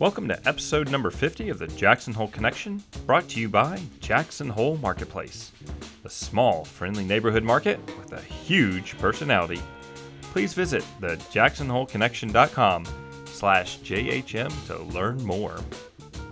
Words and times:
Welcome 0.00 0.28
to 0.28 0.48
episode 0.48 0.90
number 0.90 1.10
50 1.10 1.50
of 1.50 1.58
the 1.58 1.66
Jackson 1.66 2.14
Hole 2.14 2.28
Connection, 2.28 2.82
brought 3.04 3.28
to 3.28 3.38
you 3.38 3.50
by 3.50 3.78
Jackson 4.00 4.48
Hole 4.48 4.78
Marketplace, 4.78 5.52
the 6.02 6.08
small, 6.08 6.64
friendly 6.64 7.04
neighborhood 7.04 7.44
market 7.44 7.78
with 7.98 8.12
a 8.12 8.20
huge 8.22 8.96
personality. 8.96 9.60
Please 10.22 10.54
visit 10.54 10.82
the 11.00 11.16
jacksonholeconnection.com 11.32 12.86
slash 13.26 13.78
JHM 13.80 14.66
to 14.68 14.78
learn 14.84 15.22
more. 15.22 15.58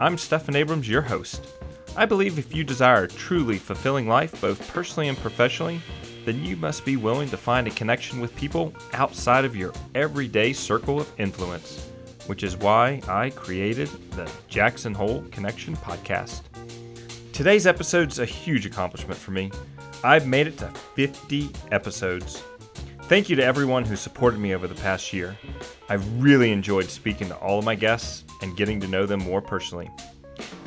I'm 0.01 0.17
Stephan 0.17 0.57
Abrams, 0.57 0.89
your 0.89 1.03
host. 1.03 1.47
I 1.95 2.07
believe 2.07 2.39
if 2.39 2.55
you 2.55 2.65
desire 2.65 3.03
a 3.03 3.09
truly 3.09 3.59
fulfilling 3.59 4.09
life, 4.09 4.41
both 4.41 4.67
personally 4.73 5.09
and 5.09 5.19
professionally, 5.19 5.83
then 6.29 6.45
you 6.45 6.57
must 6.57 6.85
be 6.85 6.97
willing 6.97 7.29
to 7.31 7.37
find 7.37 7.67
a 7.67 7.71
connection 7.71 8.21
with 8.21 8.37
people 8.37 8.73
outside 8.93 9.45
of 9.45 9.57
your 9.57 9.73
everyday 9.95 10.53
circle 10.53 11.01
of 11.01 11.13
influence 11.19 11.89
which 12.29 12.43
is 12.43 12.59
why 12.59 13.01
I 13.09 13.31
created 13.31 13.89
the 14.11 14.31
Jackson 14.49 14.93
Hole 14.93 15.25
Connection 15.31 15.75
podcast. 15.79 16.43
Today's 17.33 17.67
episode's 17.67 18.19
a 18.19 18.27
huge 18.27 18.67
accomplishment 18.67 19.19
for 19.19 19.31
me. 19.31 19.51
I've 20.05 20.27
made 20.27 20.47
it 20.47 20.59
to 20.59 20.69
50 20.95 21.49
episodes. 21.73 22.43
Thank 23.05 23.31
you 23.31 23.37
to 23.37 23.43
everyone 23.43 23.83
who 23.83 23.97
supported 23.97 24.41
me 24.41 24.55
over 24.55 24.69
the 24.69 24.75
past 24.75 25.11
year. 25.11 25.39
I've 25.89 26.23
really 26.23 26.53
enjoyed 26.53 26.91
speaking 26.91 27.29
to 27.29 27.37
all 27.37 27.61
of 27.61 27.65
my 27.65 27.75
guests 27.75 28.25
and 28.43 28.55
getting 28.55 28.79
to 28.81 28.87
know 28.87 29.07
them 29.07 29.21
more 29.21 29.41
personally. 29.41 29.89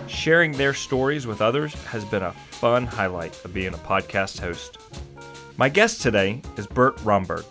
Sharing 0.07 0.53
their 0.53 0.73
stories 0.73 1.27
with 1.27 1.43
others 1.43 1.75
has 1.85 2.03
been 2.05 2.23
a 2.23 2.31
fun 2.31 2.87
highlight 2.87 3.39
of 3.45 3.53
being 3.53 3.75
a 3.75 3.77
podcast 3.77 4.39
host. 4.39 4.79
My 5.61 5.69
guest 5.69 6.01
today 6.01 6.41
is 6.57 6.65
Bert 6.65 6.99
Romberg. 7.03 7.45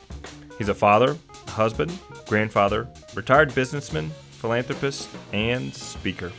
He's 0.59 0.69
a 0.69 0.75
father, 0.75 1.17
a 1.47 1.51
husband, 1.53 1.97
grandfather, 2.27 2.89
retired 3.15 3.55
businessman, 3.55 4.11
philanthropist, 4.33 5.09
and 5.33 5.73
speaker. 5.73 6.33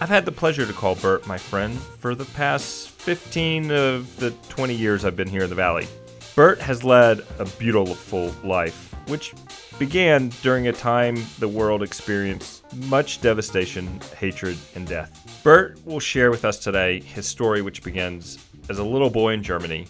I've 0.00 0.08
had 0.08 0.24
the 0.24 0.32
pleasure 0.32 0.66
to 0.66 0.72
call 0.72 0.96
Bert 0.96 1.24
my 1.24 1.38
friend 1.38 1.78
for 1.78 2.16
the 2.16 2.24
past 2.24 2.88
15 2.88 3.70
of 3.70 4.16
the 4.16 4.32
20 4.48 4.74
years 4.74 5.04
I've 5.04 5.14
been 5.14 5.28
here 5.28 5.44
in 5.44 5.50
the 5.50 5.54
Valley. 5.54 5.86
Bert 6.34 6.58
has 6.58 6.82
led 6.82 7.20
a 7.38 7.44
beautiful 7.44 8.34
life, 8.42 8.92
which 9.06 9.34
began 9.78 10.30
during 10.42 10.66
a 10.66 10.72
time 10.72 11.24
the 11.38 11.46
world 11.46 11.80
experienced 11.80 12.64
much 12.88 13.20
devastation, 13.20 14.00
hatred, 14.18 14.58
and 14.74 14.84
death. 14.88 15.40
Bert 15.44 15.78
will 15.86 16.00
share 16.00 16.32
with 16.32 16.44
us 16.44 16.58
today 16.58 16.98
his 16.98 17.24
story, 17.24 17.62
which 17.62 17.84
begins 17.84 18.45
as 18.68 18.78
a 18.78 18.84
little 18.84 19.10
boy 19.10 19.32
in 19.32 19.42
Germany, 19.42 19.86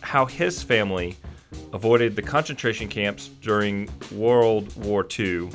how 0.00 0.26
his 0.26 0.62
family 0.62 1.16
avoided 1.72 2.14
the 2.14 2.22
concentration 2.22 2.88
camps 2.88 3.28
during 3.40 3.88
World 4.12 4.74
War 4.84 5.06
II, 5.18 5.50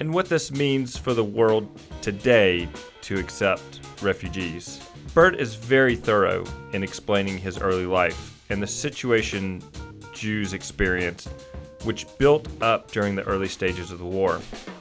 and 0.00 0.12
what 0.12 0.28
this 0.28 0.50
means 0.50 0.96
for 0.96 1.14
the 1.14 1.24
world 1.24 1.68
today 2.02 2.68
to 3.02 3.18
accept 3.18 3.80
refugees. 4.02 4.80
Bert 5.14 5.40
is 5.40 5.54
very 5.54 5.96
thorough 5.96 6.44
in 6.72 6.82
explaining 6.82 7.38
his 7.38 7.58
early 7.58 7.86
life 7.86 8.38
and 8.50 8.62
the 8.62 8.66
situation 8.66 9.62
Jews 10.12 10.52
experienced, 10.52 11.28
which 11.84 12.06
built 12.18 12.48
up 12.62 12.90
during 12.90 13.14
the 13.14 13.22
early 13.24 13.48
stages 13.48 13.90
of 13.90 13.98
the 13.98 14.04
war. 14.04 14.40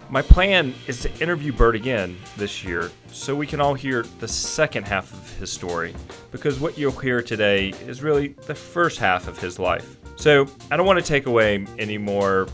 My 0.10 0.22
plan 0.22 0.74
is 0.88 1.02
to 1.02 1.14
interview 1.22 1.52
Bert 1.52 1.76
again 1.76 2.16
this 2.38 2.64
year 2.64 2.92
so 3.12 3.36
we 3.36 3.46
can 3.46 3.60
all 3.60 3.74
hear 3.74 4.04
the 4.20 4.28
second 4.28 4.88
half 4.88 5.12
of 5.12 5.38
his 5.38 5.52
story, 5.52 5.94
because 6.32 6.62
what 6.62 6.78
you'll 6.78 6.94
hear 6.94 7.22
today 7.22 7.70
is 7.86 8.02
really 8.02 8.30
the 8.30 8.56
first 8.56 9.00
half 9.00 9.28
of 9.28 9.38
his 9.38 9.60
life. 9.60 9.98
So 10.16 10.48
I 10.72 10.78
don't 10.78 10.88
want 10.88 10.98
to 10.98 11.06
take 11.06 11.26
away 11.26 11.66
any 11.78 11.98
more 11.98 12.48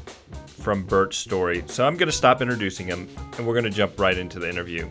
from 0.48 0.84
Bert's 0.84 1.18
story, 1.18 1.64
so 1.68 1.86
I'm 1.86 1.96
going 1.96 2.08
to 2.08 2.16
stop 2.16 2.42
introducing 2.42 2.88
him 2.88 3.08
and 3.38 3.46
we're 3.46 3.54
going 3.54 3.66
to 3.66 3.70
jump 3.70 4.00
right 4.00 4.18
into 4.18 4.40
the 4.40 4.50
interview. 4.50 4.90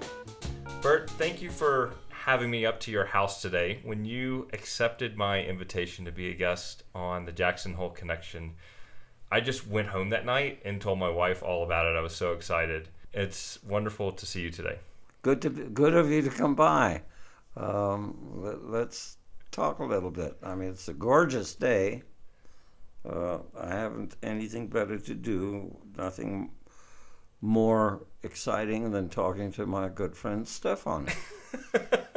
Bert, 0.82 1.10
thank 1.10 1.42
you 1.42 1.50
for 1.50 1.94
having 2.10 2.48
me 2.48 2.64
up 2.64 2.78
to 2.80 2.92
your 2.92 3.06
house 3.06 3.42
today. 3.42 3.80
When 3.82 4.04
you 4.04 4.46
accepted 4.52 5.16
my 5.16 5.42
invitation 5.42 6.04
to 6.04 6.12
be 6.12 6.30
a 6.30 6.34
guest 6.34 6.84
on 6.94 7.24
the 7.24 7.32
Jackson 7.32 7.74
Hole 7.74 7.90
Connection, 7.90 8.54
I 9.32 9.40
just 9.40 9.66
went 9.66 9.88
home 9.88 10.10
that 10.10 10.26
night 10.26 10.60
and 10.62 10.78
told 10.78 10.98
my 10.98 11.08
wife 11.08 11.42
all 11.42 11.64
about 11.64 11.86
it. 11.86 11.96
I 11.96 12.02
was 12.02 12.14
so 12.14 12.32
excited. 12.32 12.90
It's 13.14 13.58
wonderful 13.64 14.12
to 14.12 14.26
see 14.26 14.42
you 14.42 14.50
today. 14.50 14.78
Good 15.22 15.40
to 15.40 15.48
be, 15.48 15.62
good 15.62 15.94
of 15.94 16.10
you 16.10 16.20
to 16.20 16.28
come 16.28 16.54
by. 16.54 17.00
Um, 17.56 18.14
let, 18.34 18.88
us 18.88 19.16
talk 19.50 19.78
a 19.78 19.84
little 19.84 20.10
bit. 20.10 20.36
I 20.42 20.54
mean, 20.54 20.68
it's 20.68 20.88
a 20.88 20.92
gorgeous 20.92 21.54
day. 21.54 22.02
Uh, 23.08 23.38
I 23.58 23.70
haven't 23.70 24.16
anything 24.22 24.66
better 24.66 24.98
to 24.98 25.14
do, 25.14 25.78
nothing 25.96 26.50
more 27.40 28.04
exciting 28.22 28.90
than 28.90 29.08
talking 29.08 29.50
to 29.52 29.64
my 29.64 29.88
good 29.88 30.14
friend 30.14 30.46
Stephan. 30.46 31.08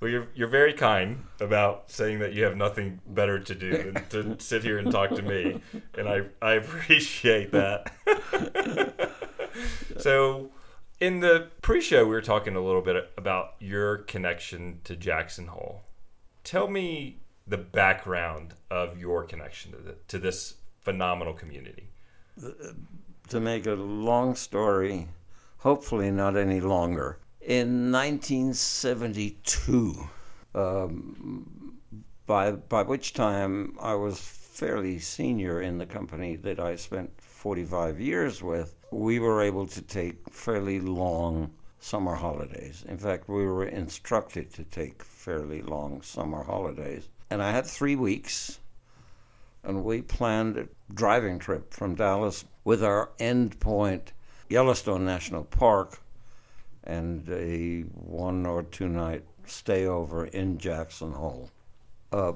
well, 0.00 0.10
you're, 0.10 0.28
you're 0.34 0.48
very 0.48 0.72
kind 0.72 1.24
about 1.40 1.90
saying 1.90 2.18
that 2.20 2.32
you 2.32 2.44
have 2.44 2.56
nothing 2.56 3.00
better 3.06 3.38
to 3.38 3.54
do 3.54 3.92
than 3.92 4.06
to 4.08 4.36
sit 4.44 4.62
here 4.62 4.78
and 4.78 4.90
talk 4.90 5.10
to 5.10 5.22
me, 5.22 5.60
and 5.96 6.08
I, 6.08 6.22
I 6.40 6.54
appreciate 6.54 7.52
that. 7.52 7.92
so, 9.98 10.50
in 11.00 11.20
the 11.20 11.48
pre 11.62 11.80
show, 11.80 12.04
we 12.04 12.10
were 12.10 12.22
talking 12.22 12.56
a 12.56 12.60
little 12.60 12.82
bit 12.82 13.10
about 13.16 13.54
your 13.58 13.98
connection 13.98 14.80
to 14.84 14.96
Jackson 14.96 15.48
Hole. 15.48 15.82
Tell 16.44 16.68
me 16.68 17.22
the 17.46 17.58
background 17.58 18.54
of 18.70 18.98
your 18.98 19.24
connection 19.24 19.72
to, 19.72 19.78
the, 19.78 19.96
to 20.08 20.18
this 20.18 20.54
phenomenal 20.80 21.32
community? 21.32 21.88
Uh, 22.42 22.48
uh, 22.48 22.72
to 23.28 23.40
make 23.40 23.66
a 23.66 23.72
long 23.72 24.34
story, 24.34 25.08
hopefully 25.58 26.10
not 26.10 26.36
any 26.36 26.60
longer, 26.60 27.18
in 27.44 27.90
1972, 27.90 30.08
um, 30.54 31.76
by, 32.26 32.52
by 32.52 32.82
which 32.82 33.14
time 33.14 33.76
I 33.80 33.94
was 33.94 34.20
fairly 34.20 35.00
senior 35.00 35.60
in 35.60 35.78
the 35.78 35.86
company 35.86 36.36
that 36.36 36.60
I 36.60 36.76
spent 36.76 37.20
45 37.20 38.00
years 38.00 38.40
with, 38.42 38.76
we 38.92 39.18
were 39.18 39.42
able 39.42 39.66
to 39.66 39.82
take 39.82 40.30
fairly 40.30 40.78
long 40.78 41.50
summer 41.80 42.14
holidays. 42.14 42.84
In 42.86 42.96
fact, 42.96 43.28
we 43.28 43.44
were 43.44 43.66
instructed 43.66 44.54
to 44.54 44.62
take 44.64 45.02
fairly 45.02 45.62
long 45.62 46.00
summer 46.02 46.44
holidays. 46.44 47.08
And 47.28 47.42
I 47.42 47.50
had 47.50 47.66
three 47.66 47.96
weeks, 47.96 48.60
and 49.64 49.82
we 49.82 50.02
planned 50.02 50.58
a 50.58 50.68
driving 50.94 51.40
trip 51.40 51.74
from 51.74 51.96
Dallas 51.96 52.44
with 52.62 52.84
our 52.84 53.10
end 53.18 53.58
point, 53.58 54.12
Yellowstone 54.48 55.04
National 55.04 55.42
Park, 55.42 56.01
and 56.84 57.28
a 57.28 57.82
one 57.94 58.46
or 58.46 58.62
two 58.62 58.88
night 58.88 59.24
stay 59.46 59.86
over 59.86 60.26
in 60.26 60.58
Jackson 60.58 61.12
Hole. 61.12 61.50
Uh, 62.12 62.32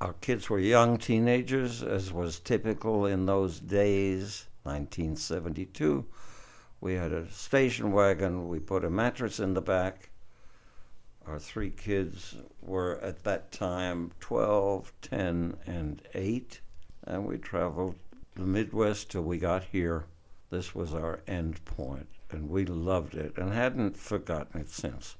our 0.00 0.14
kids 0.14 0.48
were 0.48 0.58
young 0.58 0.98
teenagers, 0.98 1.82
as 1.82 2.12
was 2.12 2.40
typical 2.40 3.06
in 3.06 3.26
those 3.26 3.60
days, 3.60 4.46
1972. 4.64 6.04
We 6.80 6.94
had 6.94 7.12
a 7.12 7.30
station 7.30 7.92
wagon, 7.92 8.48
we 8.48 8.58
put 8.58 8.84
a 8.84 8.90
mattress 8.90 9.38
in 9.38 9.54
the 9.54 9.60
back, 9.60 10.10
our 11.26 11.38
three 11.38 11.70
kids 11.70 12.34
were 12.60 12.98
at 13.00 13.22
that 13.24 13.52
time 13.52 14.10
12, 14.18 14.92
10, 15.02 15.56
and 15.66 16.02
8, 16.14 16.60
and 17.04 17.24
we 17.24 17.38
traveled 17.38 17.94
the 18.34 18.42
Midwest 18.42 19.10
till 19.10 19.22
we 19.22 19.38
got 19.38 19.62
here. 19.62 20.06
This 20.50 20.74
was 20.74 20.94
our 20.94 21.20
end 21.28 21.64
point, 21.64 22.08
and 22.32 22.48
we 22.48 22.64
loved 22.64 23.14
it 23.14 23.38
and 23.38 23.52
hadn't 23.52 23.96
forgotten 23.96 24.60
it 24.60 24.68
since. 24.68 25.16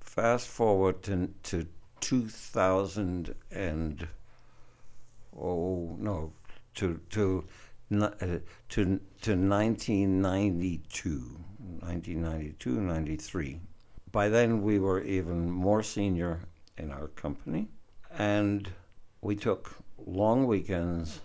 Fast 0.00 0.48
forward 0.48 1.02
to, 1.04 1.30
to 1.44 1.66
2000 2.00 3.34
and 3.50 4.08
oh 5.36 5.96
no 5.98 6.32
to 6.74 7.00
to 7.10 7.44
uh, 8.00 8.08
to 8.68 9.00
to 9.20 9.34
1992 9.34 11.40
1992 11.80 12.80
93 12.80 13.60
by 14.14 14.28
then, 14.28 14.62
we 14.62 14.78
were 14.78 15.00
even 15.00 15.50
more 15.50 15.82
senior 15.82 16.42
in 16.78 16.92
our 16.92 17.08
company, 17.08 17.66
and 18.16 18.70
we 19.22 19.34
took 19.34 19.74
long 20.06 20.46
weekends, 20.46 21.20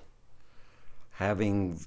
having 1.12 1.80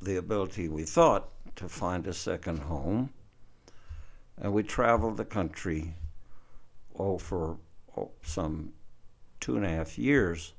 the 0.00 0.16
ability, 0.16 0.70
we 0.70 0.84
thought, 0.84 1.28
to 1.58 1.68
find 1.68 2.06
a 2.06 2.12
second 2.12 2.60
home. 2.60 3.10
And 4.40 4.52
we 4.52 4.62
traveled 4.62 5.16
the 5.16 5.24
country 5.24 5.94
oh, 6.96 7.18
for 7.18 7.58
oh, 7.96 8.12
some 8.22 8.72
two 9.40 9.56
and 9.56 9.66
a 9.66 9.68
half 9.68 9.98
years 9.98 10.54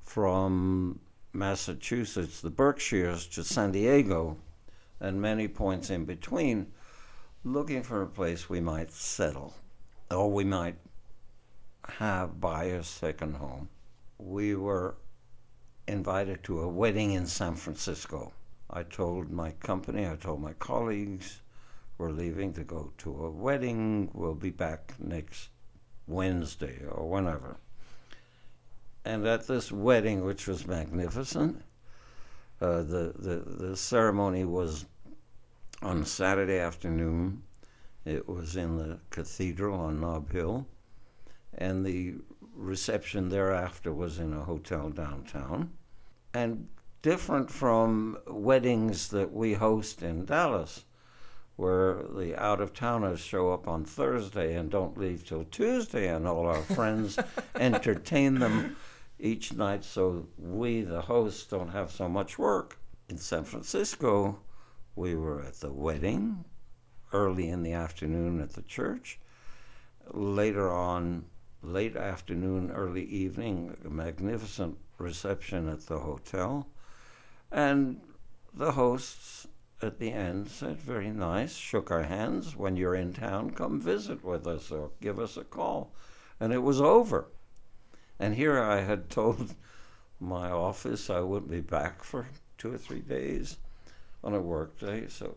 from 0.00 0.98
Massachusetts, 1.32 2.40
the 2.40 2.50
Berkshires, 2.50 3.28
to 3.28 3.44
San 3.44 3.70
Diego, 3.70 4.36
and 4.98 5.22
many 5.22 5.46
points 5.46 5.88
in 5.88 6.04
between 6.04 6.72
looking 7.44 7.82
for 7.82 8.02
a 8.02 8.06
place 8.06 8.48
we 8.48 8.60
might 8.60 8.92
settle 8.92 9.54
or 10.10 10.30
we 10.32 10.44
might 10.44 10.76
have 11.88 12.40
buy 12.40 12.64
a 12.64 12.82
second 12.82 13.36
home. 13.36 13.68
We 14.18 14.56
were 14.56 14.96
invited 15.86 16.42
to 16.44 16.60
a 16.60 16.68
wedding 16.68 17.12
in 17.12 17.26
San 17.26 17.54
Francisco. 17.54 18.32
I 18.72 18.82
told 18.84 19.30
my 19.30 19.50
company, 19.52 20.06
I 20.06 20.16
told 20.16 20.40
my 20.40 20.54
colleagues, 20.54 21.42
we're 21.98 22.10
leaving 22.10 22.52
to 22.54 22.64
go 22.64 22.92
to 22.98 23.26
a 23.26 23.30
wedding. 23.30 24.10
We'll 24.14 24.34
be 24.34 24.50
back 24.50 24.94
next 24.98 25.50
Wednesday 26.06 26.80
or 26.90 27.08
whenever. 27.08 27.58
And 29.04 29.26
at 29.26 29.46
this 29.46 29.70
wedding, 29.70 30.24
which 30.24 30.46
was 30.46 30.66
magnificent, 30.66 31.62
uh, 32.60 32.82
the, 32.82 33.12
the, 33.18 33.66
the 33.66 33.76
ceremony 33.76 34.44
was 34.44 34.86
on 35.82 36.04
Saturday 36.04 36.58
afternoon. 36.58 37.42
It 38.04 38.28
was 38.28 38.56
in 38.56 38.78
the 38.78 38.98
cathedral 39.10 39.78
on 39.78 40.00
Nob 40.00 40.32
Hill. 40.32 40.66
And 41.58 41.84
the 41.84 42.14
reception 42.54 43.28
thereafter 43.28 43.92
was 43.92 44.18
in 44.18 44.32
a 44.32 44.42
hotel 44.42 44.88
downtown. 44.88 45.70
And 46.32 46.68
different 47.02 47.50
from 47.50 48.16
weddings 48.28 49.08
that 49.08 49.32
we 49.32 49.54
host 49.54 50.02
in 50.02 50.24
Dallas, 50.24 50.84
where 51.56 52.02
the 52.14 52.40
out 52.40 52.60
of 52.60 52.72
towners 52.72 53.20
show 53.20 53.52
up 53.52 53.68
on 53.68 53.84
Thursday 53.84 54.54
and 54.54 54.70
don't 54.70 54.96
leave 54.96 55.26
till 55.26 55.44
Tuesday, 55.44 56.08
and 56.08 56.26
all 56.26 56.46
our 56.46 56.62
friends 56.62 57.18
entertain 57.56 58.38
them 58.38 58.76
each 59.18 59.52
night 59.52 59.84
so 59.84 60.26
we, 60.38 60.80
the 60.82 61.02
hosts, 61.02 61.46
don't 61.46 61.70
have 61.70 61.90
so 61.90 62.08
much 62.08 62.38
work. 62.38 62.78
In 63.08 63.18
San 63.18 63.44
Francisco, 63.44 64.38
we 64.96 65.14
were 65.14 65.42
at 65.42 65.54
the 65.54 65.72
wedding 65.72 66.44
early 67.12 67.48
in 67.48 67.62
the 67.62 67.72
afternoon 67.72 68.40
at 68.40 68.52
the 68.52 68.62
church. 68.62 69.18
Later 70.12 70.70
on, 70.70 71.24
late 71.62 71.96
afternoon, 71.96 72.70
early 72.70 73.04
evening, 73.04 73.76
a 73.84 73.90
magnificent 73.90 74.76
reception 74.98 75.68
at 75.68 75.86
the 75.86 75.98
hotel. 75.98 76.66
And 77.52 78.00
the 78.54 78.72
hosts 78.72 79.46
at 79.82 79.98
the 79.98 80.10
end 80.12 80.48
said, 80.48 80.78
Very 80.78 81.10
nice, 81.10 81.54
shook 81.54 81.90
our 81.90 82.04
hands. 82.04 82.56
When 82.56 82.76
you're 82.76 82.94
in 82.94 83.12
town, 83.12 83.50
come 83.50 83.80
visit 83.80 84.24
with 84.24 84.46
us 84.46 84.70
or 84.70 84.90
give 85.00 85.18
us 85.18 85.36
a 85.36 85.44
call. 85.44 85.92
And 86.40 86.52
it 86.52 86.62
was 86.62 86.80
over. 86.80 87.28
And 88.18 88.34
here 88.34 88.60
I 88.60 88.80
had 88.80 89.10
told 89.10 89.54
my 90.18 90.50
office 90.50 91.10
I 91.10 91.20
wouldn't 91.20 91.50
be 91.50 91.60
back 91.60 92.02
for 92.02 92.26
two 92.56 92.72
or 92.72 92.78
three 92.78 93.00
days 93.00 93.58
on 94.22 94.34
a 94.34 94.40
work 94.40 94.78
day. 94.78 95.06
So, 95.08 95.36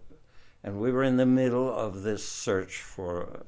and 0.63 0.79
we 0.79 0.91
were 0.91 1.03
in 1.03 1.17
the 1.17 1.25
middle 1.25 1.73
of 1.73 2.03
this 2.03 2.27
search 2.27 2.77
for 2.77 3.43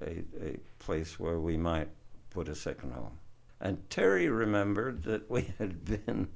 a, 0.00 0.24
a 0.40 0.58
place 0.78 1.18
where 1.18 1.40
we 1.40 1.56
might 1.56 1.88
put 2.30 2.48
a 2.48 2.54
second 2.54 2.92
home. 2.92 3.18
And 3.60 3.88
Terry 3.90 4.28
remembered 4.28 5.02
that 5.04 5.30
we 5.30 5.52
had 5.58 5.84
been, 6.06 6.28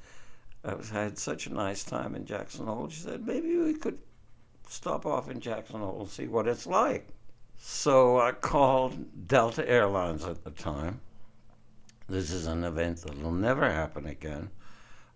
I 0.64 0.74
was, 0.74 0.90
had 0.90 1.18
such 1.18 1.46
a 1.46 1.52
nice 1.52 1.84
time 1.84 2.14
in 2.14 2.24
Jackson 2.24 2.66
Hole. 2.66 2.88
She 2.88 3.00
said, 3.00 3.26
maybe 3.26 3.56
we 3.56 3.74
could 3.74 3.98
stop 4.68 5.06
off 5.06 5.30
in 5.30 5.40
Jackson 5.40 5.80
Hole 5.80 6.00
and 6.00 6.08
see 6.08 6.28
what 6.28 6.46
it's 6.46 6.66
like. 6.66 7.08
So 7.58 8.20
I 8.20 8.32
called 8.32 9.28
Delta 9.28 9.68
Airlines 9.68 10.24
at 10.24 10.44
the 10.44 10.50
time. 10.50 11.00
This 12.08 12.30
is 12.30 12.46
an 12.46 12.64
event 12.64 13.02
that 13.02 13.22
will 13.22 13.32
never 13.32 13.70
happen 13.70 14.06
again. 14.06 14.50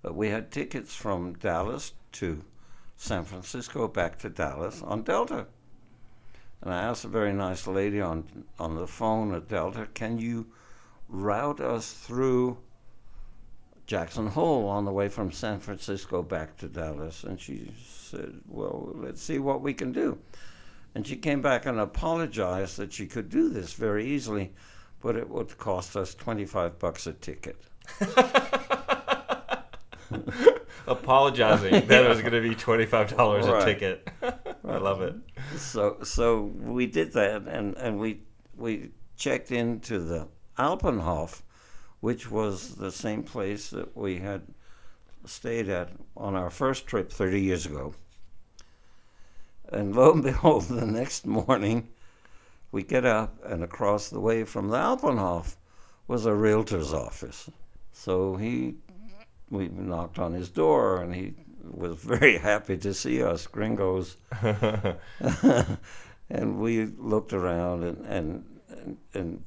But 0.02 0.14
we 0.14 0.28
had 0.28 0.50
tickets 0.50 0.94
from 0.94 1.34
Dallas 1.34 1.92
to 2.12 2.42
San 2.96 3.25
Francisco 3.25 3.88
back 3.88 4.19
to 4.20 4.31
Dallas 4.31 4.82
on 4.82 5.02
Delta. 5.02 5.46
And 6.62 6.72
I 6.72 6.82
asked 6.82 7.04
a 7.04 7.08
very 7.08 7.32
nice 7.32 7.66
lady 7.66 8.00
on 8.00 8.44
on 8.58 8.76
the 8.76 8.87
phone 8.87 9.34
at 9.34 9.49
Delta, 9.49 9.87
can 9.94 10.19
you 10.19 10.46
route 11.08 11.60
us 11.60 11.92
through 11.92 12.58
Jackson 13.87 14.27
Hole 14.27 14.69
on 14.69 14.85
the 14.85 14.93
way 14.93 15.09
from 15.09 15.31
San 15.31 15.61
Francisco 15.61 16.23
back 16.23 16.56
to 16.59 16.69
Dallas. 16.69 17.25
And 17.25 17.41
she 17.41 17.73
said, 17.87 18.41
Well, 18.49 18.93
let's 18.94 19.23
see 19.23 19.38
what 19.38 19.62
we 19.62 19.75
can 19.75 19.93
do. 19.93 20.19
And 20.94 21.06
she 21.06 21.17
came 21.17 21.43
back 21.43 21.67
and 21.67 21.79
apologized 21.79 22.79
that 22.79 22.93
she 22.93 23.06
could 23.06 23.29
do 23.29 23.49
this 23.49 23.75
very 23.75 24.06
easily, 24.06 24.53
but 25.00 25.15
it 25.15 25.29
would 25.29 25.56
cost 25.59 25.97
us 25.97 26.15
25 26.15 26.79
bucks 26.79 27.06
a 27.06 27.12
ticket. 27.12 27.61
Apologizing 30.87 31.87
that 31.87 32.05
it 32.05 32.09
was 32.09 32.21
going 32.21 32.33
to 32.33 32.41
be 32.41 32.55
$25 32.55 33.17
right. 33.19 33.62
a 33.62 33.65
ticket. 33.65 34.09
I 34.23 34.79
love 34.79 35.03
it. 35.03 35.15
So 35.56 35.99
so 36.03 36.43
we 36.43 36.87
did 36.87 37.12
that 37.12 37.43
and, 37.47 37.77
and 37.77 37.99
we 37.99 38.23
we 38.56 38.91
checked 39.17 39.53
into 39.53 39.99
the 39.99 40.29
Alpenhof, 40.59 41.43
which 42.00 42.31
was 42.31 42.75
the 42.76 42.93
same 42.93 43.22
place 43.22 43.70
that 43.70 43.96
we 43.96 44.19
had 44.19 44.43
stayed 45.25 45.69
at 45.69 45.90
on 46.16 46.34
our 46.34 46.50
first 46.50 46.87
trip 46.87 47.10
30 47.10 47.40
years 47.40 47.66
ago. 47.66 47.94
And 49.70 49.94
lo 49.94 50.12
and 50.12 50.22
behold, 50.31 50.64
the 50.64 50.87
next 50.87 51.26
morning, 51.26 51.88
we 52.72 52.82
get 52.82 53.04
up, 53.04 53.38
and 53.44 53.64
across 53.64 54.08
the 54.08 54.20
way 54.20 54.44
from 54.44 54.69
the 54.69 54.76
Alpenhof 54.76 55.56
was 56.08 56.26
a 56.26 56.34
realtor's 56.34 56.93
office. 56.93 57.50
So 57.93 58.37
he, 58.37 58.76
we 59.50 59.69
knocked 59.69 60.19
on 60.19 60.32
his 60.32 60.50
door, 60.50 61.02
and 61.02 61.14
he 61.14 61.34
was 61.64 61.96
very 62.02 62.38
happy 62.38 62.76
to 62.78 62.94
see 62.94 63.22
us 63.22 63.46
gringos. 63.46 64.16
and 66.31 66.58
we 66.60 66.84
looked 66.84 67.32
around, 67.32 67.84
and, 67.84 68.06
and, 68.06 68.44
and, 68.69 68.96
and 69.14 69.42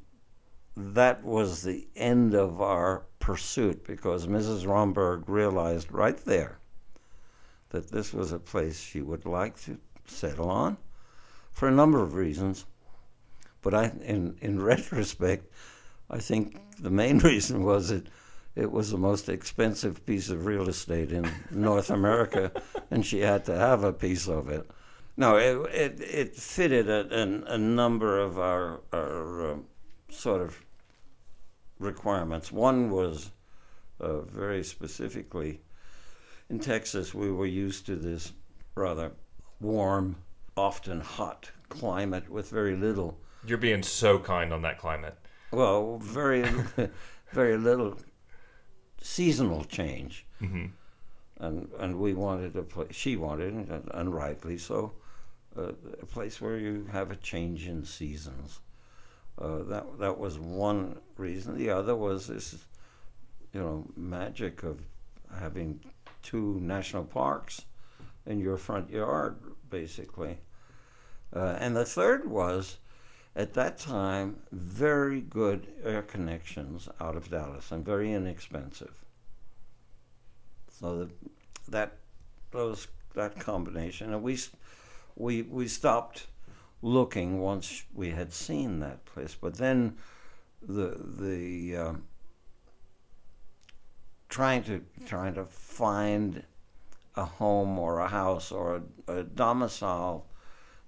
that 0.80 1.24
was 1.24 1.62
the 1.62 1.88
end 1.96 2.34
of 2.34 2.62
our 2.62 3.04
pursuit 3.20 3.86
because 3.86 4.28
Mrs. 4.28 4.66
Romberg 4.66 5.28
realized 5.28 5.92
right 5.92 6.18
there 6.26 6.60
that 7.70 7.92
this 7.92 8.14
was 8.14 8.32
a 8.32 8.40
place 8.40 8.80
she 8.80 9.02
would 9.02 9.26
like 9.26 9.60
to 9.64 9.78
settle 10.06 10.50
on 10.50 10.78
for 11.52 11.68
a 11.68 11.72
number 11.72 12.02
of 12.02 12.16
reasons. 12.16 12.66
But 13.62 13.74
I, 13.74 13.92
in, 14.02 14.38
in 14.42 14.62
retrospect, 14.64 15.52
I 16.10 16.20
think 16.20 16.58
the 16.80 16.90
main 16.90 17.18
reason 17.32 17.64
was 17.64 17.92
it 17.92 18.08
it 18.56 18.72
was 18.72 18.90
the 18.92 18.98
most 18.98 19.30
expensive 19.30 20.06
piece 20.06 20.30
of 20.30 20.46
real 20.46 20.68
estate 20.68 21.12
in 21.12 21.30
North 21.52 21.90
America, 21.90 22.52
and 22.90 23.06
she 23.06 23.20
had 23.20 23.46
to 23.46 23.56
have 23.56 23.84
a 23.84 23.94
piece 23.94 24.28
of 24.28 24.50
it. 24.50 24.70
No, 25.16 25.36
it 25.36 25.74
it, 25.74 26.02
it 26.02 26.36
fitted 26.36 26.90
a, 26.90 27.22
a, 27.22 27.54
a 27.54 27.58
number 27.58 28.18
of 28.18 28.40
our 28.40 28.82
our 28.92 29.52
uh, 29.52 29.56
sort 30.10 30.42
of 30.42 30.66
requirements. 31.80 32.52
One 32.52 32.90
was 32.90 33.32
uh, 34.00 34.20
very 34.22 34.64
specifically 34.64 35.62
in 36.50 36.60
Texas, 36.60 37.14
we 37.14 37.32
were 37.32 37.46
used 37.46 37.86
to 37.86 37.96
this 37.96 38.34
rather 38.76 39.12
warm, 39.62 40.16
often 40.58 41.00
hot 41.00 41.52
climate 41.70 42.30
with 42.30 42.50
very 42.50 42.76
little. 42.76 43.20
You're 43.46 43.60
being 43.60 43.84
so 43.84 44.18
kind 44.20 44.52
on 44.52 44.64
that 44.64 44.80
climate. 44.80 45.16
Well, 45.52 45.98
very, 46.00 46.44
very 47.32 47.58
little 47.58 47.98
seasonal 49.00 49.64
change. 49.66 50.26
Mm-hmm. 50.42 50.66
And 51.42 51.70
and 51.80 52.00
we 52.00 52.14
wanted 52.14 52.56
a 52.58 52.64
place. 52.64 52.94
She 52.94 53.16
wanted, 53.16 53.54
and 53.94 54.14
rightly 54.14 54.58
so, 54.58 54.92
uh, 55.56 55.72
a 56.02 56.06
place 56.06 56.42
where 56.42 56.58
you 56.58 56.86
have 56.92 57.12
a 57.12 57.16
change 57.16 57.68
in 57.68 57.86
seasons. 57.86 58.60
Uh, 59.40 59.64
that 59.64 60.00
that 60.00 60.18
was 60.18 60.38
one 60.38 61.00
reason. 61.18 61.58
The 61.58 61.70
other 61.70 61.96
was 61.96 62.28
this, 62.28 62.56
you 63.54 63.62
know, 63.62 63.86
magic 63.96 64.64
of 64.64 64.82
having 65.40 65.80
two 66.22 66.60
national 66.60 67.06
parks 67.06 67.64
in 68.26 68.40
your 68.40 68.58
front 68.58 68.90
yard, 68.90 69.38
basically. 69.70 70.38
Uh, 71.34 71.58
and 71.60 71.76
the 71.76 71.86
third 71.86 72.30
was, 72.30 72.78
at 73.36 73.54
that 73.54 73.78
time, 73.78 74.38
very 74.52 75.22
good 75.22 75.68
air 75.84 76.02
connections 76.02 76.90
out 77.00 77.16
of 77.16 77.30
Dallas 77.30 77.72
and 77.72 77.86
very 77.86 78.12
inexpensive. 78.12 79.06
So 80.80 81.06
the, 81.06 81.10
that 81.70 81.98
those 82.52 82.88
that 83.14 83.40
combination, 83.40 84.14
and 84.14 84.24
we 84.24 84.38
we 85.16 85.44
we 85.44 85.68
stopped 85.68 86.28
looking 86.82 87.40
once 87.40 87.84
we 87.94 88.12
had 88.12 88.32
seen 88.32 88.80
that 88.80 89.06
place. 89.06 89.36
But 89.40 89.56
then 89.56 89.98
the 90.62 90.98
the 91.00 91.78
uh, 91.78 91.94
trying 94.30 94.64
to 94.64 94.84
trying 95.06 95.34
to 95.34 95.46
find 95.46 96.44
a 97.16 97.26
home 97.26 97.78
or 97.78 98.00
a 98.00 98.08
house 98.08 98.52
or 98.52 98.82
a, 99.08 99.14
a 99.20 99.24
domicile 99.24 100.26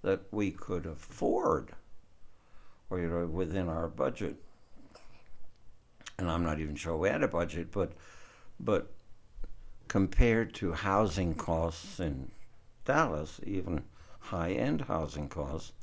that 0.03 0.21
we 0.31 0.51
could 0.51 0.85
afford 0.85 1.71
or 2.89 2.99
you 2.99 3.07
know 3.07 3.25
within 3.25 3.67
our 3.67 3.87
budget 3.87 4.35
and 6.17 6.29
I'm 6.29 6.43
not 6.43 6.59
even 6.59 6.75
sure 6.75 6.95
we 6.95 7.09
had 7.09 7.23
a 7.23 7.27
budget 7.27 7.71
but 7.71 7.93
but 8.59 8.91
compared 9.87 10.53
to 10.55 10.71
housing 10.73 11.33
costs 11.33 11.99
in 11.99 12.31
Dallas 12.85 13.39
even 13.43 13.83
high 14.19 14.51
end 14.51 14.81
housing 14.81 15.27
costs 15.27 15.73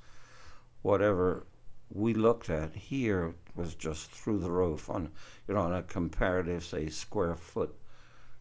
whatever 0.83 1.47
we 1.91 2.15
looked 2.15 2.51
at 2.51 2.75
here 2.75 3.35
was 3.57 3.75
just 3.75 4.11
through 4.11 4.39
the 4.39 4.51
roof 4.51 4.91
on 4.91 5.11
you 5.47 5.55
know 5.55 5.61
on 5.61 5.75
a 5.75 5.83
comparative 5.83 6.65
say 6.65 6.89
square 6.89 7.35
foot 7.35 7.75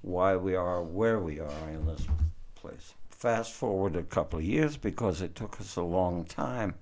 why 0.00 0.36
we 0.36 0.54
are 0.54 0.82
where 0.82 1.18
we 1.18 1.40
are 1.40 1.68
in 1.70 1.84
this 1.84 2.06
place 2.54 2.94
fast 3.20 3.52
forward 3.52 3.94
a 3.94 4.02
couple 4.02 4.38
of 4.38 4.44
years 4.46 4.78
because 4.78 5.20
it 5.20 5.34
took 5.34 5.60
us 5.60 5.76
a 5.76 5.82
long 5.82 6.24
time 6.24 6.74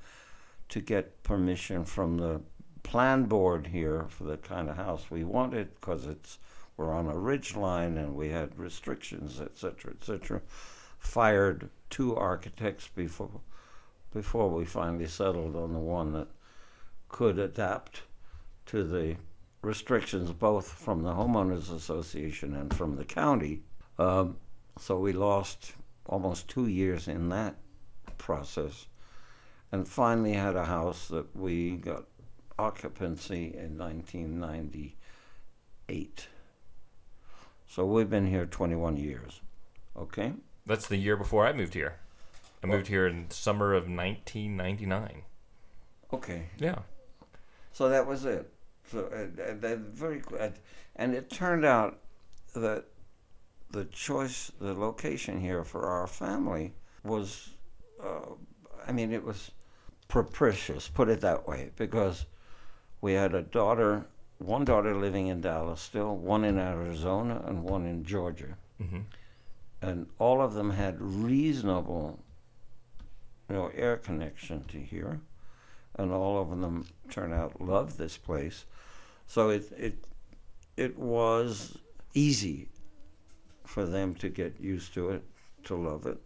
to 0.69 0.81
get 0.81 1.21
permission 1.25 1.85
from 1.85 2.17
the 2.17 2.41
plan 2.85 3.25
board 3.25 3.67
here 3.67 4.07
for 4.09 4.23
the 4.23 4.37
kind 4.37 4.71
of 4.71 4.77
house 4.77 5.11
we 5.11 5.25
wanted 5.25 5.69
because 5.75 6.07
it's 6.07 6.39
we're 6.77 6.95
on 6.95 7.09
a 7.09 7.19
ridge 7.19 7.57
line 7.57 7.99
and 7.99 8.15
we 8.15 8.29
had 8.29 8.57
restrictions, 8.57 9.41
etc., 9.41 9.91
etc. 9.91 10.41
Fired 10.97 11.71
two 11.91 12.15
architects 12.15 12.87
before 12.87 13.41
before 14.15 14.49
we 14.49 14.65
finally 14.65 15.09
settled 15.09 15.57
on 15.57 15.73
the 15.73 15.81
one 15.81 16.13
that 16.13 16.29
could 17.09 17.41
adapt 17.41 18.03
to 18.67 18.85
the 18.85 19.17
restrictions 19.63 20.31
both 20.31 20.69
from 20.69 21.03
the 21.03 21.11
homeowners 21.11 21.75
association 21.75 22.55
and 22.55 22.73
from 22.73 22.95
the 22.95 23.05
county. 23.05 23.63
Um, 23.99 24.37
so 24.79 25.01
we 25.01 25.13
lost 25.13 25.73
almost 26.09 26.49
two 26.49 26.67
years 26.67 27.07
in 27.07 27.29
that 27.29 27.55
process, 28.17 28.87
and 29.71 29.87
finally 29.87 30.33
had 30.33 30.57
a 30.57 30.65
house 30.65 31.07
that 31.09 31.37
we 31.37 31.77
got 31.77 32.05
occupancy 32.59 33.55
in 33.55 33.79
1998. 33.79 36.27
So 37.69 37.85
we've 37.85 38.11
been 38.11 38.27
here 38.27 38.47
21 38.47 38.97
years. 38.97 39.41
Okay? 39.97 40.33
That's 40.67 40.89
the 40.89 40.97
year 40.97 41.17
before 41.17 41.47
I 41.47 41.53
moved 41.53 41.75
here. 41.75 42.01
I 42.63 42.67
well, 42.67 42.79
moved 42.79 42.89
here 42.89 43.07
in 43.07 43.31
summer 43.31 43.75
of 43.75 43.85
1999. 43.85 45.23
Okay. 46.13 46.47
Yeah. 46.59 46.81
So 47.73 47.89
that 47.89 48.07
was 48.07 48.25
it. 48.25 48.51
So 48.91 49.09
uh, 49.13 49.43
uh, 49.43 49.77
very, 49.77 50.23
uh, 50.41 50.49
and 50.97 51.15
it 51.15 51.31
turned 51.31 51.65
out 51.65 51.99
that 52.55 52.85
the 53.71 53.85
choice, 53.87 54.51
the 54.61 54.75
location 54.75 55.41
here 55.41 55.65
for 55.65 55.87
our 55.87 56.07
family 56.07 56.73
was, 57.05 57.51
uh, 58.03 58.33
I 58.87 58.93
mean, 58.93 59.13
it 59.13 59.25
was 59.25 59.51
propitious, 60.09 60.89
put 60.89 61.09
it 61.09 61.21
that 61.21 61.47
way, 61.47 61.71
because 61.77 62.27
we 63.01 63.13
had 63.13 63.35
a 63.35 63.43
daughter, 63.43 64.07
one 64.39 64.65
daughter 64.65 64.95
living 64.95 65.27
in 65.27 65.41
Dallas 65.41 65.81
still, 65.81 66.17
one 66.17 66.45
in 66.45 66.59
Arizona, 66.59 67.43
and 67.47 67.63
one 67.63 67.85
in 67.87 68.05
Georgia. 68.05 68.57
Mm-hmm. 68.83 69.01
And 69.83 70.07
all 70.19 70.41
of 70.41 70.55
them 70.55 70.71
had 70.71 71.01
reasonable, 71.01 72.19
you 73.49 73.57
know, 73.57 73.71
air 73.75 73.97
connection 73.97 74.65
to 74.65 74.79
here, 74.79 75.21
and 75.97 76.11
all 76.11 76.41
of 76.41 76.51
them 76.51 76.87
turned 77.11 77.35
out 77.35 77.61
loved 77.61 77.99
this 77.99 78.17
place. 78.17 78.65
So 79.27 79.51
it 79.51 79.71
it 79.79 80.05
it 80.77 80.99
was 80.99 81.79
easy 82.15 82.69
for 83.69 83.85
them 83.85 84.15
to 84.15 84.31
get 84.31 84.59
used 84.59 84.95
to 84.95 85.11
it, 85.11 85.23
to 85.63 85.77
love 85.77 86.07
it. 86.07 86.17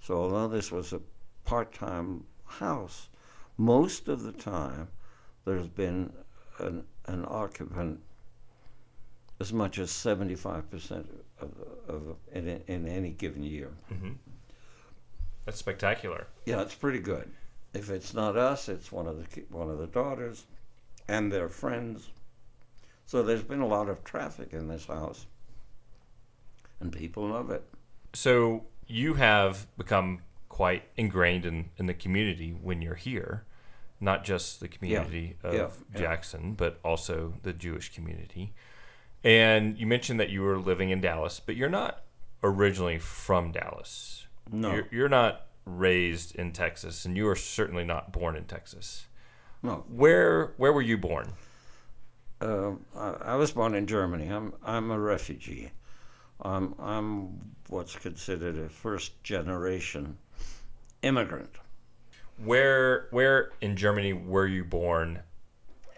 So, 0.00 0.16
although 0.16 0.48
this 0.48 0.72
was 0.72 0.92
a 0.92 1.00
part 1.44 1.72
time 1.72 2.24
house, 2.44 3.08
most 3.56 4.08
of 4.08 4.24
the 4.24 4.32
time 4.32 4.88
there's 5.44 5.68
been 5.68 6.12
an, 6.58 6.82
an 7.06 7.24
occupant 7.28 8.00
as 9.38 9.52
much 9.52 9.78
as 9.78 9.90
75% 9.90 11.06
of, 11.38 11.50
of 11.86 12.16
in, 12.32 12.60
in 12.66 12.88
any 12.88 13.10
given 13.10 13.44
year. 13.44 13.70
Mm-hmm. 13.92 14.12
That's 15.44 15.58
spectacular. 15.58 16.26
Yeah, 16.44 16.62
it's 16.62 16.74
pretty 16.74 16.98
good. 16.98 17.30
If 17.72 17.88
it's 17.88 18.14
not 18.14 18.36
us, 18.36 18.68
it's 18.68 18.90
one 18.90 19.06
of 19.06 19.18
the 19.18 19.42
one 19.50 19.70
of 19.70 19.78
the 19.78 19.86
daughters 19.86 20.46
and 21.06 21.30
their 21.30 21.48
friends. 21.48 22.10
So 23.04 23.22
there's 23.22 23.44
been 23.44 23.60
a 23.60 23.66
lot 23.66 23.88
of 23.88 24.02
traffic 24.02 24.52
in 24.52 24.66
this 24.66 24.86
house 24.86 25.26
and 26.80 26.92
people 26.92 27.28
love 27.28 27.50
it. 27.50 27.64
So 28.12 28.64
you 28.86 29.14
have 29.14 29.66
become 29.76 30.20
quite 30.48 30.84
ingrained 30.96 31.44
in, 31.44 31.70
in 31.76 31.86
the 31.86 31.94
community 31.94 32.50
when 32.50 32.80
you're 32.80 32.94
here, 32.94 33.44
not 34.00 34.24
just 34.24 34.60
the 34.60 34.68
community 34.68 35.36
yeah. 35.44 35.50
of 35.50 35.84
yeah. 35.92 36.00
Jackson, 36.00 36.54
but 36.54 36.78
also 36.84 37.34
the 37.42 37.52
Jewish 37.52 37.94
community. 37.94 38.54
And 39.22 39.76
you 39.78 39.86
mentioned 39.86 40.20
that 40.20 40.30
you 40.30 40.42
were 40.42 40.58
living 40.58 40.90
in 40.90 41.00
Dallas, 41.00 41.40
but 41.44 41.56
you're 41.56 41.68
not 41.68 42.04
originally 42.42 42.98
from 42.98 43.52
Dallas. 43.52 44.26
No. 44.50 44.72
You're, 44.72 44.88
you're 44.90 45.08
not 45.08 45.46
raised 45.64 46.36
in 46.36 46.52
Texas, 46.52 47.04
and 47.04 47.16
you 47.16 47.28
are 47.28 47.36
certainly 47.36 47.84
not 47.84 48.12
born 48.12 48.36
in 48.36 48.44
Texas. 48.44 49.06
No. 49.62 49.84
Where 49.88 50.54
Where 50.56 50.72
were 50.72 50.82
you 50.82 50.96
born? 50.96 51.32
Uh, 52.40 52.72
I, 52.94 53.10
I 53.22 53.34
was 53.34 53.50
born 53.50 53.74
in 53.74 53.86
Germany. 53.86 54.28
I'm 54.28 54.52
I'm 54.62 54.90
a 54.90 54.98
refugee. 54.98 55.72
I'm, 56.42 56.74
I'm 56.78 57.54
what's 57.68 57.96
considered 57.96 58.58
a 58.58 58.68
first 58.68 59.22
generation 59.22 60.18
immigrant. 61.02 61.50
Where 62.44 63.08
where 63.10 63.50
in 63.60 63.76
Germany 63.76 64.12
were 64.12 64.46
you 64.46 64.64
born? 64.64 65.20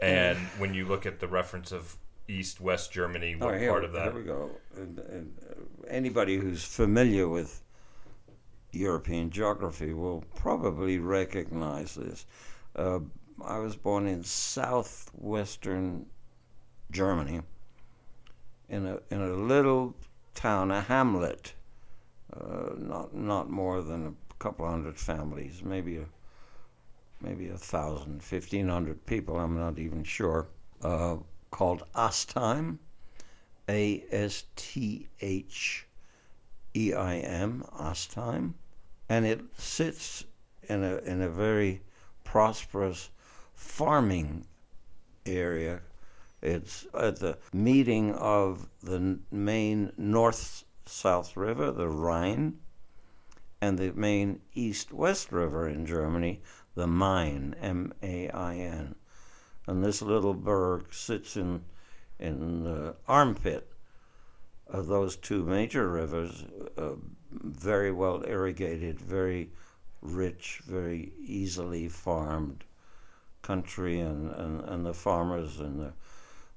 And 0.00 0.38
when 0.58 0.74
you 0.74 0.86
look 0.86 1.06
at 1.06 1.20
the 1.20 1.28
reference 1.28 1.72
of 1.72 1.96
East 2.28 2.60
West 2.60 2.92
Germany, 2.92 3.36
what 3.36 3.54
oh, 3.54 3.58
here, 3.58 3.70
part 3.70 3.84
of 3.84 3.92
that? 3.92 4.12
Here 4.12 4.14
we 4.14 4.22
go. 4.22 4.50
And, 4.76 4.98
and, 4.98 5.38
uh, 5.50 5.86
anybody 5.88 6.36
who's 6.36 6.62
familiar 6.62 7.26
with 7.26 7.62
European 8.72 9.30
geography 9.30 9.94
will 9.94 10.22
probably 10.34 10.98
recognize 10.98 11.94
this. 11.94 12.26
Uh, 12.76 13.00
I 13.44 13.58
was 13.58 13.76
born 13.76 14.06
in 14.06 14.22
southwestern 14.22 16.06
Germany 16.90 17.40
in 18.68 18.86
a 18.86 18.98
in 19.10 19.20
a 19.20 19.32
little 19.32 19.94
town, 20.38 20.70
a 20.70 20.80
hamlet, 20.80 21.52
uh, 22.32 22.70
not 22.76 23.12
not 23.12 23.50
more 23.50 23.82
than 23.82 24.06
a 24.06 24.14
couple 24.38 24.66
hundred 24.68 24.96
families, 24.96 25.62
maybe 25.64 25.98
a 25.98 26.06
maybe 27.20 27.48
a 27.48 27.58
thousand, 27.58 28.22
fifteen 28.22 28.68
hundred 28.68 29.04
people. 29.06 29.36
I'm 29.36 29.58
not 29.58 29.78
even 29.78 30.04
sure. 30.04 30.46
Uh, 30.82 31.16
called 31.50 31.82
Astheim, 31.94 32.78
A 33.68 34.04
S 34.12 34.44
T 34.54 35.08
H 35.20 35.86
E 36.74 36.92
I 36.94 37.16
M, 37.16 37.64
Astheim. 37.90 38.54
and 39.08 39.26
it 39.26 39.40
sits 39.56 40.24
in 40.68 40.84
a 40.84 40.96
in 40.98 41.22
a 41.22 41.28
very 41.28 41.80
prosperous 42.24 43.10
farming 43.54 44.46
area. 45.26 45.80
It's 46.40 46.86
at 46.94 47.16
the 47.16 47.38
meeting 47.52 48.14
of 48.14 48.68
the 48.82 49.18
main 49.30 49.92
north 49.96 50.64
south 50.86 51.36
river, 51.36 51.72
the 51.72 51.88
Rhine, 51.88 52.58
and 53.60 53.78
the 53.78 53.92
main 53.92 54.40
east 54.54 54.92
west 54.92 55.32
river 55.32 55.68
in 55.68 55.84
Germany, 55.84 56.40
the 56.74 56.86
Main, 56.86 57.54
M 57.60 57.92
A 58.02 58.30
I 58.30 58.54
N. 58.54 58.94
And 59.66 59.84
this 59.84 60.00
little 60.00 60.34
burg 60.34 60.94
sits 60.94 61.36
in, 61.36 61.62
in 62.20 62.62
the 62.62 62.94
armpit 63.08 63.70
of 64.68 64.86
those 64.86 65.16
two 65.16 65.44
major 65.44 65.88
rivers, 65.90 66.44
uh, 66.76 66.92
very 67.32 67.90
well 67.90 68.22
irrigated, 68.26 68.98
very 69.00 69.50
rich, 70.02 70.62
very 70.66 71.12
easily 71.18 71.88
farmed 71.88 72.64
country, 73.42 74.00
and, 74.00 74.30
and, 74.30 74.60
and 74.60 74.86
the 74.86 74.94
farmers 74.94 75.58
and 75.58 75.80
the, 75.80 75.92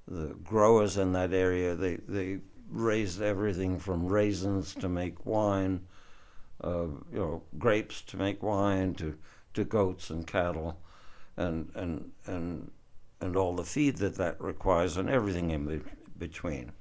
the 0.08 0.36
growers 0.44 0.98
in 0.98 1.14
that 1.14 1.34
area, 1.34 1.76
they, 1.76 1.96
they 2.08 2.40
raised 2.70 3.22
everything 3.22 3.80
from 3.80 4.08
raisins 4.08 4.74
to 4.76 4.90
make 4.90 5.26
wine, 5.26 5.82
uh, 6.64 6.88
you 7.12 7.20
know, 7.20 7.44
grapes 7.58 8.02
to 8.02 8.18
make 8.18 8.42
wine, 8.42 8.94
to, 8.96 9.18
to 9.54 9.64
goats 9.64 10.10
and 10.10 10.26
cattle, 10.26 10.78
and, 11.38 11.72
and, 11.76 12.12
and, 12.26 12.72
and 13.20 13.36
all 13.36 13.56
the 13.56 13.64
feed 13.64 13.98
that 13.98 14.16
that 14.16 14.40
requires, 14.42 14.98
and 14.98 15.10
everything 15.10 15.52
in 15.52 15.66
be- 15.66 15.82
between. 16.18 16.72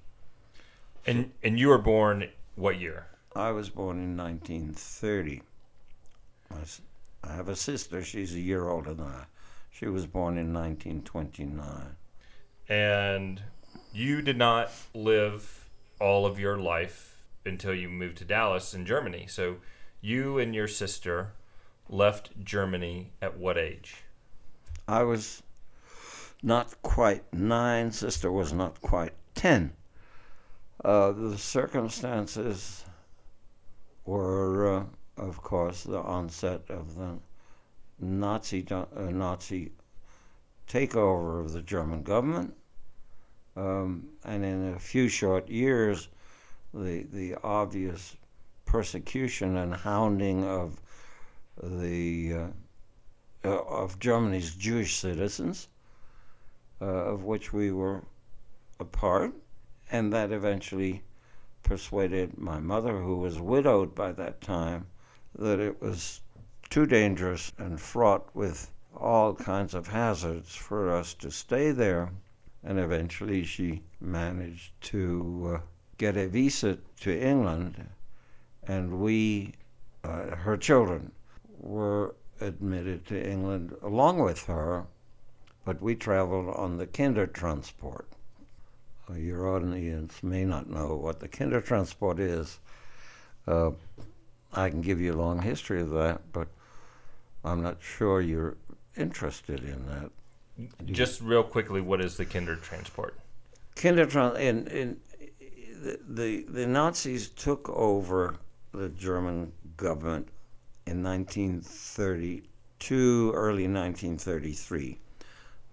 And, 1.06 1.30
and 1.42 1.58
you 1.58 1.68
were 1.68 1.78
born 1.78 2.28
what 2.56 2.78
year? 2.78 3.06
I 3.34 3.52
was 3.52 3.68
born 3.70 3.98
in 3.98 4.16
1930. 4.16 5.42
I 7.22 7.32
have 7.32 7.48
a 7.48 7.56
sister, 7.56 8.02
she's 8.02 8.34
a 8.34 8.40
year 8.40 8.68
older 8.68 8.92
than 8.92 9.06
I. 9.06 9.24
She 9.70 9.86
was 9.86 10.06
born 10.06 10.36
in 10.36 10.52
1929. 10.52 11.96
And 12.70 13.42
you 13.92 14.22
did 14.22 14.38
not 14.38 14.70
live 14.94 15.68
all 16.00 16.24
of 16.24 16.38
your 16.38 16.56
life 16.56 17.20
until 17.44 17.74
you 17.74 17.88
moved 17.88 18.18
to 18.18 18.24
Dallas 18.24 18.72
in 18.72 18.86
Germany. 18.86 19.26
So 19.28 19.56
you 20.00 20.38
and 20.38 20.54
your 20.54 20.68
sister 20.68 21.32
left 21.88 22.30
Germany 22.44 23.10
at 23.20 23.36
what 23.36 23.58
age? 23.58 24.04
I 24.86 25.02
was 25.02 25.42
not 26.42 26.80
quite 26.82 27.24
nine, 27.34 27.90
sister 27.90 28.30
was 28.30 28.52
not 28.52 28.80
quite 28.80 29.12
ten. 29.34 29.72
Uh, 30.84 31.10
the 31.10 31.36
circumstances 31.36 32.84
were, 34.04 34.78
uh, 34.78 34.84
of 35.16 35.42
course, 35.42 35.82
the 35.82 35.98
onset 35.98 36.62
of 36.70 36.94
the 36.94 37.18
Nazi 37.98 38.66
uh, 38.70 38.86
Nazi 38.96 39.72
takeover 40.66 41.40
of 41.40 41.52
the 41.52 41.60
German 41.60 42.02
government, 42.02 42.54
um, 43.56 44.08
and 44.24 44.44
in 44.44 44.74
a 44.74 44.78
few 44.78 45.08
short 45.08 45.48
years, 45.48 46.08
the 46.72 47.04
the 47.12 47.36
obvious 47.42 48.16
persecution 48.64 49.56
and 49.56 49.74
hounding 49.74 50.44
of 50.44 50.80
the 51.62 52.34
uh, 52.34 52.46
uh, 53.44 53.62
of 53.64 53.98
Germany's 53.98 54.54
Jewish 54.54 54.96
citizens, 54.96 55.68
uh, 56.80 56.84
of 56.84 57.24
which 57.24 57.52
we 57.52 57.72
were 57.72 58.02
a 58.78 58.84
part, 58.84 59.32
and 59.90 60.12
that 60.12 60.30
eventually 60.30 61.02
persuaded 61.62 62.38
my 62.38 62.60
mother, 62.60 62.98
who 62.98 63.16
was 63.16 63.40
widowed 63.40 63.94
by 63.94 64.12
that 64.12 64.40
time, 64.40 64.86
that 65.34 65.58
it 65.58 65.80
was 65.80 66.20
too 66.68 66.86
dangerous 66.86 67.52
and 67.58 67.80
fraught 67.80 68.34
with 68.34 68.70
all 68.96 69.34
kinds 69.34 69.74
of 69.74 69.86
hazards 69.86 70.54
for 70.54 70.90
us 70.90 71.14
to 71.14 71.30
stay 71.30 71.70
there. 71.72 72.10
And 72.62 72.78
eventually 72.78 73.44
she 73.44 73.82
managed 74.00 74.72
to 74.82 75.54
uh, 75.56 75.60
get 75.96 76.16
a 76.16 76.28
visa 76.28 76.78
to 77.00 77.18
England, 77.18 77.86
and 78.66 79.00
we, 79.00 79.54
uh, 80.04 80.36
her 80.36 80.56
children, 80.56 81.12
were 81.58 82.14
admitted 82.40 83.06
to 83.06 83.30
England 83.30 83.74
along 83.82 84.18
with 84.18 84.44
her, 84.44 84.86
but 85.64 85.80
we 85.82 85.94
traveled 85.94 86.54
on 86.54 86.78
the 86.78 86.86
Kindertransport. 86.86 88.04
Uh, 89.08 89.14
your 89.14 89.48
audience 89.48 90.22
may 90.22 90.44
not 90.44 90.70
know 90.70 90.94
what 90.96 91.20
the 91.20 91.28
Kindertransport 91.28 92.18
is. 92.18 92.58
Uh, 93.46 93.72
I 94.52 94.70
can 94.70 94.80
give 94.80 95.00
you 95.00 95.12
a 95.12 95.20
long 95.20 95.42
history 95.42 95.80
of 95.80 95.90
that, 95.90 96.32
but 96.32 96.48
I'm 97.44 97.62
not 97.62 97.78
sure 97.82 98.20
you're 98.20 98.56
interested 98.96 99.64
in 99.64 99.86
that. 99.86 100.10
Just 100.86 101.20
real 101.20 101.42
quickly, 101.42 101.80
what 101.80 102.00
is 102.00 102.16
the 102.16 102.26
Kindertransport? 102.26 103.12
Kindertransport, 103.76 104.40
in, 104.40 104.66
in 104.68 105.00
the, 105.82 105.98
the, 106.08 106.44
the 106.48 106.66
Nazis 106.66 107.28
took 107.28 107.68
over 107.70 108.36
the 108.72 108.88
German 108.88 109.52
government 109.76 110.28
in 110.86 111.02
1932, 111.02 113.32
early 113.34 113.68
1933, 113.68 114.98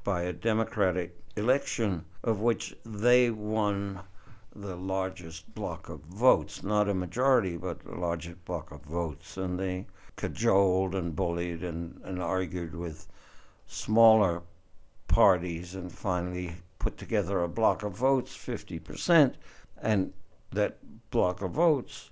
by 0.04 0.23
a 0.23 0.34
democratic 0.34 1.15
election 1.36 2.04
of 2.23 2.39
which 2.39 2.76
they 2.86 3.30
won 3.30 4.00
the 4.56 4.76
largest 4.76 5.54
block 5.54 5.89
of 5.89 6.00
votes, 6.02 6.63
not 6.63 6.89
a 6.89 6.93
majority, 6.93 7.58
but 7.58 7.80
the 7.82 7.95
largest 7.95 8.43
block 8.45 8.71
of 8.71 8.82
votes. 8.84 9.38
And 9.38 9.60
they 9.60 9.86
cajoled 10.15 10.95
and 10.95 11.15
bullied 11.15 11.63
and, 11.63 12.02
and 12.04 12.19
argued 12.21 12.73
with 12.73 13.08
smaller 13.67 14.41
parties 15.08 15.76
and 15.76 15.91
finally 15.91 16.56
put 16.80 16.98
together 16.98 17.41
a 17.43 17.48
block 17.48 17.84
of 17.84 17.93
votes, 17.93 18.36
50%, 18.36 19.34
and 19.82 20.13
that 20.52 20.78
block 21.12 21.41
of 21.41 21.52
votes 21.52 22.12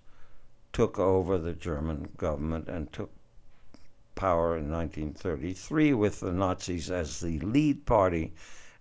took 0.74 1.00
over 1.00 1.38
the 1.38 1.54
German 1.54 2.10
government 2.18 2.68
and 2.68 2.92
took 2.92 3.12
power 4.16 4.58
in 4.58 4.72
1933 4.72 5.94
with 5.94 6.20
the 6.20 6.32
Nazis 6.32 6.90
as 6.90 7.20
the 7.20 7.40
lead 7.40 7.86
party 7.86 8.34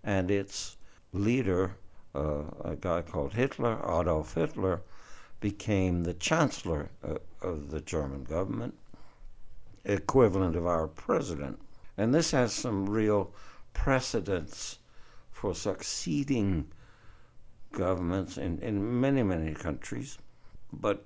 and 0.02 0.30
its 0.30 0.76
leader, 1.12 1.76
uh, 2.14 2.42
a 2.62 2.76
guy 2.76 3.02
called 3.02 3.32
Hitler, 3.32 3.78
Adolf 3.84 4.34
Hitler, 4.34 4.82
became 5.40 6.02
the 6.02 6.14
chancellor 6.14 6.88
uh, 7.06 7.16
of 7.42 7.70
the 7.70 7.80
German 7.80 8.24
government 8.24 8.74
equivalent 9.84 10.56
of 10.56 10.66
our 10.66 10.86
president. 10.88 11.60
And 11.96 12.14
this 12.14 12.30
has 12.30 12.52
some 12.52 12.88
real 12.88 13.32
precedents 13.74 14.78
for 15.30 15.54
succeeding 15.54 16.68
governments 17.72 18.38
in, 18.38 18.58
in 18.60 19.00
many, 19.00 19.22
many 19.22 19.52
countries. 19.52 20.18
But 20.72 21.04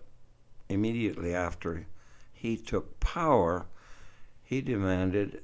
immediately 0.68 1.34
after 1.34 1.86
he 2.32 2.56
took 2.56 3.00
power, 3.00 3.66
he 4.44 4.60
demanded 4.60 5.42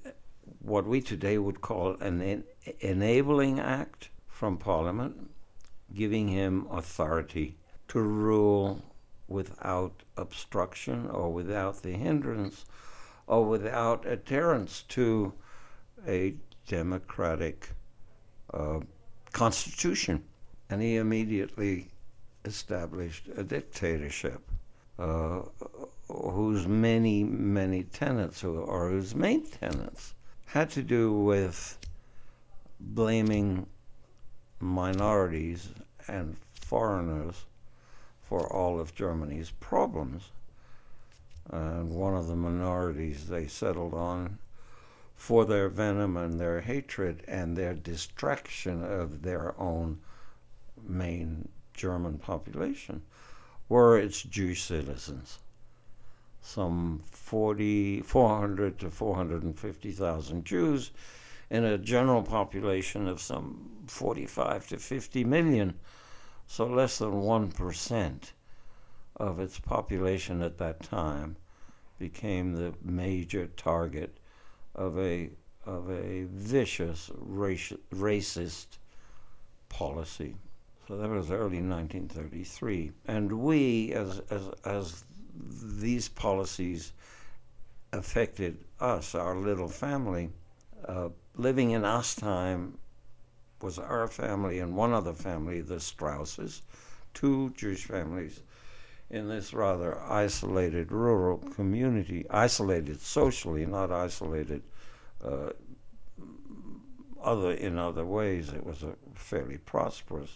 what 0.61 0.87
we 0.87 1.01
today 1.01 1.39
would 1.39 1.61
call 1.61 1.97
an 2.01 2.23
en- 2.23 2.45
enabling 2.81 3.59
act 3.59 4.11
from 4.29 4.57
Parliament, 4.57 5.31
giving 5.93 6.29
him 6.29 6.67
authority 6.71 7.57
to 7.89 8.01
rule 8.01 8.83
without 9.29 10.03
obstruction 10.17 11.09
or 11.09 11.33
without 11.33 11.83
the 11.83 11.93
hindrance 11.93 12.65
or 13.27 13.45
without 13.45 14.07
adherence 14.07 14.83
to 14.83 15.33
a 16.07 16.35
democratic 16.67 17.71
uh, 18.53 18.81
constitution. 19.33 20.23
And 20.71 20.81
he 20.81 20.97
immediately 20.97 21.89
established 22.45 23.29
a 23.37 23.45
dictatorship 23.45 24.41
uh, 24.99 25.43
whose 26.09 26.67
many, 26.67 27.25
many 27.25 27.83
tenets, 27.85 28.45
or 28.45 28.91
whose 28.91 29.15
main 29.15 29.45
tenets, 29.47 30.15
had 30.47 30.71
to 30.71 30.83
do 30.83 31.13
with 31.13 31.79
blaming 32.81 33.67
minorities 34.61 35.71
and 36.09 36.37
foreigners 36.61 37.45
for 38.23 38.51
all 38.53 38.81
of 38.81 38.95
Germany's 38.95 39.51
problems 39.51 40.31
and 41.51 41.91
one 41.91 42.15
of 42.15 42.27
the 42.27 42.37
minorities 42.37 43.27
they 43.27 43.47
settled 43.47 43.95
on 43.95 44.39
for 45.15 45.45
their 45.45 45.69
venom 45.69 46.17
and 46.17 46.41
their 46.41 46.61
hatred 46.61 47.23
and 47.27 47.57
their 47.57 47.75
destruction 47.75 48.83
of 48.85 49.23
their 49.23 49.59
own 49.61 50.01
main 50.87 51.49
German 51.73 52.19
population 52.19 53.03
were 53.69 53.99
its 53.99 54.23
Jewish 54.23 54.63
citizens. 54.65 55.39
Some 56.41 57.03
40, 57.11 58.03
400 58.03 58.79
to 58.81 58.91
450,000 58.91 60.45
Jews 60.45 60.91
in 61.51 61.65
a 61.65 61.79
general 61.79 62.23
population 62.23 63.09
of 63.09 63.21
some 63.21 63.85
45 63.87 64.69
to 64.69 64.77
50 64.77 65.25
million, 65.25 65.79
so 66.47 66.67
less 66.67 66.99
than 66.99 67.13
1% 67.13 68.33
of 69.17 69.41
its 69.41 69.59
population 69.59 70.43
at 70.43 70.59
that 70.59 70.83
time 70.83 71.37
became 71.99 72.55
the 72.55 72.75
major 72.83 73.47
target 73.47 74.19
of 74.75 74.99
a 74.99 75.31
of 75.67 75.91
a 75.91 76.25
vicious 76.25 77.11
raci- 77.19 77.79
racist 77.95 78.67
policy. 79.69 80.37
So 80.87 80.99
that 80.99 81.09
was 81.09 81.31
early 81.31 81.63
1933, 81.63 82.93
and 83.07 83.33
we, 83.33 83.93
as 83.93 84.21
as 84.31 84.43
as 84.65 85.05
these 85.35 86.09
policies 86.09 86.93
affected 87.93 88.59
us, 88.81 89.15
our 89.15 89.37
little 89.37 89.69
family, 89.69 90.31
uh, 90.87 91.09
living 91.37 91.71
in 91.71 91.83
Astheim 91.83 92.73
was 93.63 93.79
our 93.79 94.09
family 94.09 94.59
and 94.59 94.77
one 94.77 94.93
other 94.93 95.13
family, 95.13 95.61
the 95.63 95.81
Strausses, 95.81 96.63
two 97.15 97.51
Jewish 97.57 97.85
families 97.85 98.41
in 99.11 99.29
this 99.29 99.53
rather 99.53 100.01
isolated 100.01 100.91
rural 100.91 101.39
community, 101.39 102.27
isolated 102.31 103.01
socially, 103.01 103.67
not 103.67 103.93
isolated 103.93 104.63
uh, 105.23 105.51
other 107.23 107.53
in 107.53 107.79
other 107.79 108.05
ways. 108.05 108.53
It 108.53 108.65
was 108.65 108.83
a 108.83 108.95
fairly 109.15 109.59
prosperous 109.59 110.31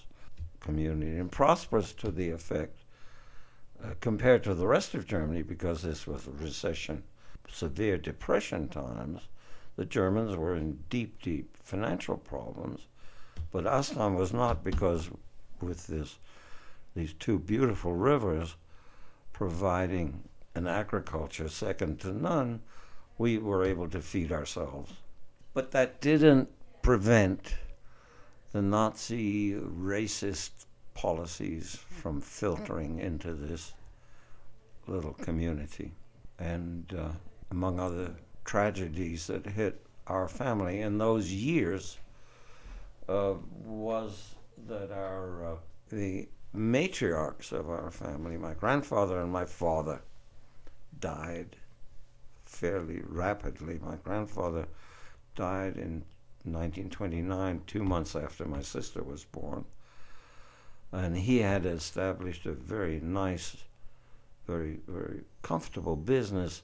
community, 0.61 1.19
and 1.19 1.31
prosperous 1.31 1.93
to 1.95 2.11
the 2.11 2.31
effect 2.31 2.79
uh, 3.83 3.95
compared 4.01 4.43
to 4.45 4.55
the 4.55 4.67
rest 4.67 4.95
of 4.95 5.07
Germany, 5.07 5.43
because 5.43 5.83
this 5.83 6.07
was 6.07 6.27
a 6.27 6.43
recession, 6.43 7.03
severe 7.51 7.97
depression 7.97 8.69
times. 8.69 9.23
The 9.77 9.85
Germans 9.85 10.37
were 10.37 10.57
in 10.57 10.81
deep, 10.91 11.23
deep 11.23 11.57
financial 11.63 12.17
problems, 12.17 12.87
but 13.53 13.65
Astheim 13.65 14.17
was 14.17 14.33
not 14.33 14.65
because 14.65 15.09
with 15.61 15.87
this 15.87 16.19
these 16.99 17.15
two 17.15 17.39
beautiful 17.39 17.95
rivers 17.95 18.57
providing 19.33 20.23
an 20.55 20.67
agriculture 20.67 21.49
second 21.49 22.01
to 22.01 22.13
none, 22.13 22.61
we 23.17 23.39
were 23.39 23.65
able 23.65 23.89
to 23.89 24.01
feed 24.01 24.33
ourselves. 24.33 24.93
But 25.55 25.71
that 25.71 26.01
didn't 26.01 26.49
prevent 26.83 27.55
the 28.53 28.63
Nazi 28.63 29.53
racist 29.53 30.51
policies 30.95 31.79
from 31.89 32.21
filtering 32.21 32.99
into 32.99 33.33
this 33.33 33.75
little 34.89 35.13
community. 35.13 35.93
And 36.39 36.93
uh, 36.99 37.11
among 37.51 37.79
other 37.79 38.15
tragedies 38.45 39.27
that 39.29 39.47
hit 39.47 39.85
our 40.07 40.27
family 40.27 40.81
in 40.81 40.99
those 40.99 41.31
years 41.33 41.99
uh, 43.09 43.35
was 43.65 44.35
that 44.67 44.91
our 44.91 45.53
uh, 45.53 45.57
the 45.91 46.29
matriarchs 46.55 47.53
of 47.53 47.69
our 47.69 47.91
family, 47.91 48.37
my 48.37 48.55
grandfather 48.55 49.21
and 49.21 49.33
my 49.33 49.45
father, 49.45 50.01
died 51.01 51.57
fairly 52.43 53.03
rapidly. 53.05 53.79
My 53.83 53.97
grandfather 53.97 54.67
died 55.35 55.77
in 55.77 56.05
1929, 56.45 57.63
two 57.67 57.83
months 57.83 58.17
after 58.17 58.45
my 58.45 58.63
sister 58.63 59.03
was 59.03 59.25
born. 59.25 59.65
And 60.91 61.17
he 61.17 61.39
had 61.39 61.67
established 61.67 62.47
a 62.47 62.53
very 62.53 63.01
nice, 63.01 63.57
very, 64.47 64.79
very 64.89 65.21
comfortable 65.43 65.97
business, 65.97 66.63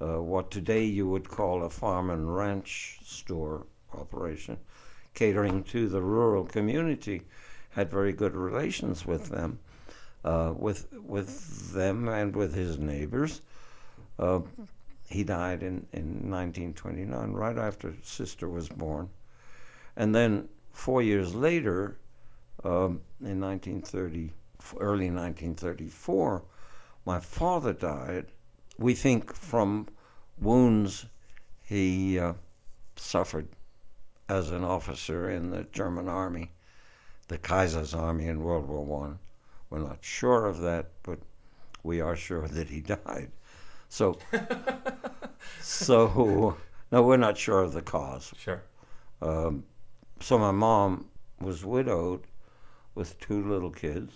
uh, 0.00 0.22
what 0.22 0.50
today 0.50 0.84
you 0.84 1.08
would 1.08 1.28
call 1.28 1.64
a 1.64 1.70
farm 1.70 2.10
and 2.10 2.34
ranch 2.34 2.98
store 3.04 3.66
operation, 3.92 4.58
catering 5.14 5.64
to 5.64 5.88
the 5.88 6.02
rural 6.02 6.44
community. 6.44 7.22
Had 7.74 7.90
very 7.90 8.12
good 8.12 8.34
relations 8.34 9.04
with 9.04 9.28
them, 9.28 9.58
uh, 10.24 10.54
with 10.56 10.86
with 10.92 11.72
them 11.72 12.08
and 12.08 12.34
with 12.34 12.54
his 12.54 12.78
neighbors. 12.78 13.40
Uh, 14.18 14.40
he 15.08 15.22
died 15.22 15.62
in, 15.62 15.86
in 15.92 16.30
1929, 16.30 17.32
right 17.32 17.58
after 17.58 17.94
sister 18.02 18.48
was 18.48 18.68
born. 18.68 19.10
And 19.96 20.14
then 20.14 20.48
four 20.70 21.02
years 21.02 21.34
later, 21.34 21.98
um, 22.64 23.00
in 23.20 23.40
1930, 23.40 24.32
early 24.80 25.10
1934, 25.10 26.42
my 27.04 27.20
father 27.20 27.72
died. 27.72 28.26
We 28.78 28.94
think 28.94 29.34
from 29.34 29.88
wounds 30.40 31.06
he 31.62 32.18
uh, 32.18 32.34
suffered 32.96 33.48
as 34.28 34.50
an 34.50 34.64
officer 34.64 35.30
in 35.30 35.50
the 35.50 35.64
German 35.64 36.08
army, 36.08 36.50
the 37.28 37.38
Kaiser's 37.38 37.94
army 37.94 38.26
in 38.26 38.42
World 38.42 38.68
War 38.68 38.84
One. 38.84 39.18
We're 39.70 39.78
not 39.78 39.98
sure 40.04 40.46
of 40.46 40.60
that, 40.60 40.90
but 41.02 41.18
we 41.82 42.00
are 42.00 42.16
sure 42.16 42.46
that 42.48 42.68
he 42.68 42.80
died. 43.06 43.30
So, 43.88 44.18
so 45.60 46.56
no, 46.90 47.02
we're 47.02 47.16
not 47.16 47.38
sure 47.38 47.62
of 47.62 47.72
the 47.72 47.82
cause. 47.82 48.32
Sure. 48.36 48.62
Um, 49.22 49.64
so 50.20 50.38
my 50.38 50.50
mom 50.50 51.06
was 51.40 51.64
widowed 51.64 52.22
with 52.94 53.18
two 53.20 53.46
little 53.48 53.70
kids, 53.70 54.12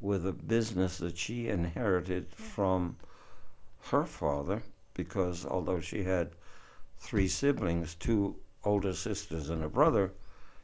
with 0.00 0.26
a 0.26 0.32
business 0.32 0.98
that 0.98 1.16
she 1.16 1.48
inherited 1.48 2.32
from 2.34 2.96
her 3.90 4.04
father, 4.04 4.62
because 4.94 5.44
although 5.44 5.80
she 5.80 6.02
had 6.02 6.30
three 6.98 7.28
siblings, 7.28 7.94
two 7.94 8.36
older 8.64 8.94
sisters 8.94 9.50
and 9.50 9.62
a 9.62 9.68
brother, 9.68 10.12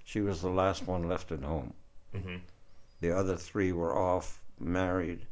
she 0.04 0.20
was 0.20 0.40
the 0.40 0.48
last 0.48 0.86
one 0.86 1.08
left 1.08 1.30
at 1.32 1.42
home. 1.42 1.74
Mm-hmm. 2.14 2.36
The 3.00 3.16
other 3.16 3.36
three 3.36 3.72
were 3.72 3.96
off, 3.96 4.42
married, 4.58 5.26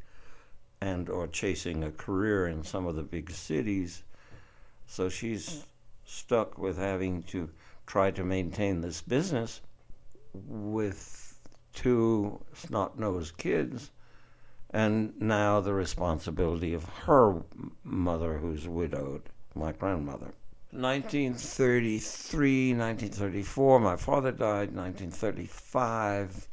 and 0.81 1.09
or 1.09 1.27
chasing 1.27 1.83
a 1.83 1.91
career 1.91 2.47
in 2.47 2.63
some 2.63 2.85
of 2.85 2.95
the 2.95 3.03
big 3.03 3.31
cities. 3.31 4.03
So 4.87 5.09
she's 5.09 5.65
stuck 6.05 6.57
with 6.57 6.77
having 6.77 7.23
to 7.23 7.49
try 7.85 8.11
to 8.11 8.23
maintain 8.23 8.81
this 8.81 9.01
business 9.01 9.61
with 10.33 11.37
two 11.73 12.39
snot-nosed 12.53 13.37
kids 13.37 13.91
and 14.71 15.19
now 15.19 15.59
the 15.59 15.73
responsibility 15.73 16.73
of 16.73 16.85
her 17.05 17.41
mother 17.83 18.37
who's 18.37 18.67
widowed, 18.67 19.23
my 19.55 19.71
grandmother. 19.71 20.33
1933, 20.71 22.73
1934, 22.73 23.79
my 23.79 23.95
father 23.95 24.31
died. 24.31 24.75
1935, 24.75 26.47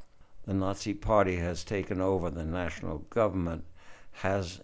the 0.47 0.55
Nazi 0.55 0.95
Party 0.95 1.37
has 1.37 1.65
taken 1.65 2.01
over 2.01 2.31
the 2.31 2.45
national 2.45 2.99
government 3.11 3.65
has 4.13 4.61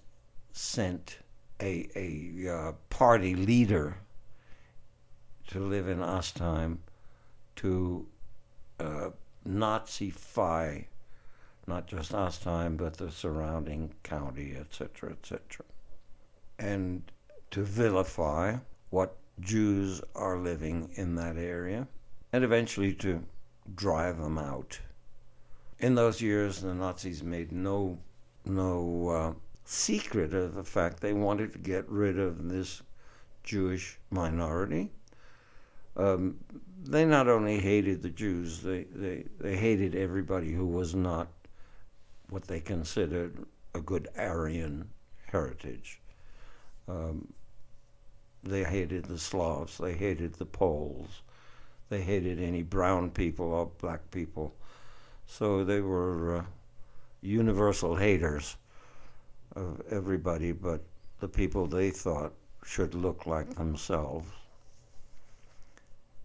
sent 0.52 1.18
a, 1.60 1.88
a 1.94 2.50
uh, 2.50 2.72
party 2.90 3.34
leader 3.34 3.98
to 5.48 5.60
live 5.60 5.88
in 5.88 5.98
Astheim 5.98 6.78
to 7.56 8.06
uh, 8.80 9.10
Nazify 9.46 10.84
not 11.66 11.86
just 11.86 12.12
Astheim, 12.12 12.76
but 12.76 12.96
the 12.96 13.10
surrounding 13.10 13.94
county, 14.02 14.56
etc., 14.58 15.10
etc., 15.10 15.64
and 16.58 17.02
to 17.50 17.62
vilify 17.62 18.56
what 18.90 19.16
Jews 19.40 20.00
are 20.14 20.38
living 20.38 20.90
in 20.94 21.14
that 21.16 21.36
area, 21.36 21.86
and 22.32 22.44
eventually 22.44 22.94
to 22.94 23.24
drive 23.74 24.18
them 24.18 24.38
out. 24.38 24.80
In 25.82 25.96
those 25.96 26.20
years, 26.20 26.60
the 26.60 26.72
Nazis 26.72 27.24
made 27.24 27.50
no 27.50 27.98
no 28.44 29.08
uh, 29.08 29.32
secret 29.64 30.32
of 30.32 30.54
the 30.54 30.62
fact 30.62 31.00
they 31.00 31.12
wanted 31.12 31.52
to 31.52 31.58
get 31.58 31.88
rid 31.88 32.20
of 32.20 32.48
this 32.48 32.82
Jewish 33.42 33.98
minority. 34.08 34.92
Um, 35.96 36.38
they 36.84 37.04
not 37.04 37.28
only 37.28 37.58
hated 37.58 38.00
the 38.00 38.10
Jews, 38.10 38.62
they, 38.62 38.84
they, 38.84 39.24
they 39.40 39.56
hated 39.56 39.96
everybody 39.96 40.52
who 40.52 40.66
was 40.66 40.94
not 40.94 41.28
what 42.30 42.44
they 42.44 42.60
considered 42.60 43.44
a 43.74 43.80
good 43.80 44.08
Aryan 44.16 44.88
heritage. 45.26 46.00
Um, 46.88 47.32
they 48.44 48.62
hated 48.62 49.06
the 49.06 49.18
Slavs, 49.18 49.78
they 49.78 49.94
hated 49.94 50.34
the 50.34 50.46
Poles, 50.46 51.22
they 51.88 52.00
hated 52.00 52.40
any 52.40 52.62
brown 52.62 53.10
people 53.10 53.52
or 53.52 53.70
black 53.78 54.10
people. 54.12 54.54
So 55.38 55.64
they 55.64 55.80
were 55.80 56.36
uh, 56.36 56.44
universal 57.22 57.96
haters 57.96 58.58
of 59.56 59.80
everybody 59.90 60.52
but 60.52 60.82
the 61.20 61.28
people 61.28 61.66
they 61.66 61.88
thought 61.88 62.34
should 62.66 62.94
look 62.94 63.24
like 63.24 63.54
themselves. 63.54 64.28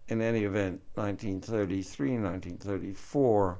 In 0.08 0.20
any 0.20 0.44
event, 0.44 0.82
1933, 0.94 2.18
1934, 2.18 3.58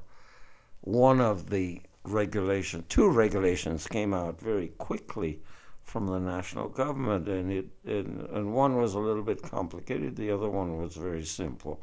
one 0.83 1.19
of 1.19 1.49
the 1.49 1.81
regulations, 2.05 2.85
two 2.91 3.09
regulations 3.09 3.87
came 3.87 4.13
out 4.13 4.39
very 4.39 4.69
quickly 4.77 5.41
from 5.83 6.09
the 6.09 6.21
national 6.21 6.69
government, 6.69 7.27
and 7.27 7.51
it 7.51 7.69
and, 7.87 8.21
and 8.29 8.53
one 8.53 8.77
was 8.77 8.93
a 8.93 8.99
little 8.99 9.23
bit 9.23 9.41
complicated. 9.41 10.15
The 10.15 10.31
other 10.31 10.51
one 10.51 10.77
was 10.77 10.95
very 10.95 11.25
simple. 11.25 11.81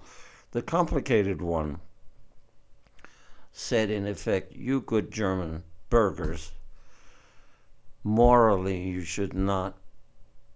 The 0.51 0.61
complicated 0.61 1.41
one 1.41 1.79
said, 3.57 3.89
in 3.89 4.05
effect, 4.05 4.53
you 4.53 4.81
good 4.81 5.09
German 5.09 5.63
burghers, 5.89 6.51
morally 8.03 8.81
you 8.81 8.99
should 8.99 9.33
not 9.33 9.77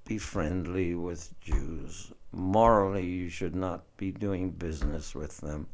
be 0.03 0.17
friendly 0.17 0.93
with 0.95 1.33
Jews. 1.39 2.11
Morally, 2.33 3.05
you 3.05 3.29
should 3.29 3.55
not 3.55 3.85
be 3.95 4.11
doing 4.11 4.51
business 4.51 5.15
with 5.15 5.37
them. 5.37 5.65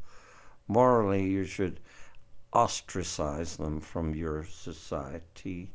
Morally, 0.68 1.24
you 1.24 1.44
should 1.44 1.80
ostracize 2.52 3.56
them 3.56 3.80
from 3.80 4.14
your 4.14 4.44
society. 4.44 5.72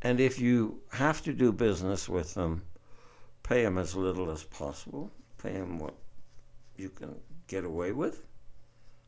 And 0.00 0.20
if 0.20 0.40
you 0.40 0.80
have 0.90 1.22
to 1.24 1.34
do 1.34 1.52
business 1.52 2.08
with 2.08 2.32
them, 2.32 2.62
pay 3.42 3.62
them 3.62 3.76
as 3.76 3.94
little 3.94 4.30
as 4.30 4.42
possible. 4.42 5.10
Pay 5.36 5.52
them 5.52 5.78
what 5.78 5.94
you 6.78 6.88
can 6.88 7.14
get 7.46 7.64
away 7.64 7.92
with. 7.92 8.24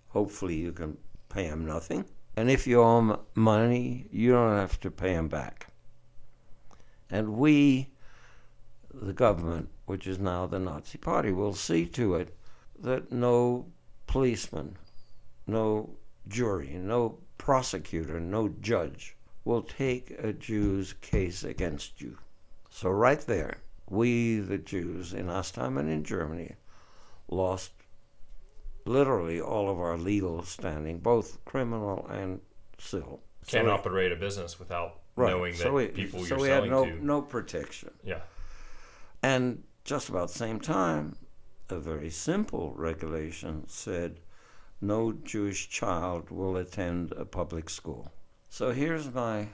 Hopefully, 0.08 0.56
you 0.56 0.70
can 0.70 0.98
pay 1.34 1.48
them 1.48 1.66
nothing. 1.66 2.04
And 2.36 2.48
if 2.48 2.66
you 2.66 2.80
owe 2.80 2.96
them 2.96 3.18
money, 3.34 4.06
you 4.10 4.32
don't 4.32 4.56
have 4.56 4.78
to 4.80 4.90
pay 4.90 5.14
them 5.14 5.28
back. 5.28 5.68
And 7.10 7.36
we, 7.36 7.90
the 8.92 9.12
government, 9.12 9.68
which 9.86 10.06
is 10.06 10.18
now 10.18 10.46
the 10.46 10.58
Nazi 10.58 10.98
Party, 10.98 11.32
will 11.32 11.54
see 11.54 11.86
to 11.86 12.14
it 12.14 12.36
that 12.80 13.10
no 13.10 13.66
policeman, 14.06 14.76
no 15.46 15.90
jury, 16.28 16.74
no 16.74 17.18
prosecutor, 17.38 18.20
no 18.20 18.48
judge 18.60 19.16
will 19.44 19.62
take 19.62 20.14
a 20.18 20.32
Jew's 20.32 20.94
case 20.94 21.44
against 21.44 22.00
you. 22.00 22.16
So, 22.70 22.90
right 22.90 23.20
there, 23.20 23.58
we, 23.88 24.38
the 24.38 24.58
Jews 24.58 25.12
in 25.12 25.26
Astheim 25.26 25.78
and 25.78 25.90
in 25.90 26.02
Germany, 26.04 26.54
lost 27.28 27.72
literally 28.84 29.40
all 29.40 29.70
of 29.70 29.78
our 29.78 29.96
legal 29.96 30.42
standing, 30.42 30.98
both 30.98 31.44
criminal 31.44 32.06
and 32.08 32.40
civil. 32.78 33.22
Can't 33.46 33.66
so 33.66 33.72
operate 33.72 34.12
a 34.12 34.16
business 34.16 34.58
without 34.58 35.00
right. 35.16 35.30
knowing 35.30 35.54
so 35.54 35.64
that 35.64 35.72
we, 35.72 35.86
people 35.88 36.20
so 36.20 36.26
you're 36.26 36.38
we 36.38 36.48
selling 36.48 36.70
had 36.70 36.70
no, 36.70 36.84
to. 36.84 37.04
no 37.04 37.22
protection. 37.22 37.90
Yeah. 38.02 38.20
And 39.22 39.62
just 39.84 40.08
about 40.08 40.28
the 40.28 40.38
same 40.38 40.60
time, 40.60 41.16
a 41.68 41.78
very 41.78 42.10
simple 42.10 42.72
regulation 42.76 43.64
said 43.66 44.20
no 44.80 45.12
Jewish 45.12 45.68
child 45.68 46.30
will 46.30 46.56
attend 46.56 47.12
a 47.12 47.24
public 47.24 47.70
school. 47.70 48.12
So 48.48 48.72
here's 48.72 49.12
my 49.12 49.48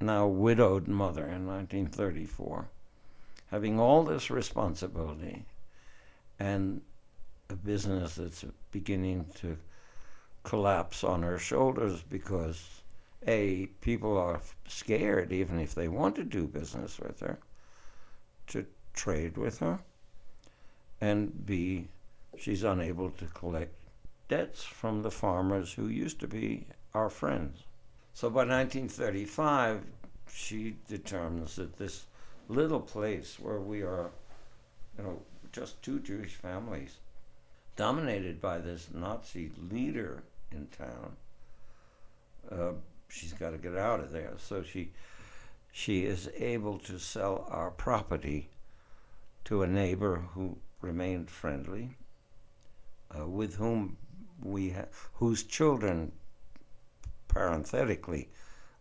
now 0.00 0.26
widowed 0.26 0.88
mother 0.88 1.22
in 1.22 1.46
1934 1.46 2.68
having 3.54 3.78
all 3.78 4.02
this 4.02 4.30
responsibility 4.30 5.44
and 6.40 6.80
a 7.50 7.54
business 7.54 8.16
that's 8.16 8.44
beginning 8.70 9.26
to 9.34 9.56
collapse 10.42 11.04
on 11.04 11.22
her 11.22 11.38
shoulders 11.38 12.02
because 12.02 12.82
a 13.26 13.66
people 13.80 14.18
are 14.18 14.40
scared 14.68 15.32
even 15.32 15.58
if 15.58 15.74
they 15.74 15.88
want 15.88 16.14
to 16.14 16.24
do 16.24 16.46
business 16.46 16.98
with 16.98 17.20
her 17.20 17.38
to 18.46 18.66
trade 18.92 19.36
with 19.38 19.58
her 19.58 19.78
and 21.00 21.46
b 21.46 21.88
she's 22.38 22.62
unable 22.62 23.10
to 23.10 23.24
collect 23.26 23.72
debts 24.28 24.62
from 24.62 25.02
the 25.02 25.10
farmers 25.10 25.72
who 25.72 25.88
used 25.88 26.18
to 26.20 26.26
be 26.26 26.66
our 26.94 27.10
friends. 27.10 27.64
So 28.14 28.30
by 28.30 28.44
1935 28.44 29.82
she 30.32 30.76
determines 30.88 31.56
that 31.56 31.76
this 31.76 32.06
little 32.48 32.80
place 32.80 33.38
where 33.38 33.60
we 33.60 33.82
are 33.82 34.10
you 34.98 35.04
know 35.04 35.22
just 35.52 35.80
two 35.82 35.98
jewish 36.00 36.34
families 36.34 36.98
dominated 37.76 38.40
by 38.40 38.58
this 38.58 38.88
Nazi 38.92 39.50
leader 39.70 40.22
in 40.52 40.66
town. 40.68 41.16
Uh, 42.50 42.72
she's 43.08 43.32
got 43.32 43.50
to 43.50 43.58
get 43.58 43.76
out 43.76 44.00
of 44.00 44.12
there. 44.12 44.34
So 44.38 44.62
she 44.62 44.90
she 45.72 46.04
is 46.04 46.30
able 46.38 46.78
to 46.78 46.98
sell 46.98 47.46
our 47.50 47.70
property 47.70 48.48
to 49.44 49.62
a 49.62 49.66
neighbor 49.66 50.22
who 50.34 50.56
remained 50.80 51.30
friendly, 51.30 51.90
uh, 53.18 53.26
with 53.26 53.56
whom 53.56 53.96
we 54.42 54.70
ha- 54.70 54.86
whose 55.14 55.42
children, 55.42 56.12
parenthetically, 57.28 58.28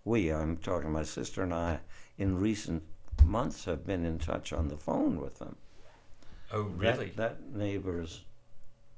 we 0.05 0.31
I'm 0.31 0.57
talking 0.57 0.91
my 0.91 1.03
sister 1.03 1.43
and 1.43 1.53
I 1.53 1.79
in 2.17 2.39
recent 2.39 2.83
months 3.23 3.65
have 3.65 3.85
been 3.85 4.05
in 4.05 4.19
touch 4.19 4.53
on 4.53 4.67
the 4.67 4.77
phone 4.77 5.19
with 5.19 5.39
them. 5.39 5.55
Oh, 6.51 6.63
really? 6.63 7.07
That, 7.15 7.37
that 7.51 7.57
neighbor's 7.57 8.21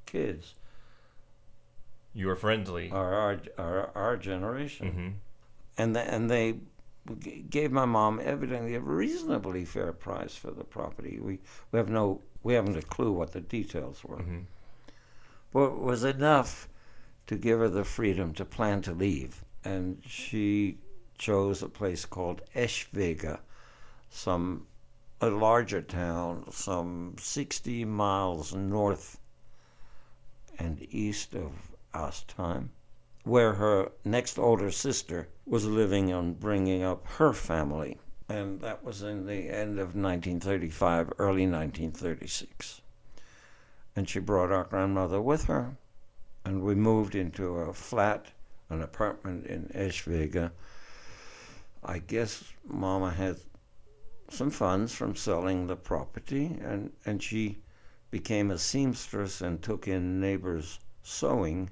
kids 0.05 0.55
you 2.15 2.27
were 2.27 2.35
friendly 2.35 2.89
are 2.91 3.13
our 3.13 3.39
our, 3.57 3.91
our 3.93 4.17
generation, 4.17 4.87
mm-hmm. 4.87 5.09
and 5.77 5.95
the, 5.95 5.99
and 6.01 6.31
they 6.31 6.55
gave 7.49 7.71
my 7.71 7.85
mom 7.85 8.19
evidently 8.23 8.73
a 8.73 8.79
reasonably 8.79 9.65
fair 9.65 9.91
price 9.91 10.33
for 10.33 10.49
the 10.49 10.63
property. 10.63 11.19
We 11.21 11.39
we 11.71 11.77
have 11.77 11.89
no 11.89 12.21
we 12.41 12.53
haven't 12.53 12.77
a 12.77 12.81
clue 12.81 13.11
what 13.11 13.33
the 13.33 13.41
details 13.41 14.03
were, 14.03 14.17
mm-hmm. 14.17 14.39
but 15.51 15.65
it 15.65 15.77
was 15.77 16.05
enough 16.05 16.69
to 17.27 17.35
give 17.35 17.59
her 17.59 17.69
the 17.69 17.83
freedom 17.83 18.33
to 18.35 18.45
plan 18.45 18.81
to 18.83 18.93
leave, 18.93 19.43
and 19.65 20.01
she 20.07 20.77
chose 21.17 21.61
a 21.61 21.69
place 21.69 22.05
called 22.05 22.41
Eschwege, 22.55 23.39
some 24.09 24.67
a 25.19 25.29
larger 25.29 25.81
town, 25.81 26.45
some 26.51 27.15
60 27.19 27.83
miles 27.85 28.53
north 28.53 29.19
and 30.59 30.85
east 30.89 31.33
of 31.35 31.51
Ostheim, 31.93 32.69
where 33.23 33.53
her 33.53 33.91
next 34.03 34.37
older 34.37 34.71
sister 34.71 35.27
was 35.45 35.65
living 35.65 36.11
and 36.11 36.39
bringing 36.39 36.83
up 36.83 37.07
her 37.07 37.33
family. 37.33 37.97
And 38.27 38.59
that 38.61 38.83
was 38.83 39.03
in 39.03 39.25
the 39.25 39.49
end 39.49 39.79
of 39.79 39.95
1935, 39.95 41.13
early 41.19 41.47
1936. 41.47 42.81
And 43.95 44.09
she 44.09 44.19
brought 44.19 44.51
our 44.51 44.63
grandmother 44.63 45.21
with 45.21 45.45
her, 45.45 45.77
and 46.43 46.61
we 46.61 46.75
moved 46.75 47.15
into 47.15 47.55
a 47.57 47.73
flat, 47.73 48.27
an 48.69 48.81
apartment 48.81 49.45
in 49.45 49.69
Eschwege. 49.75 50.51
I 51.83 51.99
guess 51.99 52.43
Mama 52.67 53.11
had 53.11 53.37
some 54.29 54.49
funds 54.49 54.93
from 54.93 55.15
selling 55.15 55.67
the 55.67 55.75
property, 55.75 56.57
and, 56.61 56.91
and 57.05 57.21
she 57.21 57.59
became 58.15 58.49
a 58.49 58.57
seamstress 58.57 59.41
and 59.41 59.61
took 59.61 59.89
in 59.89 60.21
neighbors' 60.21 60.79
sewing 61.03 61.69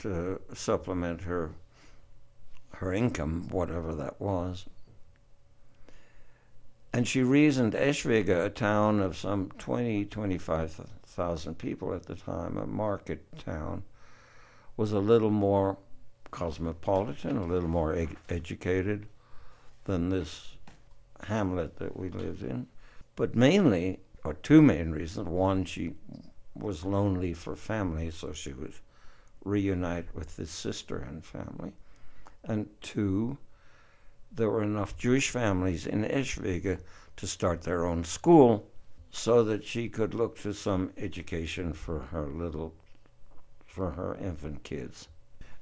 to 0.00 0.40
supplement 0.54 1.20
her 1.20 1.52
her 2.72 2.92
income, 2.92 3.46
whatever 3.48 3.94
that 3.94 4.20
was. 4.20 4.66
And 6.92 7.06
she 7.06 7.22
reasoned 7.22 7.74
Eschwege, 7.74 8.44
a 8.44 8.50
town 8.50 8.98
of 8.98 9.16
some 9.16 9.52
20, 9.56 10.06
25,000 10.06 11.54
people 11.56 11.94
at 11.94 12.06
the 12.06 12.16
time, 12.16 12.56
a 12.56 12.66
market 12.66 13.24
town, 13.38 13.84
was 14.76 14.90
a 14.90 14.98
little 14.98 15.30
more 15.30 15.78
cosmopolitan, 16.32 17.36
a 17.36 17.46
little 17.46 17.68
more 17.68 17.94
ed- 17.94 18.16
educated 18.28 19.06
than 19.84 20.08
this 20.08 20.56
hamlet 21.22 21.76
that 21.76 21.96
we 21.96 22.08
lived 22.08 22.42
in. 22.42 22.66
But 23.14 23.36
mainly, 23.36 24.00
or 24.24 24.34
two 24.34 24.60
main 24.60 24.90
reasons. 24.90 25.28
One, 25.28 25.64
she 25.64 25.94
was 26.54 26.84
lonely 26.84 27.32
for 27.32 27.56
family, 27.56 28.10
so 28.10 28.32
she 28.32 28.52
would 28.52 28.74
reunite 29.44 30.14
with 30.14 30.36
his 30.36 30.50
sister 30.50 30.98
and 30.98 31.24
family. 31.24 31.72
And 32.44 32.68
two, 32.80 33.38
there 34.32 34.50
were 34.50 34.62
enough 34.62 34.96
Jewish 34.96 35.30
families 35.30 35.86
in 35.86 36.04
Eschwege 36.04 36.78
to 37.16 37.26
start 37.26 37.62
their 37.62 37.84
own 37.84 38.04
school 38.04 38.66
so 39.10 39.42
that 39.44 39.64
she 39.64 39.88
could 39.88 40.14
look 40.14 40.38
to 40.40 40.54
some 40.54 40.92
education 40.96 41.72
for 41.72 41.98
her 41.98 42.26
little, 42.26 42.74
for 43.66 43.90
her 43.92 44.16
infant 44.16 44.62
kids. 44.62 45.08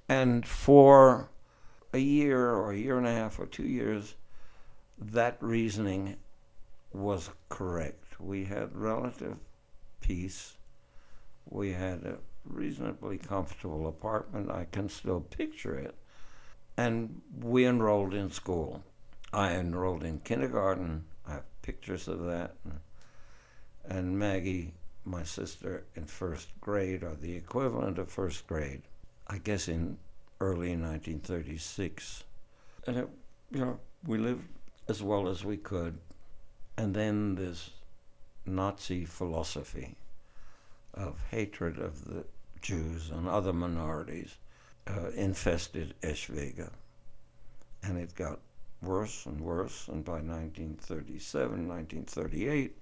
And 0.09 0.47
for 0.47 1.31
a 1.93 1.99
year 1.99 2.51
or 2.51 2.73
a 2.73 2.77
year 2.77 2.99
and 2.99 3.07
a 3.07 3.13
half 3.13 3.39
or 3.39 3.47
two 3.47 3.67
years, 3.67 4.15
that 4.99 5.37
reasoning 5.41 6.17
was 6.93 7.31
correct 7.49 8.08
we 8.21 8.45
had 8.45 8.77
relative 8.77 9.39
peace. 10.01 10.55
We 11.49 11.73
had 11.73 12.05
a 12.05 12.19
reasonably 12.45 13.19
comfortable 13.19 13.87
apartment. 13.87 14.51
I 14.51 14.67
can 14.71 14.89
still 14.89 15.21
picture 15.21 15.77
it. 15.77 15.95
And 16.77 17.21
we 17.41 17.67
enrolled 17.67 18.15
in 18.15 18.31
school. 18.31 18.85
I 19.33 19.53
enrolled 19.53 20.05
in 20.05 20.21
kindergarten. 20.21 21.05
I 21.27 21.35
have 21.35 21.63
pictures 21.63 22.09
of 22.09 22.25
that. 22.25 22.55
And 23.85 24.19
Maggie, 24.19 24.75
my 25.05 25.23
sister, 25.23 25.85
in 25.95 26.05
first 26.05 26.49
grade, 26.61 27.03
or 27.03 27.15
the 27.15 27.35
equivalent 27.35 27.99
of 27.99 28.11
first 28.11 28.47
grade, 28.47 28.83
I 29.27 29.39
guess 29.39 29.69
in 29.69 29.99
early 30.41 30.71
1936. 30.71 32.25
And 32.87 32.97
it, 32.99 33.09
you 33.51 33.61
know, 33.61 33.79
we 34.07 34.19
lived 34.19 34.47
as 34.89 35.03
well 35.03 35.29
as 35.29 35.45
we 35.45 35.57
could. 35.57 35.99
And 36.77 36.95
then 36.95 37.35
this 37.35 37.71
Nazi 38.49 39.05
philosophy 39.05 39.97
of 40.95 41.19
hatred 41.31 41.79
of 41.79 42.05
the 42.05 42.25
Jews 42.61 43.11
and 43.11 43.29
other 43.29 43.53
minorities 43.53 44.37
uh, 44.87 45.11
infested 45.15 45.95
Eschwege. 46.03 46.71
And 47.83 47.99
it 47.99 48.15
got 48.15 48.41
worse 48.83 49.27
and 49.27 49.41
worse. 49.41 49.89
And 49.89 50.05
by 50.05 50.21
1937, 50.21 51.69
1938, 51.69 52.77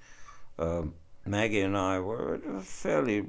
um, 0.58 0.94
Maggie 1.26 1.60
and 1.60 1.76
I 1.76 2.00
were 2.00 2.34
at 2.34 2.62
fairly 2.62 3.26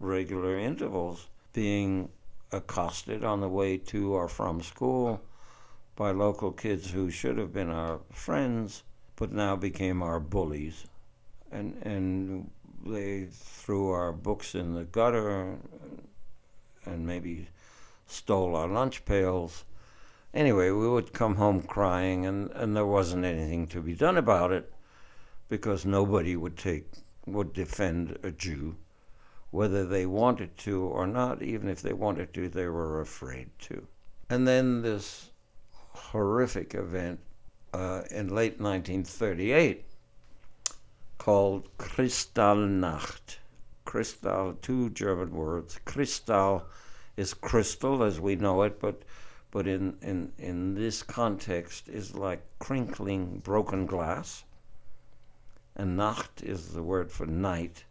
regular 0.00 0.58
intervals 0.58 1.26
being 1.52 2.08
accosted 2.52 3.24
on 3.24 3.40
the 3.40 3.48
way 3.48 3.76
to 3.76 4.14
or 4.14 4.28
from 4.28 4.62
school 4.62 5.20
by 5.96 6.10
local 6.12 6.52
kids 6.52 6.90
who 6.90 7.10
should 7.10 7.36
have 7.36 7.52
been 7.52 7.70
our 7.70 8.00
friends 8.10 8.82
but 9.16 9.32
now 9.32 9.56
became 9.56 10.00
our 10.00 10.20
bullies. 10.20 10.86
And, 11.50 11.74
and 11.82 12.50
they 12.84 13.26
threw 13.30 13.90
our 13.90 14.12
books 14.12 14.54
in 14.54 14.74
the 14.74 14.84
gutter 14.84 15.58
and 16.84 17.06
maybe 17.06 17.48
stole 18.06 18.56
our 18.56 18.68
lunch 18.68 19.04
pails. 19.04 19.64
Anyway, 20.34 20.70
we 20.70 20.88
would 20.88 21.12
come 21.12 21.36
home 21.36 21.62
crying, 21.62 22.26
and, 22.26 22.50
and 22.52 22.76
there 22.76 22.86
wasn't 22.86 23.24
anything 23.24 23.66
to 23.68 23.80
be 23.80 23.94
done 23.94 24.16
about 24.16 24.52
it 24.52 24.72
because 25.48 25.86
nobody 25.86 26.36
would 26.36 26.56
take 26.56 26.86
would 27.26 27.52
defend 27.52 28.18
a 28.22 28.30
Jew, 28.30 28.76
whether 29.50 29.84
they 29.84 30.06
wanted 30.06 30.56
to 30.58 30.82
or 30.82 31.06
not. 31.06 31.42
Even 31.42 31.68
if 31.68 31.82
they 31.82 31.92
wanted 31.92 32.32
to, 32.34 32.48
they 32.48 32.66
were 32.66 33.00
afraid 33.00 33.50
to. 33.60 33.86
And 34.30 34.46
then 34.46 34.82
this 34.82 35.30
horrific 35.70 36.74
event 36.74 37.20
uh, 37.72 38.02
in 38.10 38.28
late 38.28 38.60
1938 38.60 39.84
called 41.18 41.68
Kristallnacht. 41.78 43.38
Kristall, 43.84 44.60
two 44.60 44.90
German 44.90 45.34
words. 45.34 45.80
Kristall 45.84 46.62
is 47.16 47.34
crystal 47.34 48.02
as 48.02 48.20
we 48.20 48.36
know 48.36 48.62
it, 48.62 48.78
but 48.78 49.02
but 49.50 49.66
in, 49.66 49.96
in, 50.02 50.32
in 50.38 50.74
this 50.74 51.02
context 51.02 51.88
is 51.88 52.14
like 52.14 52.42
crinkling 52.58 53.38
broken 53.38 53.86
glass. 53.86 54.44
And 55.74 55.96
Nacht 55.96 56.42
is 56.42 56.72
the 56.72 56.82
word 56.82 57.10
for 57.10 57.26
night. 57.26 57.84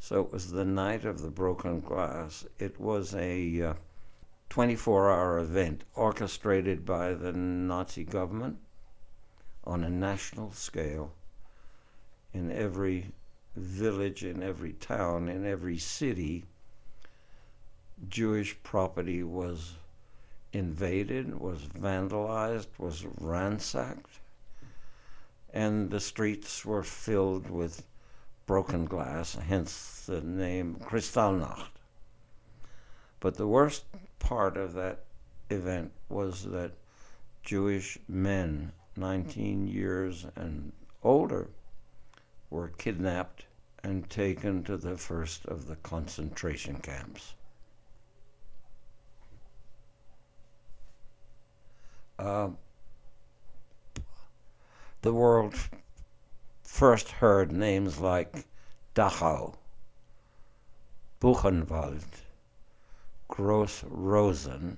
So 0.00 0.22
it 0.22 0.32
was 0.32 0.50
the 0.50 0.64
night 0.64 1.04
of 1.04 1.22
the 1.22 1.30
broken 1.30 1.80
glass. 1.80 2.44
It 2.58 2.80
was 2.80 3.14
a 3.14 3.62
uh, 3.62 3.74
24 4.48 5.10
hour 5.10 5.38
event 5.38 5.84
orchestrated 5.94 6.84
by 6.84 7.14
the 7.14 7.32
Nazi 7.32 8.04
government 8.04 8.58
on 9.62 9.84
a 9.84 9.90
national 9.90 10.50
scale 10.50 11.12
in 12.32 12.50
every 12.52 13.12
village, 13.56 14.24
in 14.24 14.42
every 14.42 14.72
town, 14.74 15.28
in 15.28 15.46
every 15.46 15.78
city. 15.78 16.44
Jewish 18.08 18.56
property 18.62 19.22
was 19.22 19.74
invaded, 20.52 21.38
was 21.38 21.60
vandalized, 21.60 22.68
was 22.78 23.04
ransacked, 23.18 24.20
and 25.52 25.90
the 25.90 26.00
streets 26.00 26.64
were 26.64 26.82
filled 26.82 27.50
with 27.50 27.84
broken 28.46 28.84
glass, 28.84 29.34
hence 29.34 30.04
the 30.06 30.20
name 30.20 30.76
Kristallnacht. 30.82 31.68
But 33.20 33.36
the 33.36 33.46
worst 33.46 33.84
part 34.18 34.56
of 34.56 34.72
that 34.74 35.04
event 35.50 35.92
was 36.08 36.44
that 36.44 36.72
Jewish 37.42 37.98
men, 38.08 38.72
19 38.96 39.66
years 39.66 40.26
and 40.36 40.72
older, 41.02 41.48
were 42.50 42.68
kidnapped 42.68 43.46
and 43.82 44.10
taken 44.10 44.62
to 44.64 44.76
the 44.76 44.96
first 44.96 45.46
of 45.46 45.66
the 45.66 45.76
concentration 45.76 46.76
camps. 46.80 47.34
Uh, 52.18 52.50
the 55.00 55.12
world 55.12 55.54
first 56.62 57.08
heard 57.08 57.50
names 57.50 57.98
like 57.98 58.44
Dachau, 58.94 59.54
Buchenwald, 61.20 62.04
Gross 63.28 63.82
Rosen, 63.88 64.76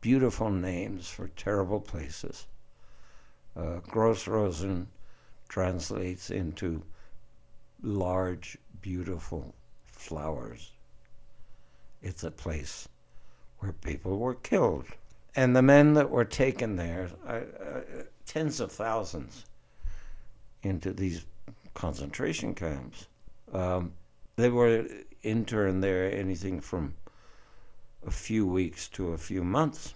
beautiful 0.00 0.50
names 0.50 1.08
for 1.08 1.28
terrible 1.28 1.80
places. 1.80 2.46
Uh, 3.56 3.78
Gross 3.88 4.28
Rosen 4.28 4.88
translates 5.48 6.30
into 6.30 6.82
large, 7.82 8.58
beautiful 8.80 9.54
flowers. 9.84 10.72
It's 12.02 12.24
a 12.24 12.30
place 12.30 12.88
where 13.58 13.72
people 13.72 14.18
were 14.18 14.34
killed. 14.34 14.86
And 15.34 15.54
the 15.54 15.62
men 15.62 15.94
that 15.94 16.10
were 16.10 16.24
taken 16.24 16.76
there, 16.76 17.10
uh, 17.26 17.30
uh, 17.30 17.80
tens 18.26 18.60
of 18.60 18.72
thousands, 18.72 19.44
into 20.62 20.92
these 20.92 21.24
concentration 21.74 22.54
camps, 22.54 23.06
um, 23.52 23.92
they 24.36 24.48
were 24.48 24.86
interned 25.22 25.82
there 25.82 26.12
anything 26.12 26.60
from 26.60 26.94
a 28.06 28.10
few 28.10 28.46
weeks 28.46 28.88
to 28.88 29.12
a 29.12 29.18
few 29.18 29.42
months. 29.42 29.94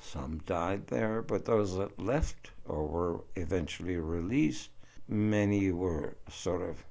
Some 0.00 0.38
died 0.46 0.86
there, 0.86 1.22
but 1.22 1.44
those 1.44 1.76
that 1.76 1.98
left 1.98 2.50
or 2.66 2.86
were 2.86 3.24
eventually 3.34 3.96
released, 3.96 4.70
many 5.08 5.72
were 5.72 6.16
sort 6.30 6.62
of, 6.62 6.84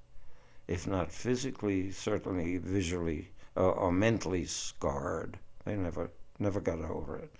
if 0.68 0.88
not 0.88 1.12
physically, 1.12 1.92
certainly 1.92 2.58
visually 2.58 3.30
uh, 3.56 3.70
or 3.70 3.92
mentally 3.92 4.46
scarred. 4.46 5.38
They 5.66 5.76
never 5.76 6.10
never 6.40 6.60
got 6.60 6.80
over 6.80 7.18
it. 7.18 7.32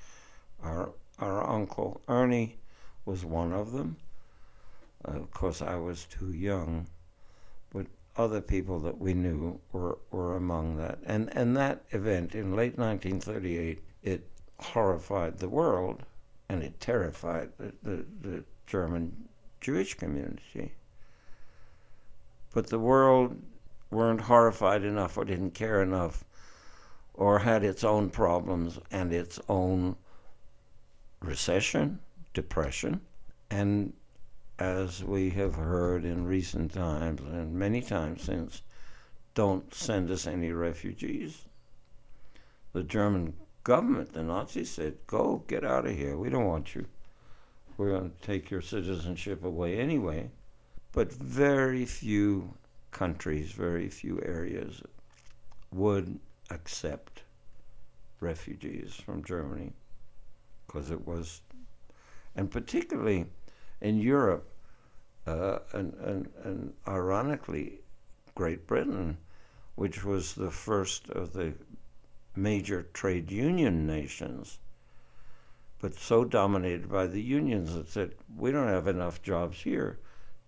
Our 0.64 0.92
our 1.20 1.48
uncle 1.48 2.02
Ernie 2.08 2.58
was 3.06 3.26
one 3.26 3.54
of 3.54 3.72
them. 3.72 3.98
Uh, 5.08 5.20
of 5.20 5.32
course, 5.32 5.62
I 5.62 5.76
was 5.76 6.06
too 6.06 6.32
young, 6.32 6.88
but 7.72 7.88
other 8.16 8.42
people 8.42 8.80
that 8.80 8.98
we 8.98 9.14
knew 9.14 9.60
were, 9.72 9.98
were 10.12 10.36
among 10.36 10.78
that. 10.78 11.00
And 11.06 11.36
and 11.36 11.56
that 11.58 11.84
event 11.92 12.36
in 12.36 12.56
late 12.56 12.78
1938, 12.78 13.82
it 14.04 14.28
horrified 14.60 15.38
the 15.38 15.50
world, 15.50 16.04
and 16.50 16.64
it 16.64 16.80
terrified 16.80 17.52
the, 17.58 17.74
the, 17.84 18.06
the 18.22 18.44
German 18.66 19.27
Jewish 19.68 19.96
community. 19.96 20.72
But 22.54 22.68
the 22.68 22.80
world 22.80 23.36
weren't 23.92 24.22
horrified 24.22 24.86
enough 24.86 25.18
or 25.18 25.26
didn't 25.26 25.56
care 25.56 25.82
enough 25.84 26.24
or 27.14 27.40
had 27.40 27.66
its 27.66 27.84
own 27.84 28.10
problems 28.10 28.80
and 28.92 29.12
its 29.12 29.42
own 29.50 29.98
recession, 31.20 32.00
depression, 32.34 33.02
and 33.50 33.92
as 34.58 35.04
we 35.04 35.32
have 35.32 35.56
heard 35.56 36.06
in 36.06 36.26
recent 36.26 36.72
times 36.74 37.20
and 37.20 37.54
many 37.54 37.82
times 37.82 38.22
since, 38.22 38.62
don't 39.34 39.76
send 39.76 40.10
us 40.10 40.26
any 40.26 40.54
refugees. 40.54 41.44
The 42.72 42.84
German 42.84 43.34
government, 43.66 44.14
the 44.14 44.24
Nazis 44.24 44.72
said, 44.72 44.96
go, 45.08 45.44
get 45.50 45.66
out 45.66 45.86
of 45.86 45.92
here. 45.92 46.16
We 46.16 46.30
don't 46.30 46.48
want 46.48 46.74
you. 46.74 46.86
We're 47.78 47.92
going 47.92 48.12
to 48.12 48.28
take 48.28 48.50
your 48.50 48.62
citizenship 48.62 49.44
away 49.44 49.80
anyway. 49.80 50.32
But 50.92 51.12
very 51.12 51.86
few 51.86 52.54
countries, 52.92 53.52
very 53.52 53.88
few 53.88 54.20
areas 54.24 54.82
would 55.72 56.20
accept 56.50 57.24
refugees 58.20 58.96
from 58.96 59.24
Germany 59.24 59.74
because 60.66 60.90
it 60.90 61.06
was, 61.08 61.42
and 62.36 62.50
particularly 62.50 63.26
in 63.82 64.00
Europe, 64.00 64.50
uh, 65.28 65.60
and, 65.74 65.94
and, 65.96 66.30
and 66.44 66.74
ironically, 66.88 67.80
Great 68.34 68.66
Britain, 68.66 69.18
which 69.76 70.04
was 70.04 70.34
the 70.34 70.50
first 70.50 71.10
of 71.10 71.34
the 71.34 71.54
major 72.36 72.84
trade 72.94 73.32
union 73.32 73.86
nations, 73.86 74.60
but 75.80 75.94
so 75.94 76.24
dominated 76.24 76.90
by 76.90 77.08
the 77.08 77.22
unions 77.22 77.74
that 77.76 77.88
said, 77.88 78.14
we 78.36 78.52
don't 78.52 78.68
have 78.68 78.88
enough 78.88 79.22
jobs 79.22 79.62
here. 79.62 80.00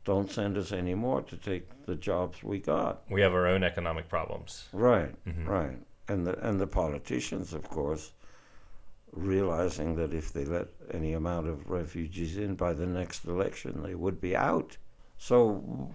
Don't 0.05 0.31
send 0.31 0.57
us 0.57 0.71
any 0.71 0.95
more 0.95 1.21
to 1.23 1.37
take 1.37 1.85
the 1.85 1.95
jobs 1.95 2.43
we 2.43 2.59
got. 2.59 3.03
We 3.09 3.21
have 3.21 3.33
our 3.33 3.45
own 3.45 3.63
economic 3.63 4.09
problems. 4.09 4.67
Right, 4.73 5.13
mm-hmm. 5.25 5.47
right. 5.47 5.77
And 6.07 6.25
the 6.25 6.39
and 6.39 6.59
the 6.59 6.65
politicians, 6.65 7.53
of 7.53 7.69
course, 7.69 8.11
realizing 9.11 9.95
that 9.97 10.13
if 10.13 10.33
they 10.33 10.45
let 10.45 10.67
any 10.91 11.13
amount 11.13 11.47
of 11.47 11.69
refugees 11.69 12.37
in 12.37 12.55
by 12.55 12.73
the 12.73 12.87
next 12.87 13.25
election, 13.25 13.83
they 13.83 13.93
would 13.93 14.19
be 14.19 14.35
out. 14.35 14.77
So 15.17 15.91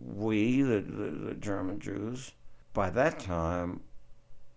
we, 0.00 0.60
the, 0.62 0.80
the, 0.80 1.10
the 1.28 1.34
German 1.34 1.80
Jews, 1.80 2.32
by 2.74 2.90
that 2.90 3.18
time, 3.20 3.80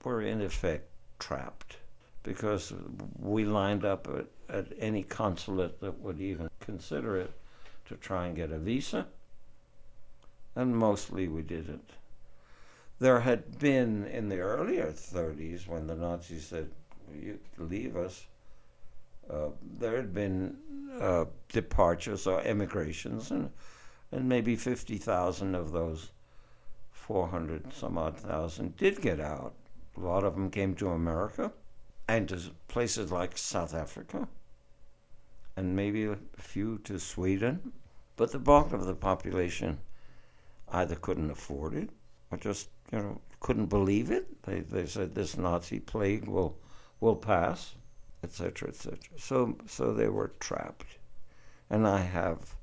were 0.03 0.21
in 0.21 0.41
effect 0.41 0.89
trapped 1.19 1.77
because 2.23 2.73
we 3.17 3.45
lined 3.45 3.85
up 3.85 4.07
at, 4.07 4.55
at 4.55 4.67
any 4.79 5.03
consulate 5.03 5.79
that 5.79 5.99
would 5.99 6.19
even 6.19 6.49
consider 6.59 7.17
it 7.17 7.31
to 7.87 7.95
try 7.95 8.27
and 8.27 8.35
get 8.35 8.51
a 8.51 8.59
visa, 8.59 9.07
and 10.55 10.75
mostly 10.75 11.27
we 11.27 11.41
didn't. 11.41 11.89
There 12.99 13.21
had 13.21 13.59
been 13.59 14.05
in 14.07 14.27
the 14.29 14.39
earlier 14.39 14.91
30s 14.91 15.67
when 15.67 15.87
the 15.87 15.95
Nazis 15.95 16.45
said, 16.45 16.69
you 17.13 17.39
leave 17.57 17.95
us, 17.95 18.25
Uh, 19.29 19.51
there 19.79 19.95
had 19.95 20.11
been 20.11 20.57
uh, 20.99 21.25
departures 21.49 22.25
or 22.25 22.41
emigrations, 22.41 23.29
and, 23.31 23.51
and 24.11 24.27
maybe 24.27 24.55
50,000 24.55 25.55
of 25.55 25.71
those 25.71 26.09
400 26.91 27.71
some 27.73 27.97
odd 27.97 28.17
thousand 28.17 28.75
did 28.75 29.01
get 29.01 29.19
out. 29.19 29.53
A 29.97 29.99
lot 29.99 30.23
of 30.23 30.33
them 30.33 30.49
came 30.49 30.73
to 30.75 30.89
America 30.89 31.51
and 32.09 32.27
to 32.29 32.39
places 32.67 33.11
like 33.11 33.37
South 33.37 33.73
Africa, 33.73 34.27
and 35.55 35.75
maybe 35.75 36.05
a 36.05 36.17
few 36.37 36.79
to 36.79 36.99
Sweden. 36.99 37.71
But 38.15 38.31
the 38.31 38.39
bulk 38.39 38.73
of 38.73 38.85
the 38.85 38.95
population 38.95 39.77
either 40.71 40.95
couldn't 40.95 41.31
afford 41.31 41.75
it 41.75 41.89
or 42.31 42.37
just, 42.37 42.69
you 42.91 42.99
know, 42.99 43.21
couldn't 43.39 43.67
believe 43.67 44.09
it. 44.11 44.41
They, 44.43 44.61
they 44.61 44.85
said 44.85 45.13
this 45.13 45.37
Nazi 45.37 45.79
plague 45.79 46.27
will, 46.27 46.57
will 46.99 47.15
pass 47.15 47.75
etc., 48.23 48.69
etc. 48.69 48.97
So, 49.17 49.55
so 49.65 49.93
they 49.93 50.09
were 50.09 50.33
trapped, 50.39 50.97
and 51.69 51.87
I 51.87 51.99
have, 51.99 52.55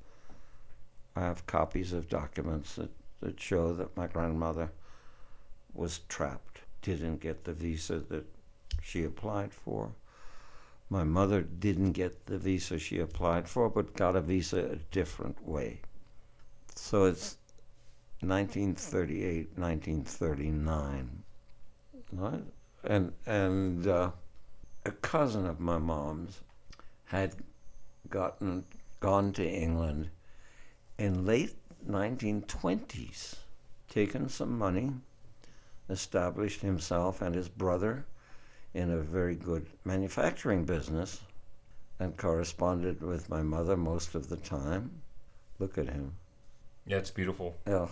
I 1.15 1.21
have 1.21 1.47
copies 1.47 1.93
of 1.93 2.09
documents 2.09 2.75
that, 2.75 2.91
that 3.21 3.39
show 3.39 3.73
that 3.73 3.95
my 3.97 4.07
grandmother 4.07 4.71
was 5.73 6.01
trapped, 6.09 6.61
didn't 6.81 7.21
get 7.21 7.43
the 7.43 7.53
visa 7.53 7.99
that 8.09 8.25
she 8.87 9.03
applied 9.03 9.53
for. 9.53 9.91
My 10.89 11.03
mother 11.03 11.41
didn't 11.41 11.91
get 11.91 12.25
the 12.25 12.37
visa 12.37 12.79
she 12.79 12.99
applied 12.99 13.49
for, 13.49 13.69
but 13.69 13.93
got 13.93 14.15
a 14.15 14.21
visa 14.21 14.59
a 14.59 14.75
different 14.77 15.45
way. 15.45 15.81
So 16.73 17.03
it's 17.03 17.35
1938, 18.21 19.57
1939, 19.57 21.23
right? 22.13 22.43
And 22.85 23.11
and 23.25 23.85
uh, 23.87 24.11
a 24.85 24.91
cousin 24.91 25.45
of 25.45 25.59
my 25.59 25.77
mom's 25.77 26.39
had 27.05 27.35
gotten 28.09 28.63
gone 29.01 29.33
to 29.33 29.45
England 29.45 30.09
in 30.97 31.25
late 31.25 31.55
1920s, 31.85 33.35
taken 33.89 34.29
some 34.29 34.57
money, 34.57 34.91
established 35.89 36.61
himself 36.61 37.21
and 37.21 37.35
his 37.35 37.49
brother 37.49 38.05
in 38.77 38.91
a 38.91 38.97
very 38.97 39.35
good 39.35 39.65
manufacturing 39.83 40.63
business, 40.63 41.21
and 41.99 42.15
corresponded 42.15 43.01
with 43.01 43.27
my 43.27 43.41
mother 43.41 43.75
most 43.75 44.13
of 44.13 44.29
the 44.29 44.37
time. 44.37 45.01
Look 45.57 45.79
at 45.79 45.87
him. 45.89 46.13
Yeah, 46.85 46.97
it's 46.97 47.09
beautiful. 47.09 47.55
Yeah. 47.65 47.87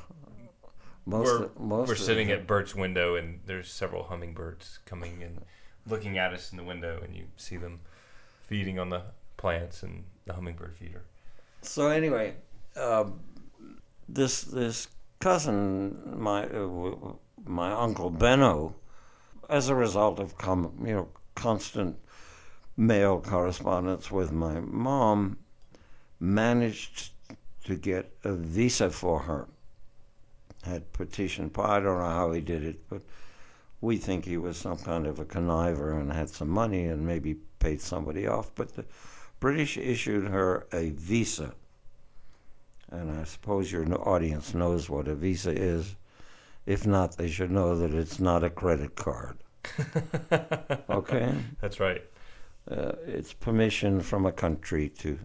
Most 1.08 1.28
we're, 1.28 1.50
most 1.60 1.88
we're 1.88 1.96
sitting 1.96 2.30
at 2.32 2.46
Bert's 2.46 2.76
window, 2.76 3.16
and 3.16 3.40
there's 3.48 3.72
several 3.72 4.04
hummingbirds 4.04 4.80
coming 4.86 5.22
in 5.22 5.40
looking 5.88 6.18
at 6.20 6.34
us 6.34 6.52
in 6.52 6.58
the 6.58 6.64
window, 6.64 7.02
and 7.04 7.16
you 7.16 7.26
see 7.36 7.58
them 7.58 7.80
feeding 8.46 8.78
on 8.78 8.90
the 8.90 9.02
plants 9.38 9.82
and 9.82 10.04
the 10.26 10.34
hummingbird 10.34 10.76
feeder. 10.76 11.04
So 11.62 11.90
anyway, 11.90 12.36
uh, 12.76 13.06
this 14.08 14.44
this 14.44 14.88
cousin, 15.20 16.16
my 16.18 16.46
uh, 16.46 17.14
my 17.44 17.72
uncle 17.72 18.12
Benno, 18.12 18.76
as 19.50 19.70
a 19.70 19.76
result 19.76 20.20
of 20.20 20.38
com- 20.38 20.74
you 20.86 20.94
know 20.94 21.08
constant 21.36 21.98
mail 22.78 23.22
correspondence 23.22 24.12
with 24.12 24.32
my 24.32 24.60
mom, 24.60 25.38
managed 26.20 27.12
to 27.64 27.76
get 27.76 28.12
a 28.24 28.34
visa 28.34 28.90
for 28.90 29.20
her. 29.22 29.48
Had 30.64 30.92
petitioned, 30.94 31.52
I 31.58 31.80
don't 31.80 32.00
know 32.00 32.06
how 32.06 32.32
he 32.32 32.42
did 32.42 32.64
it, 32.64 32.90
but 32.90 33.02
we 33.82 33.98
think 33.98 34.26
he 34.26 34.38
was 34.38 34.58
some 34.58 34.78
kind 34.78 35.06
of 35.06 35.20
a 35.20 35.26
conniver 35.26 36.00
and 36.00 36.12
had 36.12 36.30
some 36.30 36.50
money 36.50 36.86
and 36.86 37.06
maybe 37.06 37.36
paid 37.60 37.82
somebody 37.82 38.26
off. 38.26 38.52
But 38.56 38.76
the 38.76 38.86
British 39.40 39.78
issued 39.78 40.28
her 40.28 40.66
a 40.74 40.90
visa. 40.90 41.54
And 42.90 43.12
I 43.12 43.26
suppose 43.26 43.72
your 43.72 43.86
audience 44.08 44.54
knows 44.54 44.90
what 44.90 45.08
a 45.08 45.16
visa 45.16 45.52
is. 45.52 45.96
If 46.66 46.88
not, 46.88 47.18
they 47.18 47.30
should 47.30 47.52
know 47.52 47.78
that 47.78 47.94
it's 47.94 48.20
not 48.20 48.44
a 48.44 48.50
credit 48.50 48.96
card. 48.96 49.38
okay? 50.90 51.34
That's 51.62 51.80
right. 51.80 52.04
Uh, 52.70 52.94
it's 53.06 53.34
permission 53.34 54.02
from 54.02 54.26
a 54.26 54.32
country 54.32 54.90
to, 54.90 55.20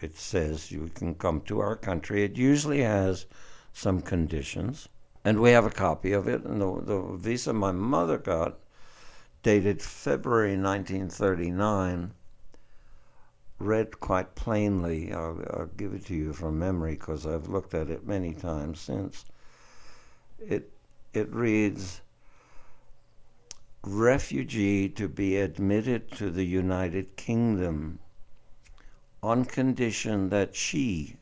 it 0.00 0.16
says 0.16 0.70
you 0.70 0.90
can 0.94 1.14
come 1.14 1.40
to 1.42 1.58
our 1.60 1.74
country. 1.74 2.22
It 2.22 2.36
usually 2.36 2.82
has 2.82 3.26
some 3.72 4.00
conditions 4.00 4.88
and 5.24 5.40
we 5.40 5.50
have 5.50 5.64
a 5.64 5.70
copy 5.70 6.12
of 6.12 6.28
it. 6.28 6.44
And 6.44 6.60
the, 6.60 6.80
the 6.82 7.16
visa 7.16 7.52
my 7.52 7.72
mother 7.72 8.18
got, 8.18 8.58
dated 9.42 9.82
February 9.82 10.56
1939, 10.56 12.12
read 13.58 14.00
quite 14.00 14.34
plainly. 14.34 15.12
I'll, 15.12 15.40
I'll 15.50 15.70
give 15.76 15.94
it 15.94 16.06
to 16.06 16.14
you 16.14 16.32
from 16.32 16.58
memory 16.58 16.92
because 16.92 17.26
I've 17.26 17.48
looked 17.48 17.74
at 17.74 17.88
it 17.88 18.06
many 18.06 18.34
times 18.34 18.80
since. 18.80 19.24
It 20.48 20.70
it 21.12 21.32
reads 21.32 22.00
refugee 23.82 24.88
to 24.88 25.08
be 25.08 25.36
admitted 25.36 26.10
to 26.12 26.30
the 26.30 26.44
United 26.44 27.16
Kingdom 27.16 27.98
on 29.22 29.44
condition 29.44 30.30
that 30.30 30.54
she 30.54 31.16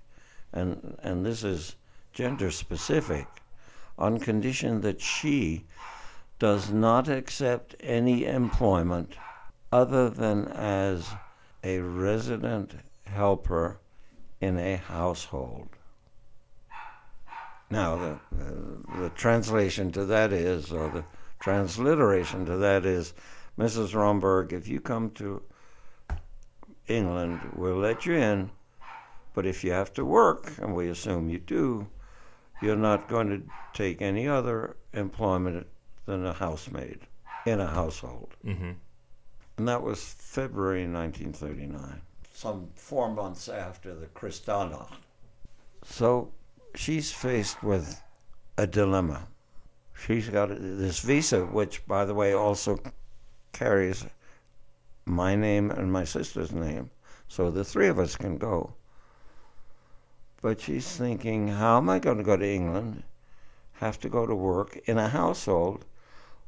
and 0.53 0.99
and 1.03 1.25
this 1.25 1.45
is 1.45 1.77
gender 2.13 2.51
specific 2.51 3.27
on 3.99 4.19
condition 4.19 4.81
that 4.81 5.01
she 5.01 5.65
does 6.39 6.71
not 6.71 7.09
accept 7.09 7.77
any 7.81 8.25
employment 8.25 9.15
other 9.71 10.09
than 10.09 10.49
as 10.49 11.09
a 11.63 11.79
resident 11.79 12.73
helper 13.05 13.79
in 14.41 14.59
a 14.59 14.77
household. 14.77 15.69
Now, 17.71 17.97
the, 17.97 18.19
the, 18.33 19.01
the, 19.03 19.11
translation 19.11 19.93
to 19.93 20.05
that 20.07 20.33
is, 20.33 20.73
or 20.73 20.89
the 20.89 21.05
transliteration 21.39 22.45
to 22.47 22.57
that 22.57 22.85
is, 22.85 23.15
Mrs. 23.59 23.95
Romberg, 23.95 24.53
if 24.53 24.67
you 24.67 24.81
come 24.81 25.11
to 25.11 25.43
England, 26.89 27.41
we'll 27.55 27.77
let 27.77 28.07
you 28.07 28.15
in, 28.15 28.51
but 29.35 29.47
if 29.47 29.63
you 29.63 29.71
have 29.71 29.93
to 29.95 30.05
work, 30.05 30.53
and 30.61 30.75
we 30.75 30.89
assume 30.89 31.31
you 31.31 31.39
do, 31.39 31.87
you're 32.61 32.77
not 32.77 33.09
going 33.09 33.29
to 33.29 33.43
take 33.73 34.03
any 34.03 34.27
other 34.27 34.77
employment 34.93 35.67
than 36.07 36.27
a 36.27 36.33
housemaid 36.33 37.01
in 37.47 37.61
a 37.61 37.67
household. 37.67 38.35
Mm-hmm. 38.45 38.73
And 39.57 39.69
that 39.69 39.83
was 39.83 40.03
February 40.03 40.89
1939, 40.89 42.01
some 42.33 42.69
four 42.75 43.11
months 43.13 43.49
after 43.49 43.95
the 43.95 44.07
Kristallnacht. 44.07 44.95
So 45.85 46.33
she's 46.75 47.13
faced 47.13 47.63
with 47.63 48.01
a 48.57 48.67
dilemma. 48.67 49.27
She's 49.95 50.29
got 50.29 50.49
this 50.49 51.01
visa, 51.01 51.45
which, 51.45 51.87
by 51.87 52.05
the 52.05 52.15
way, 52.15 52.33
also 52.33 52.79
carries 53.53 54.07
my 55.05 55.35
name 55.35 55.71
and 55.71 55.93
my 55.93 56.05
sister's 56.05 56.53
name. 56.53 56.91
So 57.29 57.51
the 57.51 57.65
three 57.65 57.89
of 57.89 57.99
us 57.99 58.17
can 58.17 58.39
go. 58.39 58.73
But 60.43 60.61
she's 60.61 60.97
thinking, 60.97 61.49
how 61.49 61.77
am 61.77 61.91
I 61.91 61.99
going 61.99 62.17
to 62.17 62.25
go 62.25 62.37
to 62.37 62.49
England? 62.49 63.03
Have 63.75 64.01
to 64.01 64.09
go 64.09 64.27
to 64.27 64.35
work 64.35 64.77
in 64.87 64.99
a 64.99 65.09
household. 65.09 65.85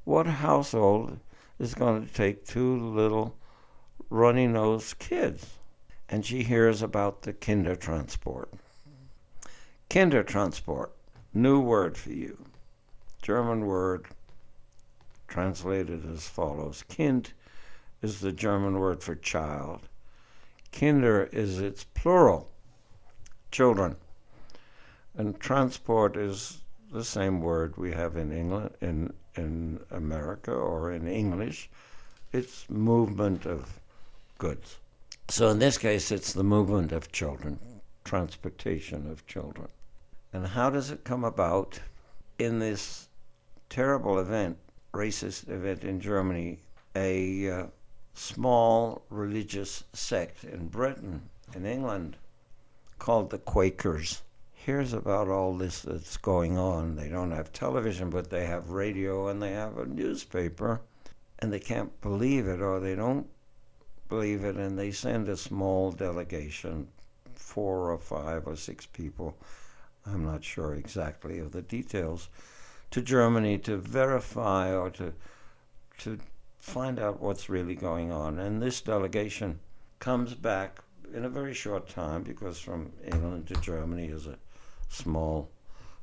What 0.05 0.27
household 0.27 1.19
is 1.59 1.75
going 1.75 2.07
to 2.07 2.13
take 2.13 2.47
two 2.47 2.79
little 2.79 3.37
runny 4.09 4.47
nosed 4.47 4.99
kids? 4.99 5.59
And 6.09 6.25
she 6.25 6.43
hears 6.43 6.83
about 6.83 7.23
the 7.23 7.33
Kindertransport. 7.33 8.49
Kindertransport, 9.93 10.89
new 11.35 11.61
word 11.61 11.99
for 11.99 12.13
you. 12.13 12.47
German 13.21 13.67
word 13.67 14.07
translated 15.29 16.11
as 16.11 16.27
follows 16.27 16.83
Kind 16.89 17.31
is 18.01 18.21
the 18.21 18.33
German 18.33 18.79
word 18.79 19.03
for 19.03 19.15
child. 19.15 19.81
Kinder 20.73 21.25
is 21.31 21.61
its 21.61 21.85
plural 21.85 22.49
children. 23.51 23.97
And 25.15 25.39
transport 25.39 26.17
is 26.17 26.63
the 26.91 27.05
same 27.05 27.43
word 27.43 27.77
we 27.77 27.93
have 27.93 28.17
in 28.17 28.33
England, 28.33 28.71
in 28.81 29.13
in 29.37 29.79
America, 29.91 30.53
or 30.53 30.91
in 30.91 31.07
English. 31.07 31.69
It's 32.33 32.65
movement 32.71 33.45
of 33.45 33.79
goods. 34.39 34.79
So 35.29 35.51
in 35.51 35.59
this 35.59 35.77
case, 35.77 36.11
it's 36.11 36.33
the 36.33 36.43
movement 36.43 36.93
of 36.93 37.13
children, 37.13 37.59
transportation 38.05 39.11
of 39.11 39.27
children. 39.27 39.69
And 40.33 40.47
how 40.47 40.71
does 40.71 40.91
it 40.91 41.05
come 41.05 41.25
about 41.25 41.81
in 42.39 42.59
this 42.59 43.09
terrible 43.69 44.19
event, 44.19 44.57
racist 44.93 45.49
event 45.49 45.85
in 45.85 46.01
Germany? 46.01 46.61
A 46.95 47.51
uh, 47.51 47.67
small 48.15 49.05
religious 49.11 49.85
sect 49.93 50.45
in 50.45 50.69
Britain, 50.69 51.29
in 51.55 51.67
England, 51.67 52.17
called 52.99 53.31
the 53.31 53.39
Quakers 53.39 54.23
Here's 54.65 54.93
about 54.93 55.27
all 55.27 55.57
this 55.57 55.83
that's 55.83 56.17
going 56.17 56.57
on. 56.57 56.95
They 56.95 57.09
don't 57.09 57.33
have 57.33 57.53
television, 57.53 58.11
but 58.11 58.31
they 58.31 58.47
have 58.47 58.71
radio 58.71 59.27
and 59.27 59.43
they 59.43 59.51
have 59.51 59.77
a 59.77 59.87
newspaper, 59.87 60.81
and 61.41 61.53
they 61.53 61.59
can't 61.59 62.01
believe 62.01 62.47
it 62.47 62.61
or 62.61 62.79
they 62.79 62.95
don't 62.95 63.27
believe 64.09 64.45
it, 64.45 64.55
and 64.55 64.79
they 64.79 64.93
send 64.93 65.29
a 65.29 65.37
small 65.37 65.91
delegation, 65.91 66.87
four 67.35 67.91
or 67.91 67.99
five 67.99 68.47
or 68.47 68.55
six 68.55 68.87
people, 68.87 69.37
I'm 70.07 70.25
not 70.25 70.45
sure 70.45 70.75
exactly 70.75 71.39
of 71.39 71.53
the 71.53 71.63
details, 71.63 72.29
to 72.91 73.01
Germany 73.01 73.59
to 73.59 73.77
verify 73.77 74.75
or 74.75 74.91
to 74.91 75.13
to 75.99 76.19
find 76.59 76.99
out 76.99 77.21
what's 77.21 77.49
really 77.49 77.75
going 77.75 78.11
on. 78.11 78.39
And 78.39 78.63
this 78.63 78.81
delegation 78.81 79.59
comes 79.99 80.35
back 80.35 80.81
in 81.15 81.25
a 81.25 81.29
very 81.29 81.55
short 81.55 81.89
time 81.89 82.23
because 82.23 82.59
from 82.59 82.93
England 83.05 83.49
to 83.49 83.55
Germany 83.55 84.07
is 84.07 84.27
a 84.27 84.39
small 84.89 85.51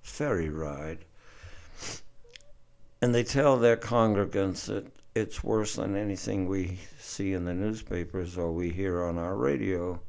ferry 0.01 0.49
ride. 0.49 0.99
And 3.01 3.15
they 3.15 3.23
tell 3.23 3.57
their 3.57 3.77
congregants 3.77 4.65
that 4.65 4.85
it's 5.15 5.43
worse 5.43 5.75
than 5.75 5.95
anything 5.95 6.47
we 6.47 6.79
see 6.99 7.33
in 7.33 7.45
the 7.45 7.53
newspapers 7.53 8.37
or 8.37 8.51
we 8.51 8.69
hear 8.69 9.03
on 9.03 9.17
our 9.17 9.35
radio, 9.35 9.99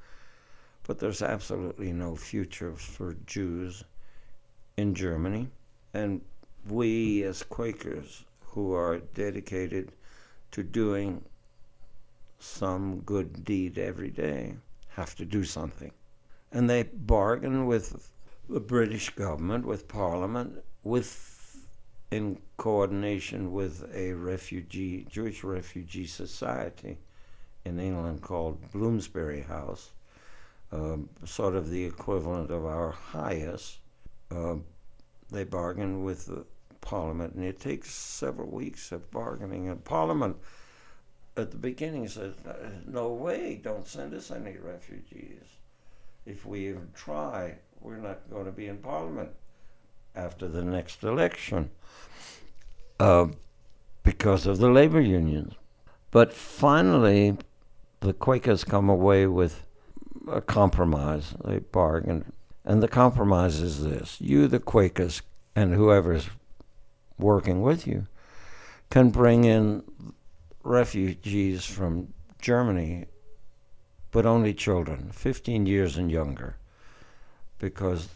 but 0.90 0.98
there's 0.98 1.22
absolutely 1.22 1.92
no 1.92 2.16
future 2.16 2.74
for 2.74 3.14
Jews 3.24 3.84
in 4.76 4.92
Germany. 4.92 5.46
And 5.94 6.20
we, 6.68 7.22
as 7.22 7.44
Quakers 7.44 8.24
who 8.40 8.74
are 8.74 8.98
dedicated 8.98 9.92
to 10.50 10.64
doing 10.64 11.24
some 12.40 13.02
good 13.02 13.44
deed 13.44 13.78
every 13.78 14.10
day, 14.10 14.56
have 14.88 15.14
to 15.14 15.24
do 15.24 15.44
something. 15.44 15.92
And 16.50 16.68
they 16.68 16.82
bargain 16.82 17.66
with 17.66 18.10
the 18.48 18.58
British 18.58 19.10
government, 19.10 19.64
with 19.64 19.86
Parliament, 19.86 20.60
with 20.82 21.64
in 22.10 22.36
coordination 22.56 23.52
with 23.52 23.88
a 23.94 24.14
refugee 24.14 25.06
Jewish 25.08 25.44
refugee 25.44 26.08
society 26.08 26.98
in 27.64 27.78
England 27.78 28.22
called 28.22 28.72
Bloomsbury 28.72 29.42
House, 29.42 29.92
um, 30.72 31.08
sort 31.24 31.54
of 31.54 31.70
the 31.70 31.84
equivalent 31.84 32.50
of 32.50 32.64
our 32.64 32.94
HIAS, 33.12 33.78
Uh, 34.30 34.56
they 35.30 35.44
bargain 35.44 36.04
with 36.04 36.26
the 36.26 36.44
Parliament, 36.80 37.34
and 37.34 37.44
it 37.44 37.58
takes 37.60 37.90
several 37.90 38.48
weeks 38.48 38.92
of 38.92 39.10
bargaining. 39.10 39.68
And 39.68 39.84
Parliament, 39.84 40.36
at 41.36 41.50
the 41.50 41.56
beginning, 41.56 42.08
says, 42.08 42.34
"No 42.86 43.12
way! 43.12 43.60
Don't 43.62 43.86
send 43.86 44.14
us 44.14 44.30
any 44.30 44.56
refugees. 44.56 45.42
If 46.26 46.46
we 46.46 46.68
even 46.68 46.90
try, 46.94 47.58
we're 47.80 47.96
not 47.96 48.30
going 48.30 48.46
to 48.46 48.52
be 48.52 48.66
in 48.66 48.78
Parliament 48.78 49.30
after 50.14 50.48
the 50.48 50.64
next 50.64 51.02
election 51.02 51.70
uh, 52.98 53.28
because 54.02 54.46
of 54.46 54.58
the 54.58 54.70
labor 54.70 55.00
unions. 55.00 55.54
But 56.10 56.32
finally, 56.32 57.36
the 58.00 58.12
Quakers 58.12 58.64
come 58.64 58.88
away 58.88 59.26
with 59.26 59.64
a 60.28 60.40
compromise. 60.40 61.34
They 61.44 61.58
bargain. 61.58 62.32
And 62.64 62.82
the 62.82 62.88
compromise 62.88 63.60
is 63.60 63.84
this 63.84 64.20
you, 64.20 64.46
the 64.46 64.60
Quakers, 64.60 65.22
and 65.56 65.74
whoever's 65.74 66.28
working 67.18 67.62
with 67.62 67.86
you, 67.86 68.06
can 68.90 69.10
bring 69.10 69.44
in 69.44 69.82
refugees 70.62 71.64
from 71.64 72.12
Germany, 72.40 73.06
but 74.10 74.26
only 74.26 74.54
children, 74.54 75.10
15 75.12 75.66
years 75.66 75.96
and 75.96 76.10
younger, 76.10 76.56
because 77.58 78.08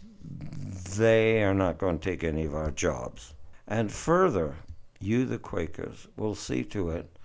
they 0.97 1.43
are 1.43 1.55
not 1.55 1.79
going 1.79 1.99
to 1.99 2.11
take 2.11 2.25
any 2.25 2.45
of 2.45 2.55
our 2.55 2.71
jobs. 2.71 3.35
And 3.67 3.91
further, 3.93 4.57
you, 5.01 5.25
the 5.25 5.39
Quakers, 5.39 6.09
will 6.17 6.35
see 6.35 6.65
to 6.65 6.91
it 6.91 7.19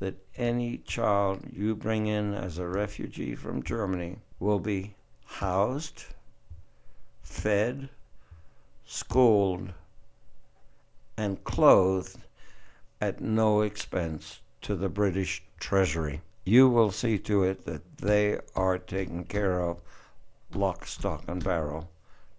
that 0.00 0.16
any 0.36 0.78
child 0.78 1.44
you 1.52 1.76
bring 1.76 2.06
in 2.06 2.34
as 2.34 2.58
a 2.58 2.66
refugee 2.66 3.34
from 3.34 3.62
Germany 3.62 4.18
will 4.38 4.58
be 4.58 4.94
housed, 5.26 6.04
fed, 7.22 7.88
schooled, 8.84 9.72
and 11.16 11.44
clothed 11.44 12.18
at 13.00 13.20
no 13.20 13.60
expense 13.60 14.40
to 14.62 14.74
the 14.74 14.88
British 14.88 15.42
Treasury. 15.58 16.22
You 16.44 16.68
will 16.68 16.90
see 16.90 17.18
to 17.18 17.44
it 17.44 17.66
that 17.66 17.98
they 17.98 18.40
are 18.56 18.78
taken 18.78 19.24
care 19.24 19.60
of 19.60 19.80
lock, 20.54 20.86
stock, 20.86 21.24
and 21.28 21.44
barrel. 21.44 21.90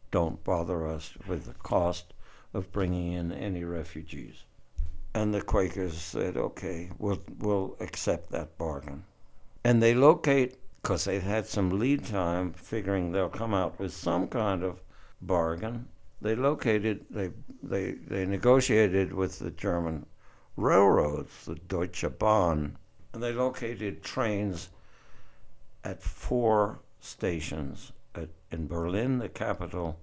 Don't 0.10 0.44
bother 0.44 0.88
us 0.88 1.14
with 1.28 1.46
the 1.46 1.54
cost 1.54 2.14
of 2.54 2.72
bringing 2.72 3.14
in 3.14 3.32
any 3.32 3.64
refugees. 3.64 4.44
And 5.14 5.34
the 5.34 5.42
Quakers 5.42 5.98
said, 5.98 6.38
okay, 6.38 6.90
we'll, 6.98 7.22
we'll 7.40 7.76
accept 7.80 8.32
that 8.32 8.58
bargain. 8.58 9.04
And 9.64 9.82
they 9.82 9.94
locate, 9.94 10.58
because 10.82 11.06
they've 11.06 11.22
had 11.22 11.46
some 11.46 11.80
lead 11.80 12.06
time, 12.06 12.54
figuring 12.54 13.12
they'll 13.12 13.30
come 13.30 13.54
out 13.54 13.80
with 13.80 13.94
some 13.94 14.28
kind 14.28 14.64
of 14.64 14.82
bargain. 15.22 15.88
They 16.22 16.36
located, 16.36 17.06
they, 17.10 17.32
they, 17.62 17.92
they 17.92 18.26
negotiated 18.26 19.12
with 19.12 19.40
the 19.40 19.52
German 19.52 20.06
railroads, 20.56 21.46
the 21.46 21.56
Deutsche 21.56 22.06
Bahn, 22.18 22.78
and 23.14 23.22
they 23.22 23.34
located 23.34 24.04
trains 24.04 24.70
at 25.84 26.02
four 26.02 26.80
stations 27.00 27.92
at, 28.16 28.30
in 28.52 28.68
Berlin, 28.68 29.20
the 29.20 29.30
capital, 29.30 30.00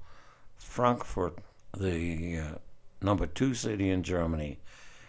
Frankfurt, 0.56 1.38
the 1.76 2.38
uh, 2.38 2.58
number 3.00 3.26
two 3.26 3.54
city 3.54 3.90
in 3.90 4.02
Germany, 4.02 4.58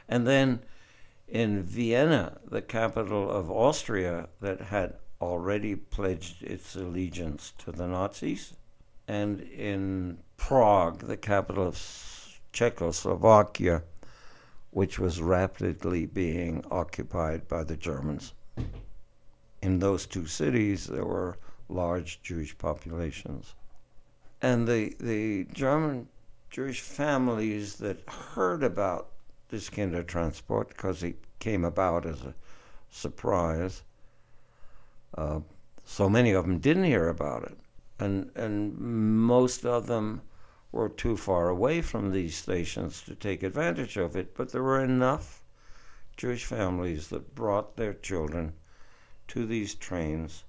and 0.09 0.27
then 0.27 0.59
in 1.27 1.61
Vienna, 1.61 2.39
the 2.49 2.61
capital 2.61 3.29
of 3.29 3.51
Austria, 3.51 4.27
that 4.41 4.59
had 4.59 4.95
already 5.21 5.75
pledged 5.75 6.41
its 6.41 6.75
allegiance 6.75 7.53
to 7.59 7.71
the 7.71 7.87
Nazis, 7.87 8.55
and 9.07 9.41
in 9.41 10.17
Prague, 10.37 10.99
the 11.01 11.17
capital 11.17 11.67
of 11.67 12.39
Czechoslovakia, 12.51 13.83
which 14.71 14.97
was 14.97 15.21
rapidly 15.21 16.07
being 16.07 16.65
occupied 16.71 17.47
by 17.47 17.63
the 17.63 17.77
Germans. 17.77 18.33
In 19.61 19.79
those 19.79 20.07
two 20.07 20.25
cities, 20.25 20.87
there 20.87 21.05
were 21.05 21.37
large 21.67 22.21
Jewish 22.23 22.57
populations. 22.57 23.53
And 24.41 24.67
the, 24.67 24.95
the 24.99 25.45
German 25.53 26.07
Jewish 26.49 26.81
families 26.81 27.75
that 27.75 27.99
heard 28.07 28.63
about 28.63 29.11
this 29.49 29.69
kind 29.69 29.95
of 29.95 30.07
transport, 30.07 30.69
because 30.69 31.03
it 31.03 31.17
came 31.39 31.65
about 31.65 32.05
as 32.05 32.21
a 32.21 32.33
surprise. 32.89 33.83
Uh, 35.17 35.39
so 35.85 36.09
many 36.09 36.31
of 36.31 36.45
them 36.45 36.59
didn't 36.59 36.83
hear 36.83 37.09
about 37.09 37.43
it, 37.43 37.57
and 37.99 38.31
and 38.35 38.77
most 38.77 39.65
of 39.65 39.87
them 39.87 40.21
were 40.71 40.89
too 40.89 41.17
far 41.17 41.49
away 41.49 41.81
from 41.81 42.11
these 42.11 42.35
stations 42.35 43.01
to 43.01 43.15
take 43.15 43.41
advantage 43.41 43.97
of 43.97 44.15
it. 44.15 44.35
But 44.35 44.51
there 44.51 44.63
were 44.63 44.83
enough 44.83 45.43
Jewish 46.15 46.45
families 46.45 47.07
that 47.07 47.33
brought 47.33 47.75
their 47.75 47.93
children 47.93 48.53
to 49.29 49.45
these 49.45 49.73
trains 49.73 50.43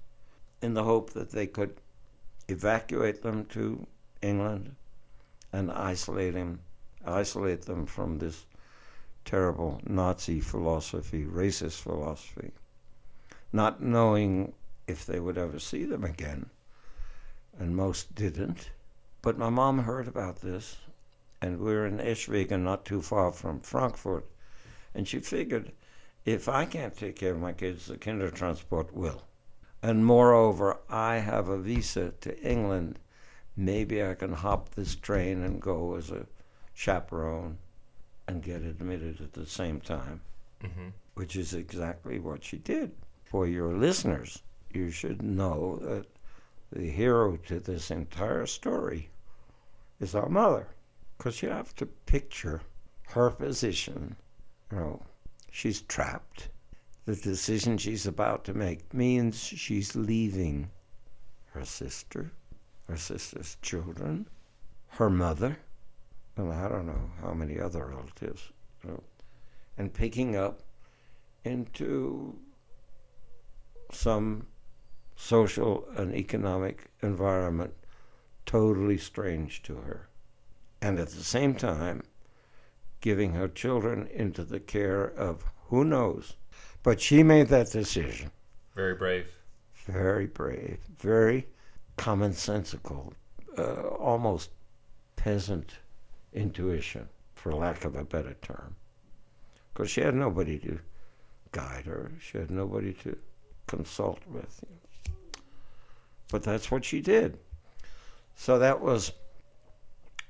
in 0.61 0.73
the 0.73 0.83
hope 0.83 1.11
that 1.13 1.31
they 1.31 1.47
could 1.47 1.75
evacuate 2.47 3.23
them 3.23 3.45
to 3.45 3.87
England 4.21 4.75
and 5.51 5.71
isolate 5.71 6.33
them, 6.33 6.59
isolate 7.05 7.63
them 7.63 7.85
from 7.85 8.19
this 8.19 8.45
terrible 9.25 9.81
Nazi 9.85 10.39
philosophy, 10.39 11.25
racist 11.25 11.81
philosophy, 11.81 12.51
not 13.53 13.81
knowing 13.81 14.53
if 14.87 15.05
they 15.05 15.19
would 15.19 15.37
ever 15.37 15.59
see 15.59 15.85
them 15.85 16.03
again. 16.03 16.49
And 17.57 17.75
most 17.75 18.15
didn't. 18.15 18.69
But 19.21 19.37
my 19.37 19.49
mom 19.49 19.79
heard 19.79 20.07
about 20.07 20.41
this, 20.41 20.77
and 21.41 21.59
we 21.59 21.73
were 21.73 21.85
in 21.85 21.99
Eschwege, 21.99 22.59
not 22.59 22.85
too 22.85 23.01
far 23.01 23.31
from 23.31 23.59
Frankfurt, 23.59 24.25
and 24.95 25.07
she 25.07 25.19
figured 25.19 25.71
if 26.25 26.47
I 26.47 26.65
can't 26.65 26.95
take 26.95 27.15
care 27.15 27.31
of 27.31 27.39
my 27.39 27.53
kids, 27.53 27.87
the 27.87 27.97
Kindertransport 27.97 28.93
will. 28.93 29.23
And 29.83 30.05
moreover, 30.05 30.77
I 30.89 31.15
have 31.15 31.49
a 31.49 31.57
visa 31.57 32.13
to 32.21 32.39
England. 32.41 32.99
Maybe 33.57 34.03
I 34.03 34.13
can 34.13 34.33
hop 34.33 34.69
this 34.69 34.95
train 34.95 35.43
and 35.43 35.61
go 35.61 35.95
as 35.95 36.11
a 36.11 36.27
chaperone 36.73 37.57
and 38.27 38.43
get 38.43 38.61
admitted 38.61 39.21
at 39.21 39.33
the 39.33 39.45
same 39.45 39.79
time, 39.81 40.21
mm-hmm. 40.63 40.89
which 41.15 41.35
is 41.35 41.53
exactly 41.53 42.19
what 42.19 42.43
she 42.43 42.57
did. 42.57 42.91
For 43.23 43.47
your 43.47 43.73
listeners, 43.73 44.41
you 44.73 44.91
should 44.91 45.21
know 45.21 45.77
that 45.81 46.05
the 46.71 46.89
hero 46.89 47.37
to 47.47 47.59
this 47.59 47.91
entire 47.91 48.45
story 48.45 49.09
is 49.99 50.15
our 50.15 50.29
mother, 50.29 50.67
because 51.17 51.41
you 51.41 51.49
have 51.49 51.75
to 51.75 51.85
picture 51.85 52.61
her 53.09 53.29
position. 53.29 54.15
You 54.71 54.77
know, 54.77 55.01
she's 55.51 55.81
trapped. 55.81 56.49
The 57.05 57.15
decision 57.15 57.77
she's 57.77 58.07
about 58.07 58.45
to 58.45 58.53
make 58.53 58.93
means 58.93 59.37
she's 59.37 59.95
leaving 59.95 60.69
her 61.47 61.65
sister, 61.65 62.31
her 62.87 62.97
sister's 62.97 63.57
children, 63.61 64.27
her 64.87 65.09
mother, 65.09 65.57
and 66.37 66.51
I 66.51 66.67
don't 66.69 66.85
know 66.85 67.11
how 67.21 67.33
many 67.33 67.59
other 67.59 67.85
relatives, 67.85 68.51
you 68.83 68.91
know, 68.91 69.03
and 69.77 69.93
picking 69.93 70.35
up 70.35 70.61
into 71.43 72.37
some 73.91 74.47
social 75.15 75.85
and 75.95 76.15
economic 76.15 76.89
environment 77.01 77.73
totally 78.45 78.97
strange 78.97 79.61
to 79.63 79.75
her. 79.75 80.07
And 80.81 80.97
at 80.97 81.09
the 81.09 81.23
same 81.23 81.53
time, 81.53 82.03
giving 83.01 83.33
her 83.33 83.47
children 83.47 84.07
into 84.07 84.43
the 84.43 84.59
care 84.59 85.05
of 85.05 85.43
who 85.67 85.83
knows. 85.83 86.35
But 86.83 86.99
she 86.99 87.23
made 87.23 87.47
that 87.49 87.71
decision. 87.71 88.31
Very 88.75 88.95
brave. 88.95 89.27
Very 89.85 90.27
brave. 90.27 90.79
Very 90.97 91.47
commonsensical. 91.97 93.13
Uh, 93.57 93.81
almost 93.99 94.51
peasant 95.15 95.75
intuition, 96.33 97.07
for 97.33 97.53
lack 97.53 97.85
of 97.85 97.95
a 97.95 98.03
better 98.03 98.35
term. 98.41 98.75
Because 99.73 99.89
she 99.89 100.01
had 100.01 100.15
nobody 100.15 100.59
to 100.59 100.79
guide 101.51 101.85
her, 101.85 102.11
she 102.19 102.37
had 102.37 102.51
nobody 102.51 102.93
to 102.93 103.17
consult 103.67 104.19
with. 104.27 104.63
But 106.29 106.43
that's 106.43 106.71
what 106.71 106.85
she 106.85 107.01
did. 107.01 107.37
So 108.35 108.59
that 108.59 108.81
was 108.81 109.11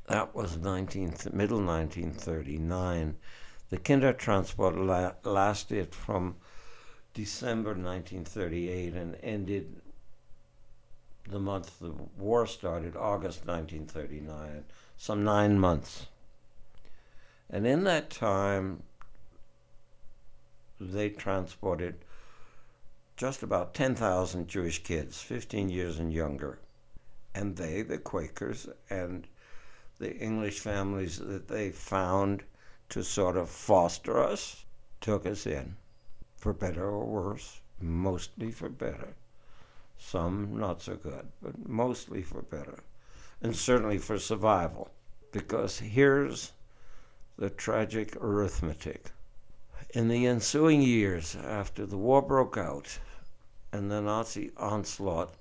that 0.08 0.36
was 0.36 0.58
19th, 0.58 1.32
middle 1.32 1.64
1939. 1.64 3.16
The 3.70 3.78
Kindertransport 3.78 4.86
la- 4.86 5.32
lasted 5.32 5.94
from 5.94 6.36
December 7.14 7.70
1938 7.70 8.94
and 8.94 9.16
ended 9.24 9.82
the 11.30 11.40
month 11.40 11.80
the 11.80 11.94
war 12.18 12.46
started, 12.46 12.96
August 12.96 13.46
1939, 13.46 14.66
some 15.02 15.24
nine 15.24 15.58
months. 15.58 16.06
And 17.50 17.66
in 17.66 17.86
that 17.86 18.12
time, 18.12 18.84
they 20.80 21.10
transported 21.10 21.96
just 23.18 23.42
about 23.42 23.74
10,000 23.74 24.48
Jewish 24.48 24.84
kids, 24.84 25.20
15 25.20 25.70
years 25.70 25.98
and 25.98 26.14
younger. 26.14 26.60
And 27.34 27.56
they, 27.58 27.82
the 27.82 27.98
Quakers, 27.98 28.70
and 28.92 29.28
the 29.98 30.16
English 30.18 30.60
families 30.60 31.18
that 31.18 31.48
they 31.48 31.72
found 31.72 32.44
to 32.90 33.04
sort 33.04 33.38
of 33.38 33.50
foster 33.50 34.20
us, 34.20 34.66
took 35.00 35.26
us 35.26 35.48
in, 35.48 35.78
for 36.36 36.54
better 36.54 36.86
or 36.86 37.06
worse, 37.06 37.60
mostly 37.82 38.52
for 38.52 38.70
better. 38.70 39.16
Some 39.98 40.60
not 40.60 40.80
so 40.80 40.96
good, 40.96 41.28
but 41.42 41.68
mostly 41.68 42.22
for 42.22 42.44
better. 42.44 42.84
And 43.42 43.56
certainly 43.56 43.98
for 43.98 44.20
survival. 44.20 44.90
Because 45.32 45.80
here's 45.80 46.52
the 47.38 47.50
tragic 47.50 48.16
arithmetic. 48.18 49.12
In 49.94 50.08
the 50.08 50.28
ensuing 50.28 50.82
years, 50.82 51.36
after 51.36 51.86
the 51.86 51.98
war 51.98 52.22
broke 52.22 52.58
out 52.58 53.00
and 53.72 53.90
the 53.90 54.02
Nazi 54.02 54.52
onslaught 54.58 55.34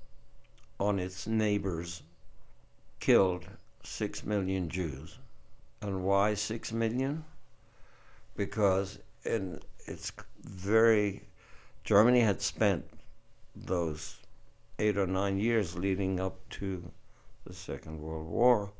on 0.79 0.99
its 0.99 1.27
neighbors 1.27 2.03
killed 3.01 3.45
six 3.83 4.25
million 4.25 4.69
Jews. 4.69 5.19
And 5.83 6.05
why 6.05 6.35
six 6.35 6.73
million? 6.73 7.25
Because 8.37 8.99
in 9.25 9.61
it's 9.87 10.13
very 10.43 11.23
Germany 11.85 12.21
had 12.21 12.41
spent 12.41 12.85
those 13.55 14.17
eight 14.79 14.97
or 14.97 15.07
nine 15.07 15.39
years 15.39 15.77
leading 15.77 16.21
up 16.21 16.37
to 16.51 16.91
the 17.45 17.53
Second 17.53 18.01
World 18.01 18.29
War 18.29 18.73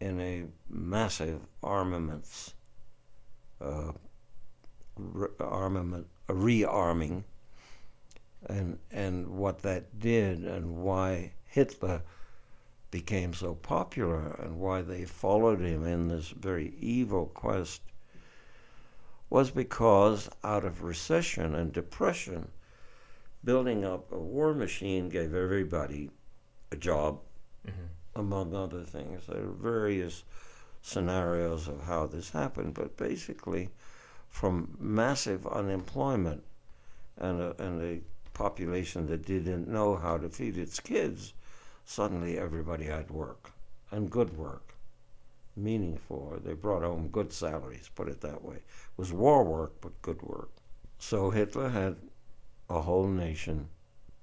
in 0.00 0.20
a 0.20 0.44
massive 0.68 1.40
armaments 1.62 2.54
uh, 3.60 3.92
re- 4.96 5.28
armament 5.40 6.06
rearming. 6.28 7.24
And 8.46 8.78
and 8.92 9.28
what 9.28 9.62
that 9.62 9.98
did 9.98 10.44
and 10.44 10.76
why 10.76 11.32
Hitler 11.46 12.02
became 12.90 13.34
so 13.34 13.54
popular 13.54 14.36
and 14.40 14.58
why 14.58 14.82
they 14.82 15.04
followed 15.04 15.60
him 15.60 15.84
in 15.84 16.08
this 16.08 16.28
very 16.28 16.74
evil 16.78 17.26
quest 17.26 17.82
was 19.30 19.50
because 19.50 20.28
out 20.42 20.64
of 20.64 20.82
recession 20.82 21.54
and 21.54 21.72
depression, 21.72 22.48
building 23.44 23.84
up 23.84 24.10
a 24.10 24.18
war 24.18 24.54
machine 24.54 25.08
gave 25.08 25.34
everybody 25.34 26.10
a 26.70 26.76
job, 26.76 27.20
mm-hmm. 27.68 28.20
among 28.20 28.54
other 28.54 28.82
things. 28.82 29.26
There 29.26 29.42
are 29.42 29.52
various 29.52 30.24
scenarios 30.82 31.68
of 31.68 31.82
how 31.84 32.06
this 32.06 32.30
happened, 32.30 32.74
but 32.74 32.96
basically, 32.96 33.70
from 34.28 34.76
massive 34.78 35.46
unemployment 35.46 36.42
and 37.16 37.40
a, 37.40 37.62
and 37.62 37.82
a 37.82 38.00
population 38.34 39.06
that 39.06 39.26
didn't 39.26 39.68
know 39.68 39.96
how 39.96 40.18
to 40.18 40.28
feed 40.28 40.56
its 40.56 40.78
kids 40.80 41.34
suddenly 41.84 42.38
everybody 42.38 42.84
had 42.84 43.10
work 43.10 43.50
and 43.90 44.10
good 44.10 44.36
work, 44.36 44.74
meaningful. 45.56 46.38
They 46.44 46.52
brought 46.52 46.82
home 46.82 47.08
good 47.08 47.32
salaries, 47.32 47.90
put 47.94 48.08
it 48.08 48.20
that 48.20 48.44
way. 48.44 48.56
It 48.56 48.62
was 48.98 49.12
war 49.12 49.42
work, 49.42 49.80
but 49.80 50.00
good 50.02 50.20
work. 50.22 50.50
So 50.98 51.30
Hitler 51.30 51.70
had 51.70 51.96
a 52.68 52.82
whole 52.82 53.06
nation 53.06 53.68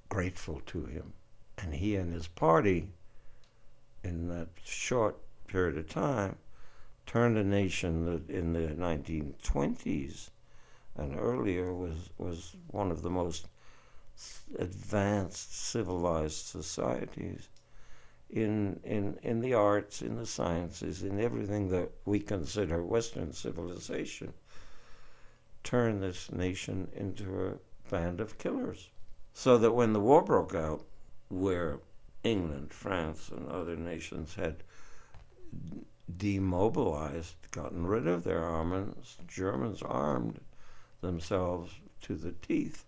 grateful 0.09 0.61
to 0.67 0.85
him. 0.85 1.13
And 1.57 1.73
he 1.73 1.95
and 1.95 2.13
his 2.13 2.27
party, 2.27 2.89
in 4.05 4.27
that 4.27 4.49
short 4.63 5.17
period 5.47 5.77
of 5.77 5.89
time, 5.89 6.37
turned 7.05 7.37
a 7.37 7.43
nation 7.43 8.05
that 8.05 8.29
in 8.29 8.53
the 8.53 8.59
1920s 8.59 10.29
and 10.95 11.19
earlier 11.19 11.73
was, 11.73 12.09
was 12.17 12.55
one 12.67 12.91
of 12.91 13.01
the 13.01 13.09
most 13.09 13.47
advanced 14.59 15.53
civilized 15.53 16.45
societies 16.45 17.49
in, 18.29 18.79
in, 18.83 19.17
in 19.23 19.41
the 19.41 19.53
arts, 19.53 20.01
in 20.01 20.15
the 20.15 20.25
sciences, 20.25 21.03
in 21.03 21.19
everything 21.19 21.69
that 21.69 21.91
we 22.05 22.19
consider 22.19 22.83
Western 22.83 23.33
civilization, 23.33 24.33
turn 25.63 25.99
this 25.99 26.31
nation 26.31 26.87
into 26.95 27.47
a 27.47 27.89
band 27.89 28.19
of 28.19 28.37
killers. 28.37 28.89
So 29.33 29.57
that 29.57 29.71
when 29.71 29.93
the 29.93 29.99
war 29.99 30.23
broke 30.23 30.55
out, 30.55 30.85
where 31.29 31.79
England, 32.25 32.73
France, 32.73 33.29
and 33.29 33.47
other 33.47 33.75
nations 33.75 34.33
had 34.33 34.63
demobilized, 36.17 37.35
gotten 37.51 37.85
rid 37.85 38.07
of 38.07 38.23
their 38.23 38.43
armaments, 38.43 39.17
Germans 39.27 39.83
armed 39.83 40.39
themselves 41.01 41.71
to 42.01 42.15
the 42.15 42.31
teeth 42.31 42.83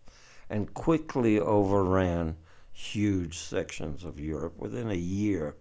and 0.49 0.73
quickly 0.73 1.39
overran 1.39 2.35
huge 2.73 3.37
sections 3.37 4.03
of 4.03 4.19
Europe. 4.19 4.57
Within 4.57 4.89
a 4.89 4.95
year, 4.95 5.55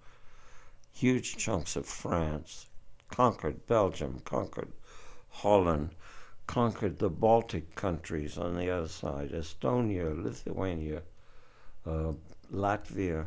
huge 0.92 1.36
chunks 1.36 1.76
of 1.76 1.84
France, 1.84 2.66
conquered 3.08 3.66
Belgium, 3.66 4.20
conquered 4.24 4.72
Holland, 5.28 5.90
conquered 6.46 6.98
the 6.98 7.10
Baltic 7.10 7.74
countries 7.74 8.38
on 8.38 8.56
the 8.56 8.70
other 8.70 8.88
side, 8.88 9.32
Estonia, 9.32 10.22
Lithuania, 10.22 11.02
uh, 11.84 12.12
Latvia, 12.52 13.26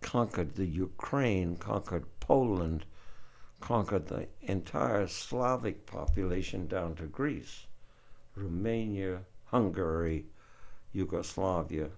conquered 0.00 0.54
the 0.54 0.66
Ukraine, 0.66 1.56
conquered 1.56 2.04
Poland, 2.20 2.84
conquered 3.60 4.08
the 4.08 4.28
entire 4.42 5.06
Slavic 5.06 5.86
population 5.86 6.66
down 6.66 6.94
to 6.96 7.04
Greece, 7.04 7.66
Romania, 8.34 9.20
Hungary, 9.46 10.26
Yugoslavia, 10.92 11.88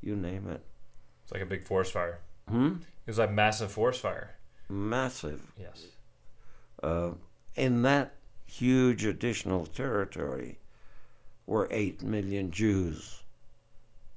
you 0.00 0.16
name 0.16 0.48
it. 0.48 0.62
It's 1.22 1.32
like 1.32 1.42
a 1.42 1.46
big 1.46 1.64
forest 1.64 1.92
fire. 1.92 2.20
Hmm? 2.48 2.76
It 3.06 3.10
was 3.10 3.18
like 3.18 3.32
massive 3.32 3.70
forest 3.70 4.00
fire. 4.00 4.36
Massive. 4.68 5.52
Yes. 5.58 5.86
Uh, 6.82 7.10
in 7.56 7.82
that 7.82 8.14
huge 8.46 9.04
additional 9.04 9.66
territory 9.66 10.58
were 11.46 11.68
8 11.70 12.02
million 12.02 12.50
Jews, 12.50 13.22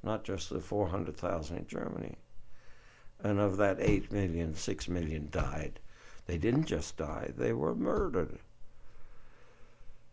not 0.04 0.24
just 0.24 0.50
the 0.50 0.60
400,000 0.60 1.58
in 1.58 1.68
Germany. 1.68 2.16
And 3.24 3.40
of 3.40 3.58
that 3.58 3.78
8 3.80 4.12
million, 4.12 4.56
6 4.56 4.88
million 4.88 5.28
died. 5.32 5.80
They 6.26 6.38
didn't 6.38 6.66
just 6.66 6.98
die, 6.98 7.32
they 7.36 7.54
were 7.54 7.76
murdered. 7.76 8.40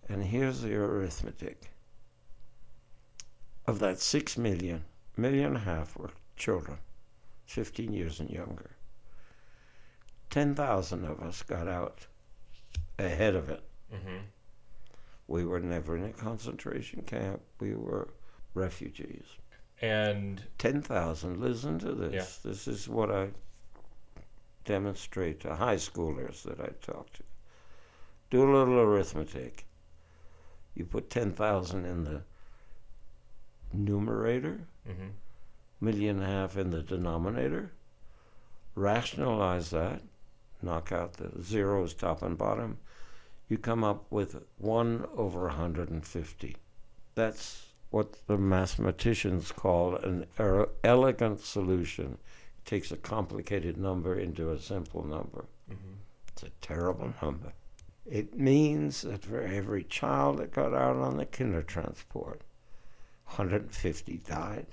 And 0.09 0.25
here's 0.25 0.63
the 0.63 0.75
arithmetic. 0.75 1.71
Of 3.67 3.79
that 3.81 4.01
6 4.01 4.39
million, 4.39 4.85
million 5.17 5.49
and 5.49 5.57
a 5.57 5.61
half 5.61 5.97
were 5.97 6.11
children, 6.37 6.79
15 7.47 7.93
years 7.93 8.21
and 8.21 8.31
younger. 8.31 8.71
10,000 10.31 11.05
of 11.05 11.21
us 11.21 11.43
got 11.43 11.69
out 11.69 12.07
ahead 12.99 13.35
of 13.35 13.49
it. 13.49 13.63
Mm-hmm. 13.95 14.19
We 15.27 15.45
were 15.45 15.61
never 15.61 15.97
in 15.97 16.05
a 16.05 16.13
concentration 16.13 17.03
camp. 17.03 17.41
We 17.61 17.75
were 17.75 18.09
refugees. 18.55 19.25
And 19.81 20.43
10,000, 20.59 21.41
listen 21.41 21.79
to 21.81 21.93
this. 21.93 22.41
Yeah. 22.45 22.51
This 22.51 22.67
is 22.67 22.89
what 22.89 23.11
I 23.11 23.29
demonstrate 24.65 25.41
to 25.41 25.55
high 25.55 25.77
schoolers 25.77 26.43
that 26.43 26.61
I 26.61 26.71
talk 26.81 27.13
to. 27.15 27.23
Do 28.31 28.43
a 28.43 28.51
little 28.53 28.81
arithmetic. 28.81 29.67
You 30.75 30.85
put 30.85 31.11
10,000 31.11 31.85
in 31.85 32.05
the 32.05 32.23
numerator, 33.73 34.61
Mm-hmm. 34.89 35.09
million 35.81 36.17
and 36.17 36.25
a 36.25 36.27
half 36.27 36.57
in 36.57 36.71
the 36.71 36.83
denominator, 36.83 37.73
rationalize 38.75 39.71
that, 39.71 40.01
knock 40.63 40.93
out 40.93 41.13
the 41.15 41.43
zeros 41.43 41.93
top 41.95 42.23
and 42.23 42.39
bottom, 42.39 42.79
you 43.49 43.59
come 43.59 43.85
up 43.85 44.07
with 44.11 44.43
1 44.59 45.07
over 45.15 45.43
150. 45.43 46.57
That's 47.15 47.68
what 47.91 48.27
the 48.27 48.37
mathematicians 48.39 49.51
call 49.53 49.97
an 49.97 50.27
er- 50.39 50.69
elegant 50.85 51.41
solution. 51.41 52.19
It 52.59 52.65
takes 52.69 52.91
a 52.93 52.97
complicated 52.97 53.77
number 53.79 54.19
into 54.19 54.51
a 54.51 54.61
simple 54.61 55.05
number. 55.05 55.47
Mm-hmm. 55.71 55.95
It's 56.29 56.43
a 56.43 56.51
terrible 56.61 57.13
number. 57.23 57.53
It 58.05 58.39
means 58.39 59.03
that 59.03 59.25
for 59.25 59.41
every 59.43 59.85
child 59.85 60.39
that 60.39 60.53
got 60.53 60.73
out 60.75 60.97
on 60.97 61.17
the 61.17 61.27
Kindertransport, 61.27 62.41
150 63.27 64.19
died 64.19 64.67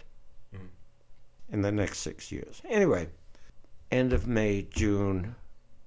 Mhm. 0.53 0.67
in 1.49 1.61
the 1.61 1.71
next 1.71 1.99
six 1.99 2.31
years. 2.31 2.61
Anyway, 2.69 3.09
end 3.91 4.13
of 4.13 4.27
May, 4.27 4.61
June 4.63 5.35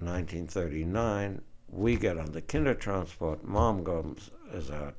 1939, 0.01 1.41
we 1.71 1.97
get 1.97 2.19
on 2.19 2.33
the 2.33 2.43
Kindertransport. 2.43 3.43
Mom 3.45 3.85
comes 3.85 4.31
as 4.53 4.71
our, 4.71 4.95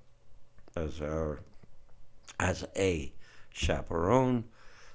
as 0.75 1.01
our, 1.01 1.39
as 2.39 2.65
a 2.75 3.11
chaperone. 3.51 4.45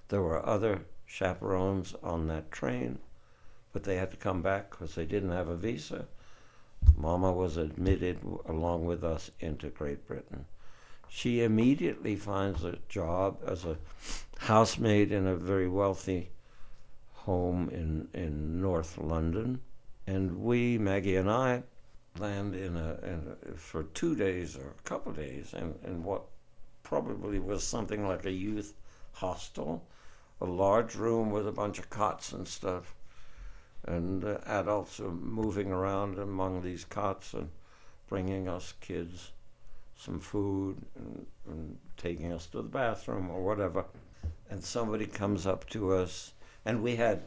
There 0.08 0.22
were 0.22 0.44
other 0.44 0.86
chaperones 1.06 1.94
on 2.02 2.26
that 2.28 2.50
train, 2.50 2.98
but 3.72 3.84
they 3.84 3.96
had 3.96 4.10
to 4.10 4.16
come 4.16 4.42
back 4.42 4.70
because 4.70 4.94
they 4.94 5.06
didn't 5.06 5.30
have 5.30 5.48
a 5.48 5.56
visa. 5.56 6.06
Mama 6.96 7.32
was 7.32 7.56
admitted 7.56 8.18
along 8.46 8.84
with 8.84 9.04
us 9.04 9.30
into 9.40 9.68
Great 9.68 10.06
Britain. 10.06 10.44
She 11.08 11.42
immediately 11.42 12.16
finds 12.16 12.64
a 12.64 12.78
job 12.88 13.38
as 13.46 13.64
a 13.64 13.78
housemaid 14.38 15.12
in 15.12 15.26
a 15.26 15.36
very 15.36 15.68
wealthy 15.68 16.30
home 17.12 17.70
in, 17.70 18.08
in 18.12 18.60
North 18.60 18.98
London. 18.98 19.60
And 20.06 20.42
we, 20.42 20.76
Maggie 20.76 21.16
and 21.16 21.30
I, 21.30 21.62
land 22.18 22.54
in 22.54 22.76
a, 22.76 22.98
in 23.02 23.36
a 23.50 23.56
for 23.56 23.84
two 23.84 24.14
days 24.14 24.56
or 24.56 24.74
a 24.78 24.82
couple 24.88 25.12
days 25.12 25.52
in, 25.54 25.74
in 25.84 26.04
what 26.04 26.24
probably 26.84 27.40
was 27.40 27.64
something 27.64 28.06
like 28.06 28.24
a 28.24 28.30
youth 28.30 28.74
hostel, 29.12 29.84
a 30.40 30.46
large 30.46 30.94
room 30.94 31.32
with 31.32 31.48
a 31.48 31.52
bunch 31.52 31.80
of 31.80 31.90
cots 31.90 32.32
and 32.32 32.46
stuff 32.46 32.94
and 33.86 34.24
uh, 34.24 34.38
adults 34.46 34.98
are 35.00 35.10
moving 35.10 35.70
around 35.70 36.18
among 36.18 36.62
these 36.62 36.84
cots 36.84 37.34
and 37.34 37.50
bringing 38.08 38.48
us 38.48 38.74
kids 38.80 39.32
some 39.96 40.18
food 40.18 40.76
and, 40.96 41.26
and 41.46 41.78
taking 41.96 42.32
us 42.32 42.46
to 42.46 42.58
the 42.58 42.62
bathroom 42.68 43.30
or 43.30 43.42
whatever. 43.42 43.84
And 44.50 44.62
somebody 44.62 45.06
comes 45.06 45.46
up 45.46 45.68
to 45.70 45.92
us, 45.92 46.32
and 46.64 46.82
we 46.82 46.96
had 46.96 47.22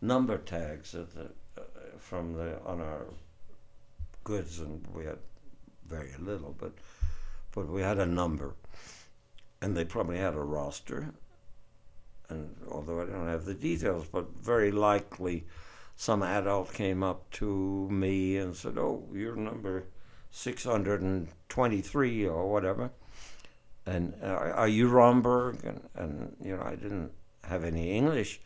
number 0.00 0.38
tags 0.38 0.94
at 0.94 1.14
the, 1.14 1.30
uh, 1.58 1.62
from 1.98 2.34
the 2.34 2.60
on 2.64 2.80
our 2.80 3.06
goods, 4.24 4.60
and 4.60 4.86
we 4.94 5.04
had 5.04 5.18
very 5.86 6.12
little, 6.18 6.54
but 6.58 6.72
but 7.52 7.68
we 7.68 7.82
had 7.82 7.98
a 7.98 8.06
number, 8.06 8.54
and 9.62 9.76
they 9.76 9.84
probably 9.84 10.18
had 10.18 10.34
a 10.34 10.40
roster. 10.40 11.14
And 12.28 12.56
although 12.70 13.00
I 13.00 13.06
don't 13.06 13.28
have 13.28 13.44
the 13.44 13.54
details, 13.54 14.06
but 14.10 14.28
very 14.36 14.72
likely 14.72 15.46
some 15.96 16.22
adult 16.22 16.72
came 16.72 17.02
up 17.02 17.30
to 17.32 17.88
me 17.90 18.36
and 18.36 18.56
said, 18.56 18.76
"Oh, 18.76 19.08
you're 19.12 19.36
number 19.36 19.84
623 20.30 22.26
or 22.26 22.50
whatever." 22.50 22.90
And 23.86 24.14
uh, 24.22 24.26
are 24.26 24.68
you 24.68 24.88
Romberg? 24.88 25.64
And, 25.64 25.88
and 25.94 26.36
you 26.40 26.56
know, 26.56 26.62
I 26.62 26.74
didn't 26.74 27.12
have 27.44 27.64
any 27.64 27.92
English 27.92 28.40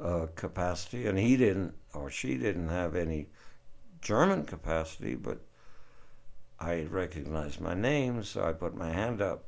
uh, 0.00 0.26
capacity, 0.34 1.06
and 1.06 1.18
he 1.18 1.36
didn't, 1.36 1.74
or 1.92 2.10
she 2.10 2.36
didn't 2.36 2.68
have 2.68 2.96
any 2.96 3.28
German 4.00 4.44
capacity, 4.44 5.14
but 5.14 5.40
I 6.58 6.84
recognized 6.84 7.60
my 7.60 7.74
name, 7.74 8.22
so 8.24 8.44
I 8.44 8.52
put 8.52 8.74
my 8.76 8.90
hand 8.90 9.20
up, 9.20 9.44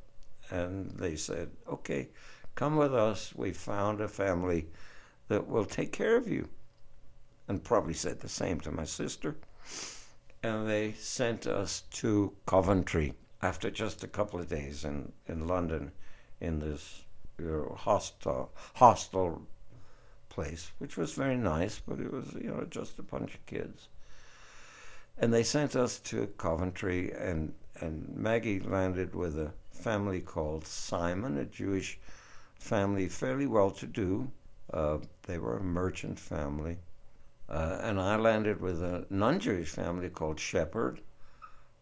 and 0.49 0.91
they 0.91 1.15
said, 1.15 1.51
"Okay, 1.67 2.09
come 2.55 2.75
with 2.75 2.93
us. 2.93 3.33
We 3.35 3.51
found 3.51 4.01
a 4.01 4.07
family 4.07 4.67
that 5.27 5.47
will 5.47 5.65
take 5.65 5.91
care 5.91 6.15
of 6.15 6.27
you." 6.27 6.49
and 7.47 7.63
probably 7.63 7.93
said 7.93 8.19
the 8.19 8.29
same 8.29 8.59
to 8.61 8.71
my 8.71 8.83
sister. 8.83 9.35
And 10.43 10.69
they 10.69 10.93
sent 10.93 11.47
us 11.47 11.83
to 11.93 12.33
Coventry 12.45 13.13
after 13.41 13.69
just 13.69 14.03
a 14.03 14.07
couple 14.07 14.39
of 14.39 14.49
days 14.49 14.83
in, 14.83 15.11
in 15.27 15.47
London 15.47 15.91
in 16.39 16.59
this 16.59 17.03
you 17.39 17.45
know, 17.45 17.75
hostel, 17.77 18.51
hostel 18.75 19.41
place, 20.29 20.71
which 20.79 20.97
was 20.97 21.13
very 21.13 21.35
nice, 21.35 21.79
but 21.79 21.99
it 21.99 22.11
was, 22.11 22.33
you 22.33 22.49
know, 22.49 22.65
just 22.69 22.99
a 22.99 23.03
bunch 23.03 23.33
of 23.33 23.45
kids. 23.45 23.87
And 25.17 25.33
they 25.33 25.43
sent 25.43 25.75
us 25.75 25.99
to 26.01 26.27
Coventry, 26.37 27.11
and, 27.11 27.53
and 27.79 28.07
Maggie 28.15 28.59
landed 28.59 29.15
with 29.15 29.37
a 29.37 29.51
family 29.77 30.21
called 30.21 30.65
Simon, 30.65 31.37
a 31.37 31.45
Jewish 31.45 31.99
family, 32.59 33.07
fairly 33.07 33.47
well 33.47 33.71
to 33.71 33.87
do. 33.87 34.31
Uh, 34.73 34.97
they 35.23 35.37
were 35.37 35.57
a 35.57 35.63
merchant 35.63 36.19
family. 36.19 36.77
Uh, 37.49 37.79
and 37.81 37.99
I 37.99 38.17
landed 38.17 38.59
with 38.59 38.83
a 38.83 39.05
non-Jewish 39.09 39.69
family 39.69 40.09
called 40.09 40.39
Shepherd, 40.39 40.99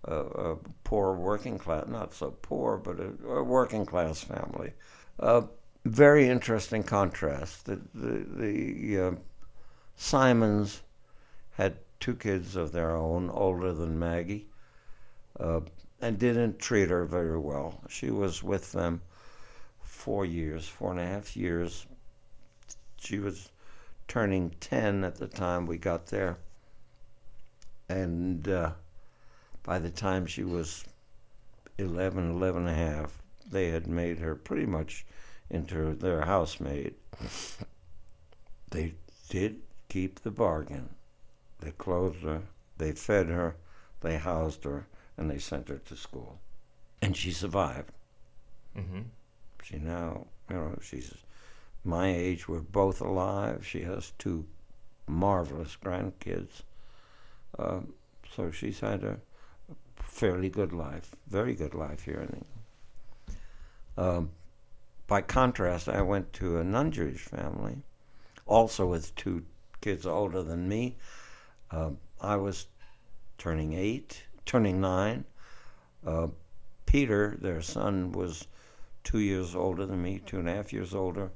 a, 0.03 0.15
a 0.15 0.55
poor 0.83 1.15
working 1.15 1.57
class, 1.57 1.87
not 1.87 2.13
so 2.13 2.31
poor, 2.41 2.77
but 2.77 2.99
a, 2.99 3.13
a 3.27 3.43
working 3.43 3.85
class 3.85 4.21
family. 4.21 4.73
Uh, 5.19 5.41
very 5.85 6.27
interesting 6.27 6.83
contrast. 6.83 7.65
The 7.65 7.81
the, 7.93 8.25
the 8.37 8.99
uh, 8.99 9.11
Simons 9.95 10.81
had 11.51 11.77
two 11.99 12.15
kids 12.15 12.55
of 12.55 12.71
their 12.71 12.95
own, 12.95 13.29
older 13.29 13.73
than 13.73 13.97
Maggie, 13.97 14.47
uh, 15.39 15.61
and 16.01 16.19
didn't 16.19 16.59
treat 16.59 16.89
her 16.89 17.05
very 17.05 17.37
well. 17.39 17.81
She 17.89 18.11
was 18.11 18.43
with 18.43 18.71
them 18.71 19.01
four 19.81 20.25
years, 20.25 20.67
four 20.67 20.91
and 20.91 20.99
a 20.99 21.05
half 21.05 21.35
years. 21.35 21.85
She 22.97 23.19
was 23.19 23.49
turning 24.07 24.51
10 24.59 25.03
at 25.03 25.15
the 25.15 25.27
time 25.27 25.65
we 25.65 25.77
got 25.77 26.07
there. 26.07 26.37
And 27.89 28.47
uh, 28.47 28.71
by 29.63 29.79
the 29.79 29.89
time 29.89 30.25
she 30.25 30.43
was 30.43 30.85
11, 31.77 32.31
11 32.31 32.67
and 32.67 32.69
a 32.69 32.73
half, 32.73 33.21
they 33.49 33.69
had 33.69 33.87
made 33.87 34.19
her 34.19 34.35
pretty 34.35 34.65
much 34.65 35.05
into 35.49 35.93
their 35.95 36.21
housemaid. 36.21 36.95
they 38.71 38.93
did 39.29 39.61
keep 39.89 40.19
the 40.19 40.31
bargain. 40.31 40.89
They 41.59 41.71
clothed 41.71 42.23
her, 42.23 42.41
they 42.77 42.91
fed 42.91 43.27
her, 43.27 43.55
they 44.01 44.17
housed 44.17 44.63
her, 44.65 44.87
and 45.17 45.29
they 45.29 45.37
sent 45.37 45.69
her 45.69 45.77
to 45.77 45.95
school. 45.95 46.39
And 47.01 47.15
she 47.15 47.31
survived. 47.31 47.91
Mm-hmm. 48.77 49.01
She 49.63 49.77
now, 49.77 50.27
you 50.49 50.55
know, 50.55 50.77
she's 50.81 51.13
my 51.83 52.13
age. 52.13 52.47
We're 52.47 52.59
both 52.59 53.01
alive. 53.01 53.65
She 53.65 53.81
has 53.81 54.13
two 54.17 54.45
marvelous 55.07 55.77
grandkids. 55.83 56.63
Uh, 57.57 57.81
so 58.35 58.51
she's 58.51 58.79
had 58.79 59.03
a 59.03 59.17
fairly 59.95 60.49
good 60.49 60.73
life, 60.73 61.15
very 61.27 61.55
good 61.55 61.73
life 61.73 62.03
here 62.03 62.15
in 62.15 62.27
England. 62.27 62.45
Um, 63.97 64.29
by 65.07 65.21
contrast, 65.21 65.87
I 65.87 66.01
went 66.01 66.33
to 66.33 66.57
a 66.57 66.63
non 66.63 66.91
Jewish 66.91 67.21
family, 67.21 67.77
also 68.45 68.85
with 68.85 69.15
two 69.15 69.45
kids 69.81 70.05
older 70.05 70.43
than 70.43 70.67
me. 70.67 70.97
Uh, 71.71 71.91
I 72.19 72.35
was 72.37 72.67
turning 73.37 73.73
eight, 73.73 74.23
turning 74.45 74.79
nine. 74.81 75.25
Uh, 76.05 76.27
Peter, 76.85 77.37
their 77.41 77.61
son, 77.61 78.11
was 78.11 78.47
two 79.03 79.19
years 79.19 79.55
older 79.55 79.85
than 79.85 80.01
me, 80.01 80.21
two 80.25 80.39
and 80.39 80.47
a 80.49 80.53
half 80.53 80.71
years 80.71 80.93
older. 80.93 81.31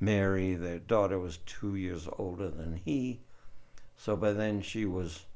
Mary, 0.00 0.54
their 0.54 0.78
daughter, 0.78 1.18
was 1.18 1.38
two 1.46 1.76
years 1.76 2.08
older 2.18 2.48
than 2.48 2.80
he. 2.84 3.20
So 3.96 4.16
by 4.16 4.32
then 4.32 4.60
she 4.62 4.84
was 4.84 5.26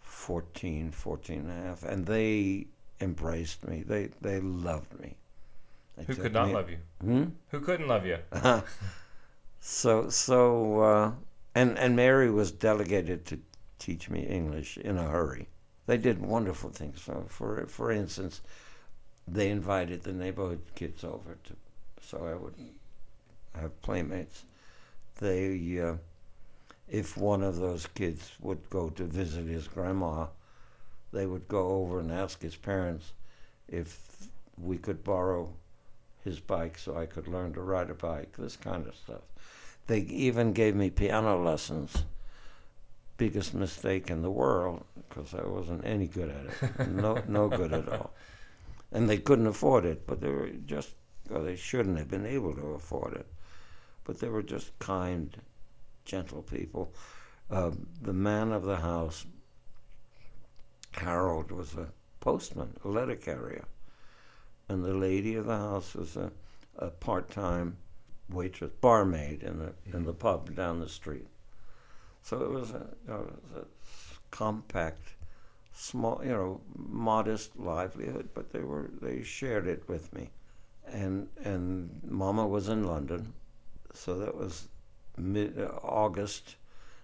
14, 0.00 0.90
14 0.90 1.38
and 1.38 1.50
a 1.50 1.68
half. 1.68 1.82
And 1.84 2.04
they 2.04 2.66
embraced 3.00 3.66
me. 3.66 3.82
They, 3.86 4.10
they 4.20 4.40
loved 4.40 4.98
me. 5.00 5.16
They 5.96 6.04
Who 6.04 6.14
could 6.14 6.32
not 6.32 6.48
me- 6.48 6.54
love 6.54 6.70
you? 6.70 6.78
Hmm? 7.00 7.24
Who 7.48 7.60
couldn't 7.60 7.88
love 7.88 8.04
you? 8.04 8.18
so 9.60 10.08
so 10.10 10.80
uh, 10.80 11.12
and 11.54 11.78
and 11.78 11.96
Mary 11.96 12.30
was 12.30 12.52
delegated 12.52 13.24
to 13.26 13.38
teach 13.78 14.10
me 14.10 14.20
English 14.20 14.76
in 14.76 14.98
a 14.98 15.08
hurry. 15.08 15.48
They 15.86 15.96
did 15.96 16.20
wonderful 16.20 16.70
things. 16.70 17.00
For 17.00 17.24
for, 17.28 17.66
for 17.66 17.90
instance, 17.90 18.40
they 19.26 19.50
invited 19.50 20.02
the 20.02 20.12
neighborhood 20.12 20.60
kids 20.74 21.04
over 21.04 21.36
to, 21.44 21.56
so 22.00 22.26
I 22.26 22.34
would 22.34 22.54
have 23.54 23.80
playmates. 23.82 24.44
They, 25.18 25.80
uh, 25.80 25.94
if 26.88 27.16
one 27.16 27.42
of 27.42 27.56
those 27.56 27.86
kids 27.86 28.32
would 28.40 28.68
go 28.70 28.90
to 28.90 29.04
visit 29.04 29.46
his 29.46 29.66
grandma, 29.66 30.26
they 31.12 31.26
would 31.26 31.48
go 31.48 31.68
over 31.68 32.00
and 32.00 32.12
ask 32.12 32.42
his 32.42 32.56
parents 32.56 33.12
if 33.68 34.28
we 34.58 34.76
could 34.76 35.02
borrow 35.02 35.52
his 36.22 36.40
bike 36.40 36.78
so 36.78 36.96
I 36.96 37.06
could 37.06 37.28
learn 37.28 37.54
to 37.54 37.60
ride 37.60 37.90
a 37.90 37.94
bike, 37.94 38.36
this 38.36 38.56
kind 38.56 38.86
of 38.86 38.94
stuff. 38.94 39.22
They 39.86 40.00
even 40.00 40.52
gave 40.52 40.74
me 40.74 40.90
piano 40.90 41.42
lessons. 41.42 42.04
Biggest 43.16 43.54
mistake 43.54 44.10
in 44.10 44.22
the 44.22 44.30
world 44.30 44.84
because 45.08 45.34
I 45.34 45.46
wasn't 45.46 45.84
any 45.86 46.06
good 46.06 46.30
at 46.30 46.46
it. 46.80 46.88
No, 46.88 47.22
no 47.26 47.48
good 47.48 47.72
at 47.72 47.88
all. 47.88 48.12
And 48.92 49.08
they 49.08 49.18
couldn't 49.18 49.46
afford 49.46 49.84
it, 49.84 50.06
but 50.06 50.20
they 50.20 50.28
were 50.28 50.48
just, 50.66 50.90
well, 51.28 51.42
they 51.42 51.56
shouldn't 51.56 51.98
have 51.98 52.08
been 52.08 52.26
able 52.26 52.54
to 52.54 52.74
afford 52.74 53.14
it. 53.14 53.26
But 54.04 54.20
they 54.20 54.28
were 54.28 54.42
just 54.42 54.78
kind, 54.78 55.36
gentle 56.04 56.42
people. 56.42 56.94
Uh, 57.50 57.72
the 58.02 58.12
man 58.12 58.52
of 58.52 58.64
the 58.64 58.76
house, 58.76 59.26
Harold, 60.92 61.50
was 61.50 61.74
a 61.74 61.88
postman, 62.20 62.76
a 62.84 62.88
letter 62.88 63.16
carrier. 63.16 63.64
And 64.68 64.84
the 64.84 64.94
lady 64.94 65.36
of 65.36 65.46
the 65.46 65.56
house 65.56 65.94
was 65.94 66.16
a, 66.16 66.30
a 66.78 66.90
part 66.90 67.30
time 67.30 67.76
waitress, 68.28 68.72
barmaid 68.80 69.42
in 69.42 69.58
the 69.58 69.72
in 69.96 70.04
the 70.04 70.12
pub 70.12 70.54
down 70.54 70.80
the 70.80 70.88
street. 70.88 71.26
So 72.26 72.42
it 72.42 72.50
was 72.50 72.70
a, 72.72 72.84
you 73.06 73.12
know, 73.12 73.32
a 73.56 73.64
compact, 74.32 75.00
small, 75.72 76.20
you 76.24 76.32
know, 76.32 76.60
modest 76.74 77.56
livelihood, 77.56 78.30
but 78.34 78.52
they 78.52 78.58
were 78.58 78.90
they 79.00 79.22
shared 79.22 79.68
it 79.68 79.88
with 79.88 80.12
me, 80.12 80.30
and 80.88 81.28
and 81.44 82.00
Mama 82.04 82.44
was 82.44 82.68
in 82.68 82.82
London, 82.84 83.32
so 83.94 84.18
that 84.18 84.34
was 84.36 84.66
mid 85.16 85.56
uh, 85.56 85.70
August. 85.82 86.56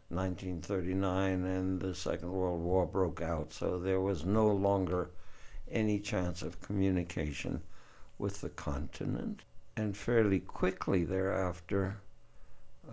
1939 0.08 1.44
and 1.46 1.80
the 1.80 1.94
Second 1.94 2.30
World 2.30 2.60
War 2.60 2.84
broke 2.84 3.22
out, 3.22 3.50
so 3.50 3.78
there 3.78 4.00
was 4.00 4.26
no 4.26 4.48
longer 4.48 5.08
any 5.70 5.98
chance 5.98 6.42
of 6.42 6.60
communication 6.60 7.62
with 8.18 8.42
the 8.42 8.50
continent 8.50 9.40
and 9.74 9.96
fairly 9.96 10.40
quickly 10.40 11.04
thereafter, 11.04 11.96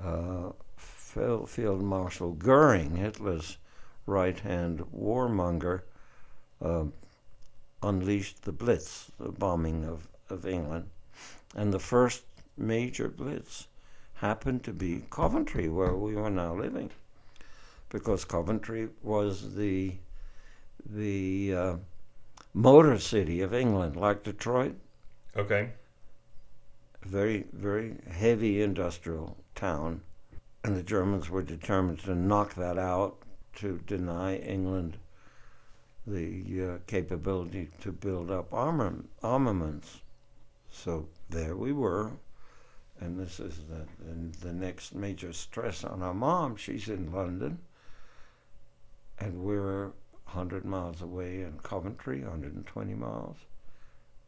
uh, 0.01 0.51
Field 1.09 1.81
Marshal 1.81 2.33
Goering, 2.33 2.95
Hitler's 2.95 3.57
right 4.05 4.39
hand 4.39 4.79
warmonger, 4.95 5.81
uh, 6.61 6.85
unleashed 7.81 8.43
the 8.43 8.51
Blitz, 8.51 9.11
the 9.19 9.29
bombing 9.29 9.85
of, 9.85 10.07
of 10.29 10.45
England. 10.45 10.89
And 11.55 11.73
the 11.73 11.79
first 11.79 12.23
major 12.57 13.07
Blitz 13.07 13.67
happened 14.15 14.63
to 14.63 14.73
be 14.73 15.03
Coventry, 15.09 15.69
where 15.69 15.95
we 15.95 16.15
were 16.15 16.29
now 16.29 16.53
living, 16.53 16.91
because 17.89 18.25
Coventry 18.25 18.89
was 19.01 19.55
the 19.55 19.93
the 20.85 21.53
uh, 21.53 21.75
motor 22.53 22.97
city 22.97 23.41
of 23.41 23.53
England, 23.53 23.95
like 23.95 24.23
Detroit. 24.23 24.75
Okay 25.35 25.71
very, 27.03 27.45
very 27.53 27.95
heavy 28.09 28.61
industrial 28.61 29.37
town, 29.55 30.01
and 30.63 30.75
the 30.75 30.83
Germans 30.83 31.29
were 31.29 31.43
determined 31.43 31.99
to 31.99 32.15
knock 32.15 32.55
that 32.55 32.77
out 32.77 33.17
to 33.55 33.79
deny 33.85 34.35
England 34.35 34.97
the 36.05 36.63
uh, 36.63 36.77
capability 36.87 37.69
to 37.81 37.91
build 37.91 38.31
up 38.31 38.53
armaments. 38.53 40.01
So 40.71 41.07
there 41.29 41.55
we 41.55 41.71
were, 41.71 42.11
and 42.99 43.19
this 43.19 43.39
is 43.39 43.59
the, 43.69 43.85
the, 44.03 44.37
the 44.47 44.53
next 44.53 44.95
major 44.95 45.33
stress 45.33 45.83
on 45.83 46.01
our 46.01 46.13
mom. 46.13 46.55
She's 46.55 46.89
in 46.89 47.11
London, 47.11 47.59
and 49.19 49.43
we're 49.43 49.91
100 50.25 50.65
miles 50.65 51.01
away 51.01 51.41
in 51.41 51.59
Coventry, 51.63 52.21
120 52.21 52.93
miles 52.95 53.37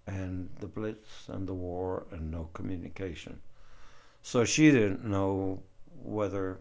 and 0.07 0.49
the 0.59 0.67
Blitz 0.67 1.27
and 1.27 1.47
the 1.47 1.53
war 1.53 2.05
and 2.11 2.31
no 2.31 2.49
communication. 2.53 3.39
So 4.23 4.45
she 4.45 4.71
didn't 4.71 5.05
know 5.05 5.61
whether, 6.03 6.59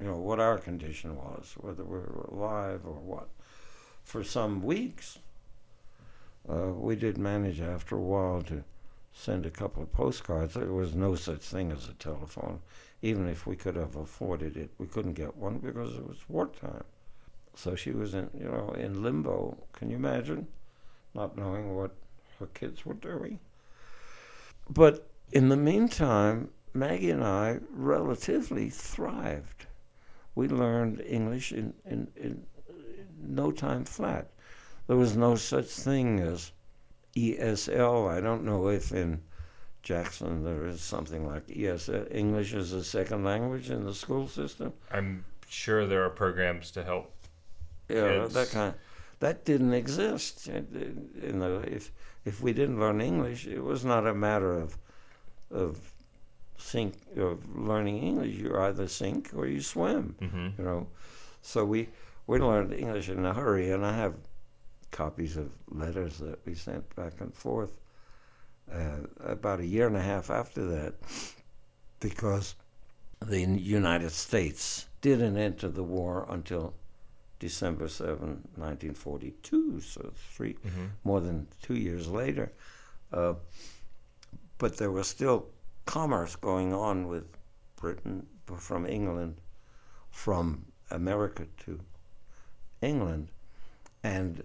you 0.00 0.06
know, 0.06 0.16
what 0.16 0.40
our 0.40 0.58
condition 0.58 1.16
was, 1.16 1.54
whether 1.58 1.84
we 1.84 1.98
were 1.98 2.28
alive 2.30 2.80
or 2.84 2.94
what. 2.94 3.28
For 4.02 4.24
some 4.24 4.62
weeks, 4.62 5.18
uh, 6.48 6.72
we 6.72 6.96
did 6.96 7.18
manage 7.18 7.60
after 7.60 7.96
a 7.96 8.00
while 8.00 8.42
to 8.42 8.64
send 9.12 9.44
a 9.44 9.50
couple 9.50 9.82
of 9.82 9.92
postcards. 9.92 10.54
There 10.54 10.72
was 10.72 10.94
no 10.94 11.14
such 11.14 11.40
thing 11.40 11.72
as 11.72 11.88
a 11.88 11.94
telephone. 11.94 12.60
Even 13.02 13.28
if 13.28 13.46
we 13.46 13.56
could 13.56 13.76
have 13.76 13.96
afforded 13.96 14.56
it, 14.56 14.70
we 14.78 14.86
couldn't 14.86 15.14
get 15.14 15.36
one 15.36 15.58
because 15.58 15.94
it 15.96 16.06
was 16.06 16.18
wartime. 16.28 16.84
So 17.54 17.74
she 17.74 17.90
was 17.90 18.14
in, 18.14 18.30
you 18.38 18.44
know, 18.44 18.74
in 18.78 19.02
limbo. 19.02 19.56
Can 19.72 19.90
you 19.90 19.96
imagine? 19.96 20.46
Not 21.14 21.36
knowing 21.36 21.74
what 21.74 21.92
her 22.38 22.46
kids 22.46 22.86
were 22.86 22.94
doing. 22.94 23.40
But 24.68 25.08
in 25.32 25.48
the 25.48 25.56
meantime, 25.56 26.50
Maggie 26.72 27.10
and 27.10 27.24
I 27.24 27.58
relatively 27.70 28.70
thrived. 28.70 29.66
We 30.34 30.48
learned 30.48 31.02
English 31.06 31.52
in, 31.52 31.74
in, 31.84 32.08
in 32.16 32.46
no 33.22 33.50
time 33.50 33.84
flat. 33.84 34.30
There 34.86 34.96
was 34.96 35.16
no 35.16 35.36
such 35.36 35.66
thing 35.66 36.20
as 36.20 36.52
ESL. 37.16 38.10
I 38.10 38.20
don't 38.20 38.44
know 38.44 38.68
if 38.68 38.92
in 38.92 39.20
Jackson 39.82 40.44
there 40.44 40.66
is 40.66 40.80
something 40.80 41.26
like 41.26 41.46
ESL, 41.48 42.14
English 42.14 42.54
as 42.54 42.72
a 42.72 42.84
second 42.84 43.24
language 43.24 43.70
in 43.70 43.84
the 43.84 43.94
school 43.94 44.28
system. 44.28 44.72
I'm 44.90 45.24
sure 45.48 45.86
there 45.86 46.04
are 46.04 46.10
programs 46.10 46.70
to 46.72 46.84
help. 46.84 47.12
Yeah, 47.88 48.22
kids. 48.22 48.34
that 48.34 48.50
kind. 48.50 48.68
Of, 48.68 48.80
that 49.20 49.44
didn't 49.44 49.74
exist. 49.74 50.46
You 50.46 51.32
know, 51.32 51.62
if 51.66 51.92
if 52.24 52.40
we 52.40 52.52
didn't 52.52 52.78
learn 52.78 53.00
English, 53.00 53.46
it 53.46 53.62
was 53.62 53.84
not 53.84 54.06
a 54.06 54.14
matter 54.14 54.52
of 54.52 54.76
of 55.50 55.89
sink 56.60 56.94
of 57.16 57.56
learning 57.56 58.02
English. 58.02 58.36
You 58.36 58.56
either 58.58 58.86
sink 58.86 59.30
or 59.34 59.46
you 59.46 59.60
swim. 59.60 60.14
Mm-hmm. 60.20 60.48
You 60.58 60.64
know, 60.64 60.86
so 61.42 61.64
we 61.64 61.88
we 62.26 62.38
learned 62.38 62.72
English 62.72 63.08
in 63.08 63.24
a 63.24 63.34
hurry, 63.34 63.70
and 63.70 63.84
I 63.84 63.96
have 63.96 64.14
copies 64.90 65.36
of 65.36 65.50
letters 65.68 66.18
that 66.18 66.44
we 66.44 66.54
sent 66.54 66.94
back 66.96 67.20
and 67.20 67.34
forth. 67.34 67.76
Uh, 68.72 69.00
about 69.24 69.58
a 69.58 69.66
year 69.66 69.88
and 69.88 69.96
a 69.96 70.02
half 70.02 70.30
after 70.30 70.64
that, 70.64 70.94
because 71.98 72.54
the 73.18 73.40
United 73.40 74.12
States 74.12 74.86
didn't 75.00 75.36
enter 75.36 75.68
the 75.68 75.82
war 75.82 76.24
until 76.28 76.74
December 77.40 77.88
7, 77.88 78.18
1942, 78.54 79.80
so 79.80 80.12
three, 80.14 80.54
mm-hmm. 80.54 80.84
more 81.02 81.20
than 81.20 81.48
two 81.62 81.74
years 81.74 82.06
later. 82.06 82.52
Uh, 83.12 83.34
but 84.58 84.76
there 84.76 84.90
was 84.90 85.08
still 85.08 85.46
commerce 85.90 86.36
going 86.36 86.72
on 86.72 87.08
with 87.08 87.24
Britain 87.74 88.24
from 88.56 88.86
England, 88.86 89.40
from 90.08 90.64
America 90.92 91.48
to 91.64 91.80
England. 92.80 93.26
And 94.04 94.44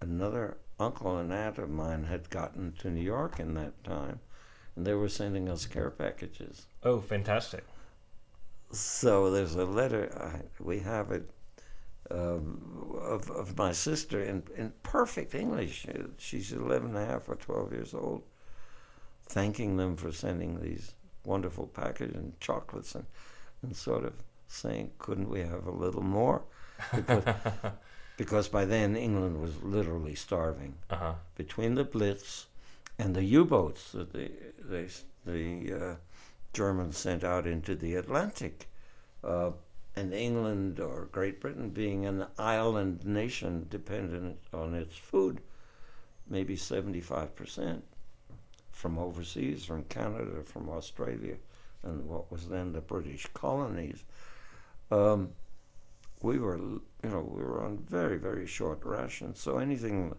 another 0.00 0.56
uncle 0.80 1.18
and 1.18 1.32
aunt 1.32 1.58
of 1.58 1.70
mine 1.70 2.02
had 2.02 2.28
gotten 2.28 2.72
to 2.80 2.90
New 2.90 3.02
York 3.02 3.38
in 3.38 3.54
that 3.54 3.84
time, 3.84 4.18
and 4.74 4.84
they 4.84 4.94
were 4.94 5.08
sending 5.08 5.48
us 5.48 5.64
care 5.64 5.90
packages. 5.90 6.66
Oh, 6.82 7.00
fantastic. 7.00 7.64
So 8.72 9.30
there's 9.30 9.54
a 9.54 9.64
letter, 9.64 10.10
uh, 10.20 10.42
we 10.58 10.80
have 10.80 11.12
it 11.12 11.30
um, 12.10 12.98
of, 13.00 13.30
of 13.30 13.56
my 13.56 13.70
sister 13.70 14.20
in, 14.24 14.42
in 14.56 14.72
perfect 14.82 15.36
English. 15.36 15.86
She's 16.18 16.50
11 16.52 16.88
and 16.88 16.98
a 16.98 17.06
half 17.06 17.28
or 17.28 17.36
12 17.36 17.72
years 17.72 17.94
old, 17.94 18.24
thanking 19.26 19.76
them 19.76 19.96
for 19.96 20.12
sending 20.12 20.60
these 20.60 20.94
wonderful 21.24 21.66
packages 21.66 22.14
and 22.14 22.38
chocolates 22.40 22.94
and, 22.94 23.06
and 23.62 23.74
sort 23.74 24.04
of 24.04 24.22
saying, 24.48 24.90
couldn't 24.98 25.28
we 25.28 25.40
have 25.40 25.66
a 25.66 25.70
little 25.70 26.02
more? 26.02 26.42
Because, 26.94 27.24
because 28.16 28.48
by 28.48 28.64
then 28.64 28.96
England 28.96 29.40
was 29.40 29.62
literally 29.62 30.14
starving. 30.14 30.74
Uh-huh. 30.90 31.14
Between 31.36 31.74
the 31.74 31.84
Blitz 31.84 32.46
and 32.98 33.14
the 33.14 33.24
U 33.24 33.44
boats 33.44 33.92
that 33.92 34.12
the, 34.12 34.30
they, 34.62 34.88
the 35.24 35.72
uh, 35.72 35.94
Germans 36.52 36.96
sent 36.96 37.24
out 37.24 37.46
into 37.46 37.74
the 37.74 37.94
Atlantic. 37.94 38.68
Uh, 39.22 39.52
and 39.96 40.12
England 40.12 40.80
or 40.80 41.08
Great 41.12 41.40
Britain 41.40 41.70
being 41.70 42.04
an 42.04 42.26
island 42.36 43.04
nation 43.04 43.66
dependent 43.70 44.38
on 44.52 44.74
its 44.74 44.96
food, 44.96 45.40
maybe 46.28 46.56
75% 46.56 47.82
from 48.74 48.98
overseas, 48.98 49.64
from 49.64 49.84
Canada, 49.84 50.42
from 50.42 50.68
Australia, 50.68 51.36
and 51.82 52.06
what 52.06 52.30
was 52.30 52.48
then 52.48 52.72
the 52.72 52.80
British 52.80 53.26
colonies. 53.32 54.04
Um, 54.90 55.30
we 56.22 56.38
were, 56.38 56.58
you 56.58 57.10
know, 57.10 57.20
we 57.20 57.42
were 57.42 57.64
on 57.64 57.78
very, 57.78 58.18
very 58.18 58.46
short 58.46 58.84
rations. 58.84 59.40
So 59.40 59.58
anything 59.58 60.14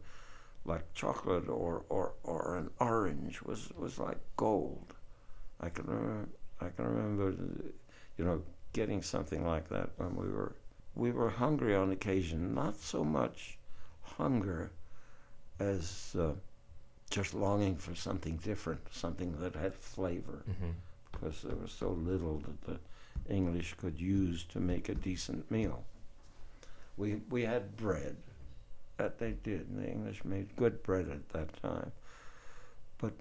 like 0.65 0.93
chocolate 0.93 1.49
or, 1.49 1.83
or, 1.89 2.13
or 2.23 2.57
an 2.57 2.69
orange 2.79 3.41
was, 3.41 3.69
was 3.77 3.99
like 3.99 4.19
gold. 4.37 4.93
I 5.59 5.69
can 5.69 5.85
remember, 5.85 6.29
I 6.61 6.69
can 6.69 6.85
remember, 6.85 7.35
you 8.17 8.25
know, 8.25 8.41
getting 8.73 9.01
something 9.01 9.45
like 9.45 9.69
that 9.69 9.89
when 9.97 10.15
we 10.15 10.27
were 10.27 10.55
we 10.95 11.11
were 11.11 11.29
hungry 11.29 11.75
on 11.75 11.91
occasion, 11.91 12.53
not 12.55 12.79
so 12.79 13.03
much 13.03 13.57
hunger 14.01 14.71
as 15.59 16.15
uh, 16.17 16.31
just 17.15 17.33
longing 17.33 17.75
for 17.85 17.95
something 17.95 18.35
different, 18.51 18.81
something 18.91 19.31
that 19.41 19.55
had 19.55 19.73
flavor, 19.73 20.39
Mm-hmm. 20.51 20.71
because 21.11 21.37
there 21.47 21.55
was 21.65 21.71
so 21.71 21.89
little 22.11 22.37
that 22.47 22.59
the 22.69 22.77
English 23.33 23.73
could 23.81 23.97
use 23.99 24.43
to 24.53 24.59
make 24.59 24.89
a 24.89 24.95
decent 25.09 25.49
meal. 25.49 25.79
We 26.97 27.07
we 27.35 27.41
had 27.53 27.63
bread, 27.77 28.15
that 28.97 29.17
they 29.19 29.33
did. 29.49 29.61
And 29.69 29.77
the 29.83 29.89
English 29.95 30.19
made 30.25 30.47
good 30.55 30.75
bread 30.83 31.07
at 31.17 31.25
that 31.35 31.49
time, 31.61 31.91
but 33.01 33.13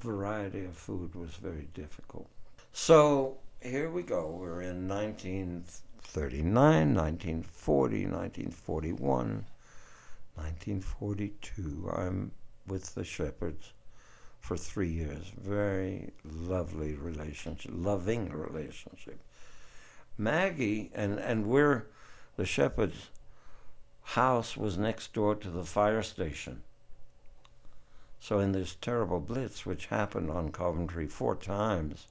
variety 0.00 0.64
of 0.70 0.74
food 0.76 1.14
was 1.14 1.32
very 1.48 1.68
difficult. 1.82 2.28
So 2.72 3.36
here 3.60 3.90
we 3.90 4.02
go. 4.02 4.22
We're 4.40 4.62
in 4.72 4.88
1939, 4.88 6.94
1940, 6.94 8.06
1941, 8.06 9.44
1942. 10.34 11.90
I'm 11.94 12.32
with 12.66 12.94
the 12.94 13.04
Shepherds 13.04 13.72
for 14.40 14.56
three 14.56 14.90
years. 14.90 15.32
Very 15.40 16.10
lovely 16.24 16.94
relationship, 16.94 17.70
loving 17.74 18.30
relationship. 18.30 19.20
Maggie 20.18 20.90
and 20.94 21.18
and 21.18 21.46
we're 21.46 21.86
the 22.36 22.44
Shepherds' 22.44 23.10
house 24.02 24.56
was 24.56 24.76
next 24.76 25.12
door 25.12 25.34
to 25.36 25.50
the 25.50 25.64
fire 25.64 26.02
station. 26.02 26.62
So 28.20 28.38
in 28.38 28.52
this 28.52 28.76
terrible 28.80 29.20
blitz, 29.20 29.66
which 29.66 29.86
happened 29.86 30.30
on 30.30 30.52
Coventry 30.52 31.06
four 31.06 31.34
times, 31.34 32.06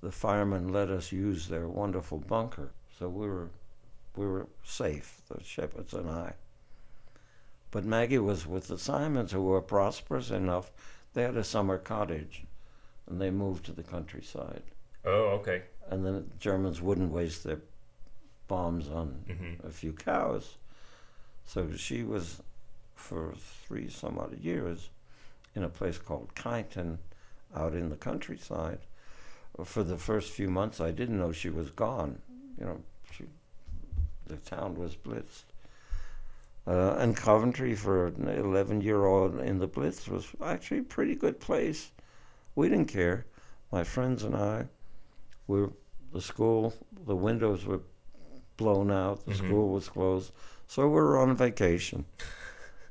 the 0.00 0.12
firemen 0.12 0.72
let 0.72 0.88
us 0.88 1.12
use 1.12 1.48
their 1.48 1.68
wonderful 1.68 2.18
bunker. 2.18 2.70
So 2.98 3.08
we 3.08 3.26
were 3.26 3.50
we 4.16 4.26
were 4.26 4.48
safe, 4.64 5.20
the 5.28 5.42
Shepherds 5.42 5.94
and 5.94 6.10
I. 6.10 6.34
But 7.70 7.84
Maggie 7.84 8.18
was 8.18 8.46
with 8.46 8.68
the 8.68 8.78
Simons, 8.78 9.32
who 9.32 9.42
were 9.42 9.60
prosperous 9.60 10.30
enough. 10.30 10.70
They 11.14 11.22
had 11.22 11.36
a 11.36 11.44
summer 11.44 11.78
cottage, 11.78 12.44
and 13.06 13.20
they 13.20 13.30
moved 13.30 13.66
to 13.66 13.72
the 13.72 13.82
countryside. 13.82 14.62
Oh, 15.04 15.38
okay. 15.40 15.62
And 15.90 16.04
then 16.04 16.14
the 16.14 16.36
Germans 16.38 16.80
wouldn't 16.80 17.12
waste 17.12 17.44
their 17.44 17.60
bombs 18.46 18.88
on 18.88 19.24
Mm-hmm. 19.28 19.66
a 19.66 19.70
few 19.70 19.92
cows. 19.92 20.56
So 21.44 21.70
she 21.76 22.02
was, 22.02 22.42
for 22.94 23.34
three 23.66 23.88
some 23.88 24.18
odd 24.18 24.38
years, 24.38 24.88
in 25.54 25.62
a 25.64 25.68
place 25.68 25.98
called 25.98 26.34
Kineton, 26.34 26.98
out 27.54 27.74
in 27.74 27.88
the 27.90 27.96
countryside. 27.96 28.78
For 29.64 29.82
the 29.82 29.96
first 29.96 30.30
few 30.30 30.48
months, 30.50 30.80
I 30.80 30.90
didn't 30.90 31.18
know 31.18 31.32
she 31.32 31.48
was 31.50 31.70
gone. 31.70 32.20
You 32.58 32.66
know, 32.66 32.80
she, 33.12 33.24
the 34.26 34.36
town 34.36 34.74
was 34.76 34.94
blitzed. 34.94 35.44
Uh, 36.68 36.96
and 36.98 37.16
Coventry, 37.16 37.74
for 37.74 38.08
an 38.08 38.28
11 38.28 38.82
year 38.82 39.06
old 39.06 39.40
in 39.40 39.58
the 39.58 39.66
Blitz, 39.66 40.06
was 40.06 40.26
actually 40.44 40.80
a 40.80 40.82
pretty 40.82 41.14
good 41.14 41.40
place. 41.40 41.90
We 42.56 42.68
didn't 42.68 42.88
care. 42.88 43.24
My 43.72 43.84
friends 43.84 44.22
and 44.22 44.34
I, 44.36 44.66
we 45.46 45.62
were, 45.62 45.72
the 46.12 46.20
school, 46.20 46.74
the 47.06 47.16
windows 47.16 47.64
were 47.64 47.80
blown 48.58 48.90
out, 48.90 49.24
the 49.24 49.32
Mhm. 49.32 49.36
school 49.46 49.68
was 49.70 49.88
closed. 49.88 50.32
So 50.66 50.86
we 50.86 50.94
were 50.94 51.16
on 51.18 51.34
vacation 51.36 52.04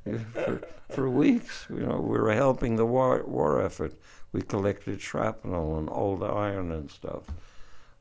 for, 0.34 0.62
for 0.90 1.10
weeks. 1.10 1.68
You 1.70 1.86
know, 1.86 2.00
we 2.00 2.18
were 2.18 2.34
helping 2.34 2.78
the 2.78 2.86
war, 2.86 3.24
war 3.28 3.62
effort. 3.62 3.94
We 4.32 4.42
collected 4.42 5.02
shrapnel 5.02 5.78
and 5.78 5.88
old 5.90 6.24
iron 6.24 6.72
and 6.72 6.90
stuff. 6.90 7.24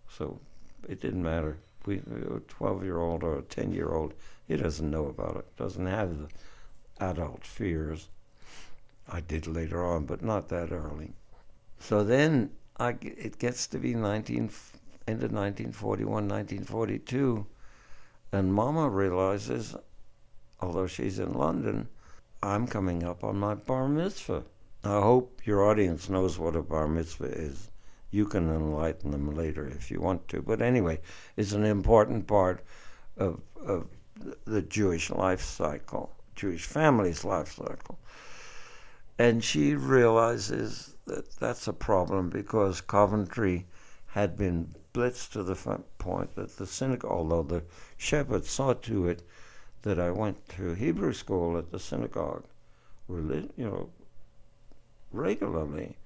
So 0.08 0.40
it 0.88 1.00
didn't 1.00 1.22
matter. 1.22 1.58
We, 1.84 1.98
a 1.98 2.40
12 2.48 2.82
year 2.84 2.98
old 2.98 3.22
or 3.22 3.38
a 3.38 3.42
10 3.42 3.72
year 3.72 3.90
old, 3.90 4.14
he 4.46 4.56
doesn't 4.56 4.90
know 4.90 5.06
about 5.06 5.36
it, 5.36 5.56
doesn't 5.56 5.86
have 5.86 6.18
the 6.18 6.28
adult 7.00 7.44
fears. 7.44 8.08
I 9.08 9.20
did 9.20 9.46
later 9.46 9.84
on, 9.84 10.04
but 10.06 10.22
not 10.22 10.48
that 10.48 10.72
early. 10.72 11.12
So 11.78 12.04
then 12.04 12.50
I, 12.78 12.96
it 13.00 13.38
gets 13.38 13.66
to 13.68 13.78
be 13.78 13.94
19, 13.94 14.50
end 15.08 15.22
of 15.22 15.32
1941, 15.32 16.10
1942, 16.10 17.46
and 18.32 18.52
Mama 18.52 18.88
realizes, 18.88 19.74
although 20.60 20.86
she's 20.86 21.18
in 21.18 21.32
London, 21.32 21.88
I'm 22.42 22.66
coming 22.66 23.02
up 23.02 23.24
on 23.24 23.38
my 23.38 23.54
bar 23.54 23.88
mitzvah. 23.88 24.44
I 24.84 25.00
hope 25.00 25.40
your 25.44 25.64
audience 25.64 26.08
knows 26.08 26.38
what 26.38 26.54
a 26.54 26.62
bar 26.62 26.86
mitzvah 26.86 27.26
is. 27.26 27.70
You 28.10 28.26
can 28.26 28.48
enlighten 28.48 29.10
them 29.10 29.34
later 29.34 29.66
if 29.66 29.90
you 29.90 30.00
want 30.00 30.28
to. 30.28 30.42
But 30.42 30.62
anyway, 30.62 31.00
it's 31.36 31.52
an 31.52 31.64
important 31.64 32.26
part 32.26 32.64
of, 33.16 33.40
of 33.64 33.88
the 34.44 34.62
Jewish 34.62 35.10
life 35.10 35.42
cycle, 35.42 36.14
Jewish 36.34 36.64
family's 36.64 37.24
life 37.24 37.54
cycle. 37.54 37.98
And 39.18 39.42
she 39.42 39.74
realizes 39.74 40.94
that 41.06 41.30
that's 41.36 41.68
a 41.68 41.72
problem 41.72 42.28
because 42.28 42.80
Coventry 42.80 43.66
had 44.06 44.36
been 44.36 44.74
blitzed 44.92 45.32
to 45.32 45.42
the 45.42 45.54
point 45.98 46.34
that 46.36 46.56
the 46.56 46.66
synagogue, 46.66 47.10
although 47.10 47.42
the 47.42 47.62
shepherd 47.96 48.44
saw 48.44 48.72
to 48.72 49.08
it 49.08 49.22
that 49.82 50.00
I 50.00 50.10
went 50.10 50.48
to 50.56 50.74
Hebrew 50.74 51.12
school 51.12 51.56
at 51.58 51.70
the 51.70 51.78
synagogue, 51.78 52.44
you 53.08 53.50
know, 53.58 53.90
regularly. 55.12 55.96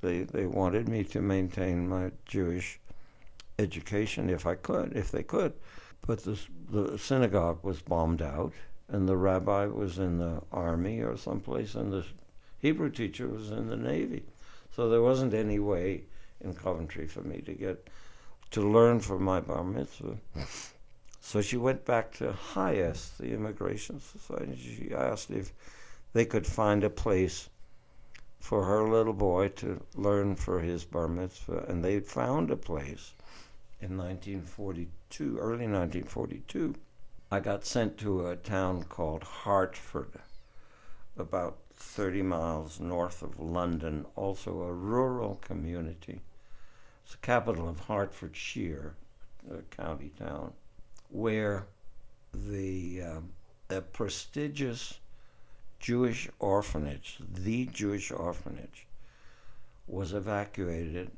They 0.00 0.22
they 0.22 0.46
wanted 0.46 0.88
me 0.88 1.04
to 1.04 1.20
maintain 1.20 1.88
my 1.88 2.12
Jewish 2.26 2.78
education 3.58 4.30
if 4.30 4.46
I 4.46 4.54
could, 4.54 4.96
if 4.96 5.10
they 5.10 5.22
could. 5.22 5.54
But 6.06 6.24
the 6.24 6.38
the 6.70 6.98
synagogue 6.98 7.62
was 7.62 7.80
bombed 7.80 8.22
out, 8.22 8.52
and 8.88 9.08
the 9.08 9.16
rabbi 9.16 9.66
was 9.66 9.98
in 9.98 10.18
the 10.18 10.42
army 10.52 11.00
or 11.00 11.16
someplace, 11.16 11.74
and 11.74 11.92
the 11.92 12.04
Hebrew 12.58 12.90
teacher 12.90 13.28
was 13.28 13.50
in 13.50 13.68
the 13.68 13.76
navy. 13.76 14.24
So 14.74 14.88
there 14.88 15.02
wasn't 15.02 15.34
any 15.34 15.58
way 15.58 16.04
in 16.40 16.54
Coventry 16.54 17.06
for 17.06 17.22
me 17.22 17.40
to 17.42 17.52
get 17.52 17.88
to 18.50 18.60
learn 18.60 19.00
for 19.00 19.18
my 19.18 19.40
bar 19.40 19.64
mitzvah. 19.64 20.18
So 21.20 21.42
she 21.42 21.56
went 21.56 21.84
back 21.84 22.12
to 22.18 22.32
HIAS, 22.32 23.16
the 23.18 23.32
Immigration 23.32 24.00
Society. 24.00 24.56
She 24.56 24.94
asked 24.94 25.30
if 25.30 25.52
they 26.12 26.24
could 26.24 26.46
find 26.46 26.84
a 26.84 26.90
place 26.90 27.50
for 28.40 28.64
her 28.64 28.88
little 28.88 29.12
boy 29.12 29.48
to 29.48 29.82
learn 29.94 30.36
for 30.36 30.60
his 30.60 30.84
bar 30.84 31.08
mitzvah, 31.08 31.66
and 31.68 31.84
they 31.84 32.00
found 32.00 32.50
a 32.50 32.56
place 32.56 33.12
in 33.80 33.96
1942, 33.96 35.38
early 35.38 35.66
1942. 35.66 36.74
I 37.30 37.40
got 37.40 37.64
sent 37.64 37.98
to 37.98 38.28
a 38.28 38.36
town 38.36 38.84
called 38.84 39.22
Hertford, 39.22 40.20
about 41.16 41.58
30 41.74 42.22
miles 42.22 42.80
north 42.80 43.22
of 43.22 43.38
London, 43.38 44.06
also 44.16 44.62
a 44.62 44.72
rural 44.72 45.36
community. 45.36 46.22
It's 47.04 47.12
the 47.12 47.18
capital 47.18 47.68
of 47.68 47.80
Hertfordshire, 47.80 48.94
a 49.50 49.62
county 49.74 50.12
town, 50.18 50.52
where 51.10 51.66
the 52.32 53.02
um, 53.02 53.30
a 53.70 53.80
prestigious 53.80 54.98
Jewish 55.78 56.28
orphanage, 56.38 57.18
the 57.20 57.66
Jewish 57.66 58.10
orphanage, 58.10 58.86
was 59.86 60.12
evacuated 60.12 61.10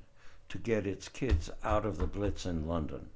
to 0.51 0.59
get 0.59 0.87
its 0.87 1.09
kids 1.09 1.51
out 1.65 1.85
of 1.87 1.99
the 1.99 2.07
Blitz 2.07 2.45
in 2.47 2.67
London, 2.69 3.09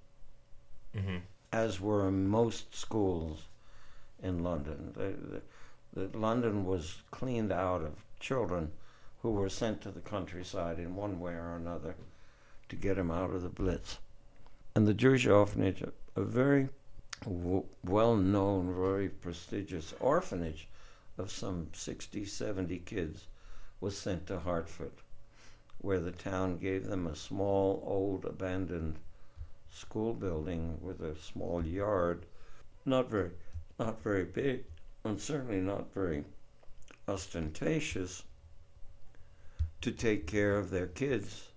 Mm-hmm. 0.97 1.17
as 1.53 1.81
were 1.81 2.11
most 2.11 2.75
schools 2.75 3.43
in 4.23 4.43
London. 4.45 4.93
The, 4.97 5.41
the, 6.01 6.09
the 6.09 6.19
London 6.19 6.65
was 6.65 7.03
cleaned 7.11 7.53
out 7.53 7.83
of 7.83 7.93
children 8.21 8.71
who 9.23 9.33
were 9.33 9.49
sent 9.49 9.81
to 9.83 9.91
the 9.91 10.01
countryside 10.01 10.79
in 10.79 10.95
one 10.97 11.19
way 11.21 11.33
or 11.33 11.57
another 11.57 11.97
to 12.69 12.77
get 12.77 12.97
them 12.97 13.11
out 13.11 13.31
of 13.31 13.43
the 13.43 13.49
Blitz. 13.49 13.99
And 14.77 14.87
the 14.87 14.95
Jewish 14.95 15.27
orphanage, 15.27 15.83
a, 15.83 15.93
a 16.21 16.25
very 16.25 16.69
w- 17.25 17.65
well 17.85 18.17
known, 18.17 18.75
very 18.75 19.09
prestigious 19.09 19.95
orphanage 20.01 20.69
of 21.19 21.31
some 21.33 21.69
60, 21.73 22.25
70 22.25 22.79
kids, 22.87 23.27
was 23.81 23.97
sent 23.99 24.27
to 24.29 24.39
Hertford, 24.41 24.93
where 25.85 26.01
the 26.01 26.13
town 26.13 26.57
gave 26.57 26.87
them 26.87 27.07
a 27.07 27.15
small, 27.15 27.83
old, 27.87 28.25
abandoned 28.25 28.99
school 29.71 30.15
building 30.15 30.79
with 30.81 30.99
a 31.03 31.15
small 31.15 31.63
yard, 31.63 32.25
not 32.87 33.11
very, 33.11 33.31
not 33.79 34.03
very 34.03 34.25
big, 34.25 34.65
and 35.05 35.21
certainly 35.21 35.61
not 35.61 35.93
very 35.93 36.25
ostentatious, 37.07 38.23
to 39.83 39.93
take 39.93 40.27
care 40.27 40.57
of 40.57 40.71
their 40.71 40.87
kids 40.87 41.49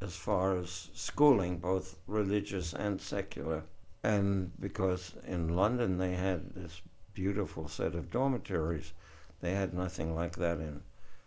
as 0.00 0.16
far 0.16 0.56
as 0.56 0.88
schooling, 0.94 1.58
both 1.58 1.98
religious 2.06 2.72
and 2.72 2.98
secular. 2.98 3.62
And 4.02 4.52
because 4.58 5.12
in 5.26 5.54
London 5.54 5.98
they 5.98 6.14
had 6.14 6.54
this 6.54 6.80
beautiful 7.12 7.68
set 7.68 7.94
of 7.94 8.10
dormitories, 8.10 8.94
they 9.42 9.52
had 9.52 9.74
nothing 9.74 10.14
like 10.14 10.36
that 10.36 10.60
in 10.60 10.80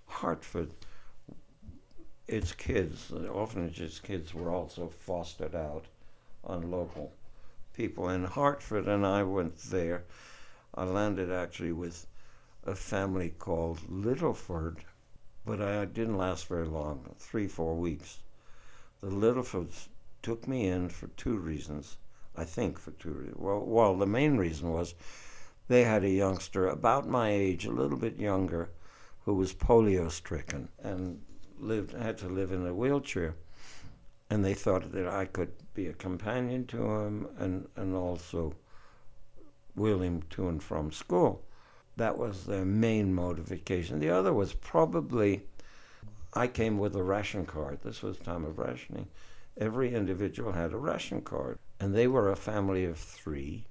Hertford. 0.08 0.72
Its 2.28 2.52
kids, 2.52 3.08
the 3.08 3.30
orphanage's 3.30 4.02
kids, 4.02 4.34
were 4.34 4.52
also 4.52 4.90
fostered 4.90 5.56
out 5.56 5.86
on 6.44 6.70
local 6.70 7.14
people 7.74 8.10
in 8.10 8.26
Hertford, 8.26 8.86
and 8.86 9.06
I 9.06 9.24
went 9.24 9.58
there. 9.58 10.04
I 10.76 10.84
landed 10.84 11.32
actually 11.32 11.72
with 11.72 12.06
a 12.66 12.76
family 12.76 13.30
called 13.30 13.80
Littleford, 13.90 14.80
but 15.46 15.62
I 15.62 15.86
didn't 15.86 16.18
last 16.18 16.48
very 16.48 16.68
long 16.68 17.16
three, 17.18 17.48
four 17.48 17.76
weeks. 17.76 18.18
The 19.00 19.10
Littlefords 19.10 19.88
took 20.22 20.50
me 20.50 20.68
in 20.68 20.90
for 20.90 21.08
two 21.08 21.38
reasons. 21.38 21.96
I 22.36 22.44
think 22.44 22.78
for 22.78 22.92
two 22.92 23.12
reasons. 23.12 23.38
Well, 23.38 23.64
well, 23.64 23.96
the 23.96 24.06
main 24.06 24.36
reason 24.36 24.74
was 24.74 24.96
they 25.70 25.86
had 25.86 26.04
a 26.04 26.10
youngster 26.10 26.68
about 26.68 27.08
my 27.08 27.30
age, 27.30 27.66
a 27.66 27.72
little 27.72 27.98
bit 27.98 28.20
younger, 28.20 28.70
who 29.24 29.36
was 29.36 29.54
polio 29.54 30.12
stricken 30.12 30.68
and 30.84 31.22
lived 31.60 31.94
had 31.94 32.18
to 32.20 32.28
live 32.28 32.52
in 32.52 32.66
a 32.66 32.74
wheelchair. 32.74 33.36
And 34.30 34.44
they 34.44 34.54
thought 34.54 34.92
that 34.92 35.08
I 35.08 35.26
could 35.26 35.52
be 35.74 35.88
a 35.88 35.94
companion 35.94 36.66
to 36.68 36.78
him 36.78 37.28
and, 37.38 37.68
and 37.76 37.96
also 37.96 38.54
wheel 39.76 40.02
him 40.02 40.24
to 40.32 40.50
and 40.50 40.62
from 40.62 40.92
school. 40.92 41.44
That 41.96 42.18
was 42.18 42.46
their 42.46 42.66
main 42.66 43.14
motivation. 43.14 44.00
The 44.00 44.10
other 44.10 44.34
was 44.34 44.54
probably 44.54 45.44
I 46.34 46.48
came 46.48 46.78
with 46.78 46.96
a 46.96 47.04
ration 47.04 47.46
card. 47.46 47.80
This 47.82 48.04
was 48.04 48.20
time 48.20 48.46
of 48.46 48.60
rationing. 48.60 49.08
Every 49.58 49.96
individual 49.96 50.52
had 50.52 50.74
a 50.74 50.78
ration 50.78 51.22
card, 51.22 51.58
and 51.80 51.96
they 51.96 52.08
were 52.08 52.32
a 52.32 52.36
family 52.36 52.86
of 52.86 52.98
three. 52.98 53.66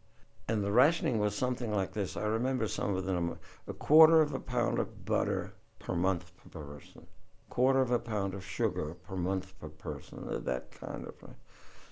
And 0.49 0.65
the 0.65 0.73
rationing 0.73 1.19
was 1.19 1.37
something 1.37 1.73
like 1.73 1.93
this. 1.93 2.17
I 2.17 2.25
remember 2.25 2.67
some 2.67 2.97
of 2.97 3.05
them 3.05 3.39
a 3.69 3.73
quarter 3.73 4.21
of 4.21 4.33
a 4.33 4.41
pound 4.41 4.79
of 4.79 5.05
butter 5.05 5.55
per 5.79 5.95
month 5.95 6.33
per 6.37 6.61
person, 6.61 7.07
quarter 7.57 7.81
of 7.81 7.91
a 7.91 7.99
pound 7.99 8.35
of 8.35 8.45
sugar 8.45 8.93
per 9.09 9.17
month 9.17 9.59
per 9.59 9.71
person, 9.71 10.45
that 10.45 10.71
kind 10.79 11.07
of 11.07 11.15
thing. 11.17 11.35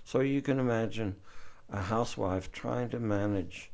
So 0.04 0.20
you 0.20 0.42
can 0.42 0.58
imagine 0.58 1.16
a 1.72 1.80
housewife 1.80 2.52
trying 2.52 2.90
to 2.90 3.00
manage 3.00 3.70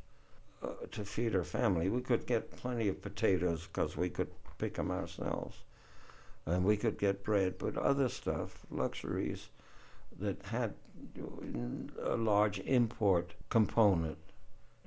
uh, 0.62 0.68
to 0.92 1.04
feed 1.04 1.32
her 1.32 1.42
family. 1.42 1.88
We 1.88 2.00
could 2.00 2.28
get 2.28 2.52
plenty 2.52 2.86
of 2.86 3.02
potatoes 3.02 3.66
because 3.66 3.96
we 3.96 4.08
could 4.08 4.28
pick 4.56 4.74
them 4.74 4.92
ourselves, 4.92 5.56
and 6.46 6.64
we 6.64 6.76
could 6.76 6.96
get 6.96 7.24
bread, 7.24 7.58
but 7.58 7.76
other 7.76 8.08
stuff, 8.08 8.64
luxuries, 8.70 9.48
that 10.20 10.40
had 10.44 10.74
a 12.04 12.16
large 12.16 12.60
import 12.60 13.34
component, 13.48 14.18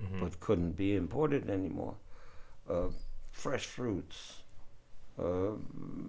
mm-hmm. 0.02 0.22
but 0.22 0.40
couldn't 0.40 0.78
be 0.78 0.96
imported 0.96 1.50
anymore. 1.50 1.96
Uh, 2.70 2.92
fresh 3.34 3.66
fruits, 3.66 4.43
uh, 5.20 5.52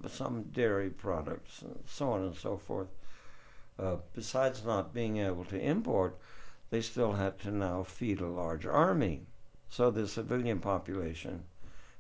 some 0.09 0.45
dairy 0.53 0.91
products, 0.91 1.63
and 1.63 1.79
so 1.87 2.11
on 2.11 2.23
and 2.23 2.37
so 2.37 2.57
forth. 2.57 2.89
Uh, 3.79 3.97
besides 4.15 4.65
not 4.65 4.95
being 4.95 5.19
able 5.19 5.45
to 5.45 5.59
import, 5.59 6.17
they 6.71 6.81
still 6.81 7.13
had 7.13 7.39
to 7.41 7.51
now 7.51 7.83
feed 7.83 8.21
a 8.21 8.27
large 8.27 8.67
army. 8.67 9.23
So 9.69 9.91
the 9.91 10.07
civilian 10.07 10.61
population 10.61 11.45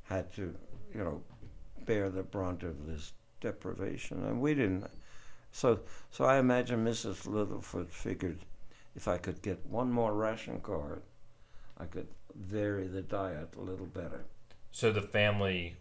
had 0.04 0.32
to, 0.34 0.54
you 0.94 1.02
know, 1.02 1.22
bear 1.84 2.10
the 2.10 2.22
brunt 2.22 2.62
of 2.62 2.86
this 2.86 3.12
deprivation, 3.40 4.24
and 4.24 4.40
we 4.40 4.54
didn't. 4.54 4.86
So, 5.52 5.80
so 6.10 6.24
I 6.24 6.38
imagine 6.38 6.84
Mrs. 6.84 7.26
Littleford 7.26 7.88
figured 7.88 8.38
if 8.96 9.08
I 9.08 9.18
could 9.18 9.42
get 9.42 9.64
one 9.66 9.90
more 9.90 10.14
ration 10.14 10.60
card, 10.60 11.02
I 11.78 11.84
could 11.86 12.08
vary 12.34 12.86
the 12.86 13.02
diet 13.02 13.54
a 13.56 13.60
little 13.60 13.86
better. 13.86 14.24
So 14.70 14.90
the 14.90 15.02
family, 15.02 15.76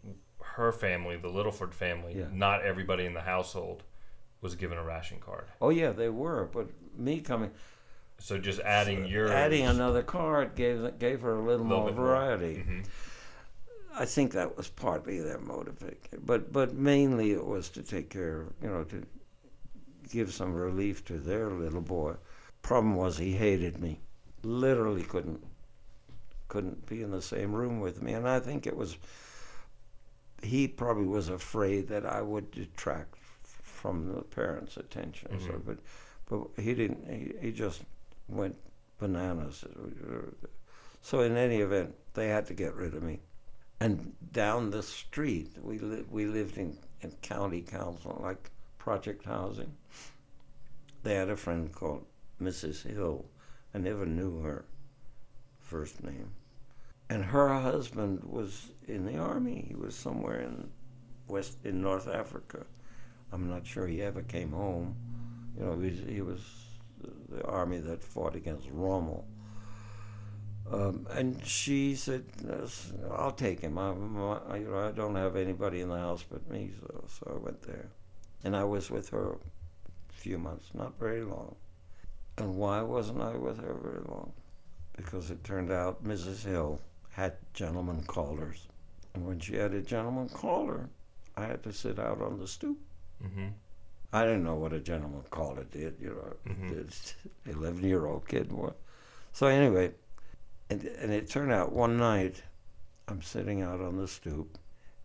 her 0.55 0.71
family, 0.71 1.17
the 1.17 1.29
Littleford 1.29 1.73
family, 1.73 2.15
yeah. 2.17 2.25
not 2.31 2.63
everybody 2.63 3.05
in 3.05 3.13
the 3.13 3.21
household 3.21 3.83
was 4.41 4.55
given 4.55 4.77
a 4.77 4.83
ration 4.83 5.19
card. 5.19 5.45
Oh 5.61 5.69
yeah, 5.69 5.91
they 5.91 6.09
were, 6.09 6.49
but 6.51 6.67
me 6.97 7.21
coming. 7.21 7.51
So 8.19 8.37
just 8.37 8.59
adding 8.59 9.05
your 9.05 9.31
adding 9.31 9.65
another 9.65 10.03
card 10.03 10.55
gave 10.55 10.99
gave 10.99 11.21
her 11.21 11.35
a 11.35 11.41
little, 11.43 11.65
little 11.65 11.83
more 11.83 11.91
variety. 11.91 12.63
More. 12.65 12.75
Mm-hmm. 12.75 12.81
I 13.95 14.05
think 14.05 14.33
that 14.33 14.57
was 14.57 14.67
partly 14.67 15.19
their 15.19 15.39
motivation, 15.39 16.21
but 16.23 16.51
but 16.51 16.73
mainly 16.73 17.31
it 17.31 17.45
was 17.45 17.69
to 17.69 17.83
take 17.83 18.09
care, 18.09 18.41
of, 18.41 18.53
you 18.61 18.69
know, 18.69 18.83
to 18.85 19.03
give 20.09 20.33
some 20.33 20.53
relief 20.53 21.05
to 21.05 21.17
their 21.17 21.49
little 21.49 21.81
boy. 21.81 22.15
Problem 22.61 22.95
was 22.95 23.17
he 23.17 23.33
hated 23.33 23.79
me, 23.79 23.99
literally 24.43 25.03
couldn't 25.03 25.43
couldn't 26.47 26.85
be 26.85 27.01
in 27.01 27.11
the 27.11 27.21
same 27.21 27.53
room 27.53 27.79
with 27.79 28.01
me, 28.01 28.13
and 28.13 28.27
I 28.27 28.39
think 28.39 28.67
it 28.67 28.75
was 28.75 28.97
he 30.43 30.67
probably 30.67 31.07
was 31.07 31.29
afraid 31.29 31.87
that 31.89 32.05
I 32.05 32.21
would 32.21 32.51
detract 32.51 33.17
from 33.43 34.13
the 34.13 34.21
parents' 34.21 34.77
attention. 34.77 35.29
Mm-hmm. 35.33 35.47
So, 35.47 35.61
but 35.65 35.77
but 36.29 36.63
he 36.63 36.73
didn't. 36.73 37.07
He, 37.09 37.47
he 37.47 37.51
just 37.51 37.81
went 38.27 38.55
bananas. 38.99 39.65
So 41.01 41.21
in 41.21 41.35
any 41.35 41.57
event, 41.57 41.95
they 42.13 42.29
had 42.29 42.45
to 42.47 42.53
get 42.53 42.75
rid 42.75 42.93
of 42.93 43.03
me. 43.03 43.19
And 43.79 44.13
down 44.31 44.69
the 44.69 44.83
street, 44.83 45.51
we 45.61 45.79
li- 45.79 46.05
we 46.09 46.25
lived 46.25 46.57
in, 46.57 46.77
in 47.01 47.11
county 47.21 47.61
council, 47.61 48.19
like 48.23 48.51
project 48.77 49.25
housing. 49.25 49.73
They 51.03 51.15
had 51.15 51.29
a 51.29 51.35
friend 51.35 51.71
called 51.73 52.05
Mrs. 52.41 52.83
Hill. 52.89 53.25
I 53.75 53.79
never 53.79 54.05
knew 54.05 54.39
her 54.39 54.63
first 55.59 56.01
name. 56.01 56.31
And 57.13 57.23
her 57.25 57.49
husband 57.59 58.23
was 58.23 58.71
in 58.87 59.05
the 59.05 59.19
army. 59.19 59.65
He 59.67 59.75
was 59.75 59.93
somewhere 59.93 60.39
in 60.39 60.67
West 61.27 61.59
in 61.63 61.79
North 61.79 62.07
Africa. 62.07 62.65
I'm 63.31 63.47
not 63.47 63.67
sure 63.67 63.85
he 63.85 64.01
ever 64.01 64.23
came 64.23 64.51
home. 64.51 64.95
You 65.55 65.63
know, 65.63 65.79
he 65.79 65.91
was, 65.91 65.99
he 66.07 66.21
was 66.21 66.41
the 67.29 67.45
army 67.45 67.77
that 67.77 68.03
fought 68.03 68.35
against 68.35 68.67
Rommel. 68.71 69.27
Um, 70.71 71.05
and 71.11 71.45
she 71.45 71.93
said, 71.93 72.25
"I'll 73.11 73.31
take 73.31 73.59
him. 73.59 73.77
I, 73.77 73.91
I, 73.91 74.57
you 74.57 74.69
know, 74.71 74.79
I 74.79 74.91
don't 74.91 75.15
have 75.15 75.35
anybody 75.35 75.81
in 75.81 75.89
the 75.89 75.99
house 75.99 76.25
but 76.27 76.49
me." 76.49 76.71
So, 76.79 77.03
so 77.07 77.31
I 77.35 77.45
went 77.45 77.61
there, 77.61 77.89
and 78.43 78.55
I 78.55 78.63
was 78.63 78.89
with 78.89 79.09
her 79.09 79.33
a 79.33 80.13
few 80.13 80.39
months, 80.39 80.71
not 80.73 80.97
very 80.97 81.21
long. 81.21 81.57
And 82.39 82.55
why 82.55 82.81
wasn't 82.81 83.21
I 83.21 83.35
with 83.37 83.59
her 83.59 83.75
very 83.75 84.03
long? 84.07 84.33
Because 84.97 85.29
it 85.29 85.43
turned 85.43 85.71
out 85.71 86.03
Mrs. 86.03 86.43
Hill 86.43 86.79
had 87.13 87.33
gentlemen 87.53 88.03
callers, 88.03 88.67
and 89.13 89.25
when 89.25 89.39
she 89.39 89.55
had 89.55 89.73
a 89.73 89.81
gentleman 89.81 90.29
caller, 90.29 90.89
I 91.37 91.45
had 91.45 91.63
to 91.63 91.71
sit 91.71 91.99
out 91.99 92.21
on 92.21 92.39
the 92.39 92.47
stoop. 92.47 92.77
Mm-hmm. 93.23 93.47
I 94.11 94.23
didn't 94.23 94.43
know 94.43 94.55
what 94.55 94.73
a 94.73 94.79
gentleman 94.79 95.23
caller 95.29 95.63
did, 95.63 95.95
you 95.99 96.09
know, 96.09 96.53
mm-hmm. 96.53 97.49
11 97.59 97.83
year 97.83 98.05
old 98.05 98.27
kid. 98.27 98.51
What? 98.51 98.77
So, 99.31 99.47
anyway, 99.47 99.91
and, 100.69 100.83
and 100.83 101.11
it 101.11 101.29
turned 101.29 101.51
out 101.51 101.71
one 101.71 101.97
night 101.97 102.43
I'm 103.07 103.21
sitting 103.21 103.61
out 103.61 103.81
on 103.81 103.97
the 103.97 104.07
stoop, 104.07 104.57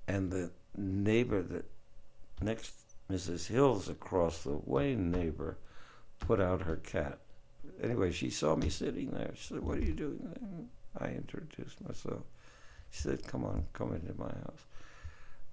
and 0.07 0.31
the 0.31 0.51
neighbor 0.77 1.43
that 1.43 1.65
next 2.41 2.73
Mrs. 3.11 3.47
Hill's 3.49 3.89
across 3.89 4.43
the 4.45 4.59
way 4.65 4.95
neighbor 4.95 5.59
put 6.21 6.41
out 6.41 6.63
her 6.63 6.77
cat. 6.77 7.19
Anyway, 7.83 8.13
she 8.13 8.31
saw 8.31 8.57
me 8.57 8.69
sitting 8.69 9.11
there. 9.11 9.33
She 9.35 9.55
said, 9.55 9.63
What 9.63 9.79
are 9.79 9.85
you 9.85 9.95
doing 9.95 10.21
there? 10.23 10.67
I 10.99 11.09
introduced 11.09 11.81
myself. 11.87 12.23
She 12.91 13.03
said, 13.03 13.27
Come 13.27 13.45
on, 13.45 13.65
come 13.73 13.95
into 13.95 14.15
my 14.19 14.29
house. 14.29 14.65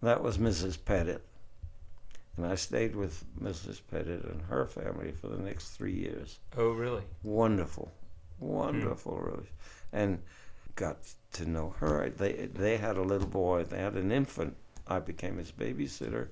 That 0.02 0.24
was 0.24 0.38
Mrs. 0.38 0.78
Pettit. 0.84 1.24
And 2.38 2.46
I 2.46 2.56
stayed 2.56 2.96
with 2.96 3.24
Mrs. 3.42 3.82
Pettit 3.90 4.24
and 4.26 4.42
her 4.44 4.66
family 4.66 5.12
for 5.12 5.28
the 5.28 5.42
next 5.42 5.70
three 5.70 5.94
years. 5.94 6.40
Oh, 6.58 6.72
really? 6.72 7.04
Wonderful, 7.24 7.92
wonderful, 8.40 9.16
hmm. 9.16 9.26
really, 9.26 9.50
and 9.94 10.22
got 10.76 10.98
to 11.34 11.50
know 11.50 11.74
her. 11.80 12.10
They 12.10 12.48
they 12.54 12.78
had 12.78 12.98
a 12.98 13.02
little 13.02 13.28
boy. 13.28 13.64
They 13.64 13.78
had 13.78 13.96
an 13.96 14.12
infant. 14.12 14.56
I 14.88 15.00
became 15.00 15.38
his 15.38 15.52
babysitter. 15.52 16.28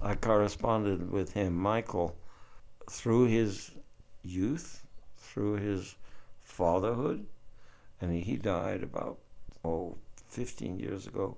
I 0.00 0.14
corresponded 0.14 1.10
with 1.10 1.32
him, 1.32 1.56
Michael, 1.56 2.16
through 2.88 3.26
his 3.26 3.72
youth, 4.22 4.86
through 5.16 5.54
his 5.54 5.96
fatherhood, 6.40 7.26
and 8.00 8.12
he, 8.12 8.36
died 8.36 8.82
about 8.82 9.18
oh 9.64 9.96
15 10.28 10.78
years 10.78 11.06
ago. 11.06 11.36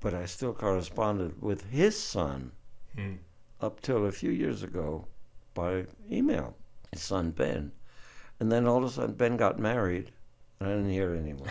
But 0.00 0.14
I 0.14 0.26
still 0.26 0.54
corresponded 0.54 1.42
with 1.42 1.70
his 1.70 1.98
son 1.98 2.52
hmm. 2.94 3.14
up 3.60 3.80
till 3.80 4.06
a 4.06 4.12
few 4.12 4.30
years 4.30 4.62
ago 4.62 5.06
by 5.54 5.84
email. 6.10 6.56
His 6.92 7.02
son 7.02 7.30
Ben, 7.30 7.72
and 8.40 8.50
then 8.50 8.66
all 8.66 8.78
of 8.78 8.84
a 8.84 8.90
sudden 8.90 9.14
Ben 9.14 9.36
got 9.36 9.58
married. 9.58 10.10
And 10.58 10.68
I 10.68 10.72
didn't 10.72 10.90
hear 10.90 11.14
anymore. 11.14 11.46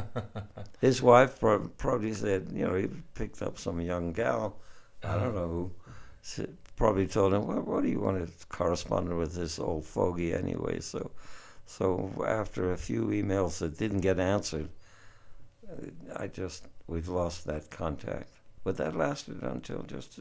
His 0.80 1.02
wife 1.02 1.38
pro- 1.40 1.68
probably 1.68 2.14
said, 2.14 2.48
you 2.54 2.66
know, 2.66 2.74
he 2.74 2.88
picked 3.14 3.42
up 3.42 3.58
some 3.58 3.80
young 3.82 4.12
gal. 4.12 4.56
I 5.02 5.16
don't 5.16 5.34
know 5.34 5.70
who. 6.36 6.46
Probably 6.76 7.06
told 7.06 7.34
him, 7.34 7.46
well, 7.46 7.60
what 7.60 7.82
do 7.82 7.90
you 7.90 8.00
want 8.00 8.26
to 8.26 8.46
correspond 8.46 9.14
with 9.14 9.34
this 9.34 9.58
old 9.58 9.84
fogey 9.84 10.32
anyway? 10.32 10.80
So, 10.80 11.10
so 11.70 12.10
after 12.26 12.72
a 12.72 12.76
few 12.76 13.06
emails 13.06 13.58
that 13.60 13.78
didn't 13.78 14.00
get 14.00 14.18
answered, 14.18 14.70
I 16.16 16.26
just 16.26 16.66
we've 16.88 17.08
lost 17.08 17.46
that 17.46 17.70
contact. 17.70 18.32
But 18.64 18.76
that 18.78 18.96
lasted 18.96 19.40
until 19.44 19.84
just 19.84 20.18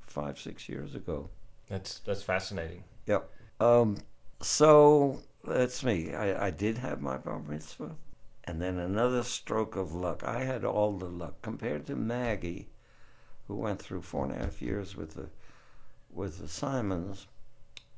five 0.00 0.38
six 0.38 0.68
years 0.68 0.94
ago. 0.94 1.28
That's 1.68 1.98
that's 1.98 2.22
fascinating. 2.22 2.84
Yep. 3.06 3.28
Um, 3.58 3.96
so 4.40 5.18
that's 5.42 5.82
me. 5.82 6.14
I, 6.14 6.46
I 6.46 6.50
did 6.50 6.78
have 6.78 7.00
my 7.00 7.16
bar 7.16 7.40
mitzvah. 7.40 7.96
And 8.44 8.62
then 8.62 8.78
another 8.78 9.24
stroke 9.24 9.74
of 9.74 9.92
luck. 9.92 10.22
I 10.22 10.44
had 10.44 10.64
all 10.64 10.92
the 10.92 11.06
luck 11.06 11.42
compared 11.42 11.84
to 11.86 11.96
Maggie, 11.96 12.68
who 13.48 13.56
went 13.56 13.82
through 13.82 14.02
four 14.02 14.26
and 14.26 14.34
a 14.34 14.38
half 14.38 14.62
years 14.62 14.96
with 14.96 15.14
the 15.14 15.30
with 16.12 16.38
the 16.38 16.48
Simons, 16.48 17.26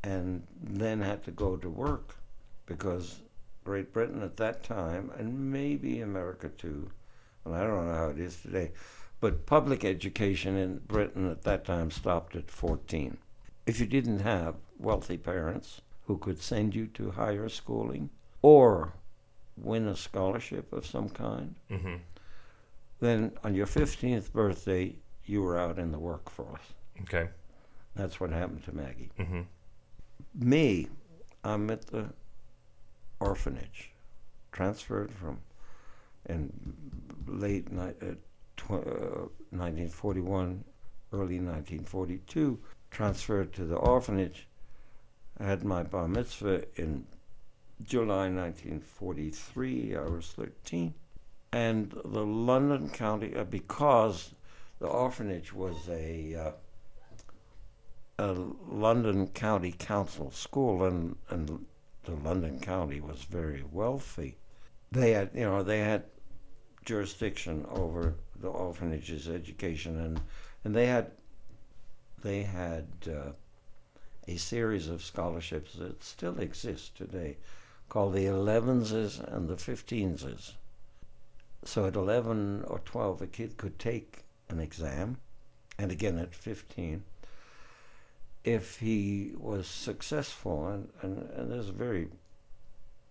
and 0.02 0.46
then 0.58 1.02
had 1.02 1.22
to 1.24 1.30
go 1.30 1.56
to 1.56 1.68
work 1.68 2.16
because 2.66 3.20
Great 3.64 3.92
Britain 3.92 4.22
at 4.22 4.36
that 4.38 4.62
time, 4.62 5.10
and 5.18 5.52
maybe 5.52 6.00
America 6.00 6.48
too, 6.50 6.90
and 7.44 7.54
I 7.54 7.62
don't 7.64 7.86
know 7.86 7.94
how 7.94 8.08
it 8.08 8.18
is 8.18 8.40
today, 8.40 8.72
but 9.20 9.46
public 9.46 9.84
education 9.84 10.56
in 10.56 10.78
Britain 10.86 11.30
at 11.30 11.42
that 11.44 11.64
time 11.64 11.90
stopped 11.90 12.36
at 12.36 12.50
14. 12.50 13.16
If 13.66 13.80
you 13.80 13.86
didn't 13.86 14.20
have 14.20 14.56
wealthy 14.78 15.16
parents 15.16 15.80
who 16.06 16.18
could 16.18 16.42
send 16.42 16.74
you 16.74 16.86
to 16.88 17.12
higher 17.12 17.48
schooling 17.48 18.10
or 18.42 18.92
win 19.56 19.88
a 19.88 19.96
scholarship 19.96 20.72
of 20.72 20.84
some 20.86 21.08
kind, 21.08 21.54
Mm-hmm. 21.70 21.94
then 23.00 23.32
on 23.42 23.54
your 23.54 23.66
15th 23.66 24.32
birthday, 24.32 24.94
you 25.24 25.40
were 25.42 25.58
out 25.58 25.78
in 25.78 25.92
the 25.92 25.98
workforce. 25.98 26.74
Okay. 27.02 27.28
That's 27.96 28.20
what 28.20 28.30
happened 28.30 28.64
to 28.64 28.72
Maggie. 28.74 29.10
Mm-hmm. 29.18 29.42
Me, 30.34 30.88
I'm 31.44 31.70
at 31.70 31.86
the 31.86 32.06
orphanage, 33.20 33.90
transferred 34.52 35.12
from 35.12 35.38
in 36.26 36.52
late 37.26 37.70
ni- 37.70 37.82
uh, 37.82 38.14
tw- 38.56 38.72
uh, 38.72 39.28
1941, 39.50 40.64
early 41.12 41.38
1942, 41.38 42.58
transferred 42.90 43.52
to 43.52 43.64
the 43.64 43.76
orphanage. 43.76 44.48
I 45.38 45.44
had 45.44 45.64
my 45.64 45.82
bar 45.82 46.08
mitzvah 46.08 46.64
in 46.76 47.06
July 47.82 48.28
1943. 48.28 49.96
I 49.96 50.00
was 50.02 50.28
13. 50.28 50.94
And 51.52 51.90
the 52.04 52.24
London 52.24 52.88
County, 52.90 53.34
uh, 53.34 53.44
because 53.44 54.34
the 54.80 54.86
orphanage 54.86 55.52
was 55.52 55.88
a 55.88 56.34
uh, 56.34 56.52
a 58.18 58.32
London 58.32 59.28
County 59.28 59.72
Council 59.72 60.30
school, 60.30 60.84
and 60.84 61.16
and 61.30 61.64
the 62.04 62.14
London 62.14 62.60
County 62.60 63.00
was 63.00 63.22
very 63.24 63.64
wealthy. 63.70 64.36
They 64.92 65.12
had, 65.12 65.30
you 65.34 65.42
know, 65.42 65.62
they 65.62 65.80
had 65.80 66.04
jurisdiction 66.84 67.66
over 67.70 68.14
the 68.40 68.48
orphanage's 68.48 69.28
education, 69.28 69.98
and 69.98 70.20
and 70.64 70.74
they 70.74 70.86
had 70.86 71.12
they 72.22 72.42
had 72.42 72.86
uh, 73.08 73.32
a 74.28 74.36
series 74.36 74.88
of 74.88 75.02
scholarships 75.02 75.74
that 75.74 76.02
still 76.02 76.38
exist 76.38 76.96
today, 76.96 77.38
called 77.88 78.14
the 78.14 78.26
elevenses 78.26 79.18
and 79.20 79.48
the 79.48 79.56
fifteenses. 79.56 80.52
So 81.64 81.86
at 81.86 81.96
eleven 81.96 82.64
or 82.64 82.80
twelve, 82.80 83.22
a 83.22 83.26
kid 83.26 83.56
could 83.56 83.78
take 83.78 84.24
an 84.48 84.60
exam, 84.60 85.18
and 85.78 85.90
again 85.90 86.18
at 86.18 86.34
fifteen 86.34 87.04
if 88.44 88.78
he 88.78 89.32
was 89.38 89.66
successful, 89.66 90.68
and, 90.68 90.88
and, 91.00 91.30
and 91.30 91.50
there's 91.50 91.68
very 91.68 92.08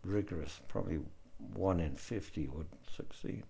rigorous, 0.05 0.61
probably 0.67 0.99
one 1.53 1.79
in 1.79 1.95
50 1.95 2.47
would 2.47 2.67
succeed, 2.95 3.43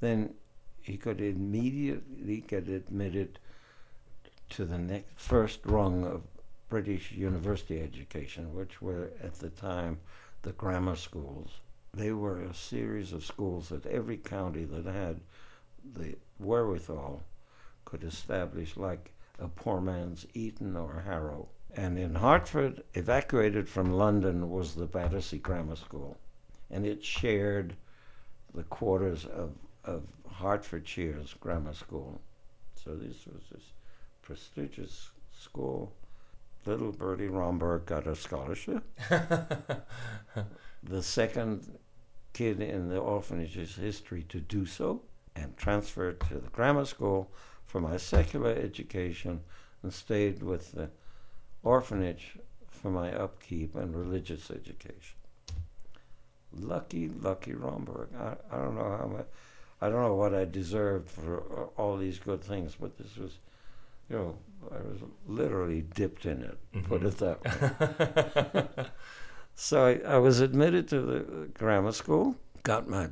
then 0.00 0.34
he 0.82 0.98
could 0.98 1.20
immediately 1.20 2.44
get 2.46 2.68
admitted 2.68 3.38
to 4.50 4.66
the 4.66 4.78
next 4.78 5.08
first 5.16 5.60
rung 5.64 6.04
of 6.04 6.22
British 6.68 7.12
university 7.12 7.80
education, 7.80 8.54
which 8.54 8.82
were 8.82 9.10
at 9.22 9.34
the 9.34 9.48
time 9.48 9.98
the 10.42 10.52
grammar 10.52 10.96
schools. 10.96 11.50
They 11.94 12.12
were 12.12 12.40
a 12.40 12.52
series 12.52 13.12
of 13.12 13.24
schools 13.24 13.70
that 13.70 13.86
every 13.86 14.18
county 14.18 14.64
that 14.64 14.84
had 14.84 15.20
the 15.94 16.16
wherewithal 16.38 17.22
could 17.84 18.04
establish, 18.04 18.76
like 18.76 19.12
a 19.38 19.48
poor 19.48 19.80
man's 19.80 20.26
Eton 20.34 20.76
or 20.76 21.02
Harrow. 21.06 21.48
And 21.76 21.98
in 21.98 22.14
Hertford, 22.14 22.84
evacuated 22.94 23.68
from 23.68 23.92
London, 23.92 24.48
was 24.50 24.74
the 24.74 24.86
Battersea 24.86 25.38
Grammar 25.38 25.76
School. 25.76 26.16
And 26.70 26.86
it 26.86 27.04
shared 27.04 27.76
the 28.54 28.62
quarters 28.62 29.24
of, 29.26 29.50
of 29.84 30.04
Hertfordshire's 30.40 31.34
grammar 31.34 31.74
school. 31.74 32.20
So 32.74 32.94
this 32.94 33.26
was 33.26 33.42
this 33.50 33.72
prestigious 34.22 35.10
school. 35.32 35.92
Little 36.64 36.92
Bertie 36.92 37.28
Romberg 37.28 37.86
got 37.86 38.06
a 38.06 38.16
scholarship. 38.16 38.84
the 40.82 41.02
second 41.02 41.78
kid 42.32 42.60
in 42.60 42.88
the 42.88 42.98
orphanage's 42.98 43.76
history 43.76 44.22
to 44.24 44.40
do 44.40 44.64
so, 44.64 45.02
and 45.36 45.56
transferred 45.56 46.20
to 46.20 46.34
the 46.34 46.48
grammar 46.48 46.84
school 46.84 47.30
for 47.66 47.80
my 47.80 47.96
secular 47.96 48.50
education 48.50 49.40
and 49.82 49.92
stayed 49.92 50.42
with 50.42 50.72
the 50.72 50.90
orphanage 51.62 52.36
for 52.68 52.90
my 52.90 53.12
upkeep 53.12 53.74
and 53.74 53.94
religious 53.96 54.50
education. 54.50 55.16
Lucky, 56.56 57.08
lucky 57.20 57.52
Romberg. 57.52 58.08
I, 58.18 58.36
I 58.52 58.58
don't 58.58 58.76
know 58.76 58.96
how 59.00 59.06
much, 59.06 59.26
I 59.80 59.88
don't 59.88 60.02
know 60.02 60.14
what 60.14 60.34
I 60.34 60.44
deserved 60.44 61.10
for 61.10 61.40
uh, 61.40 61.80
all 61.80 61.96
these 61.96 62.18
good 62.18 62.42
things, 62.42 62.76
but 62.80 62.96
this 62.96 63.16
was, 63.16 63.32
you 64.08 64.16
know, 64.16 64.38
I 64.70 64.76
was 64.76 65.00
literally 65.26 65.82
dipped 65.94 66.26
in 66.26 66.42
it, 66.42 66.58
put 66.84 67.02
Mhm. 67.02 67.06
it 67.08 67.18
that 67.18 68.74
way. 68.76 68.86
so 69.56 69.84
I, 69.86 70.14
I 70.14 70.18
was 70.18 70.40
admitted 70.40 70.88
to 70.88 71.00
the 71.00 71.48
grammar 71.54 71.92
school, 71.92 72.36
got 72.62 72.88
my, 72.88 73.08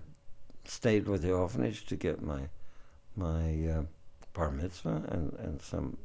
stayed 0.65 1.09
with 1.09 1.23
the 1.23 1.33
orphanage 1.33 1.85
to 1.87 1.97
get 1.97 2.23
my, 2.23 2.43
my 3.17 3.67
uh, 3.69 3.83
bar 4.33 4.51
mitzvah 4.51 5.03
and, 5.09 5.33
and 5.39 5.61
some 5.61 5.97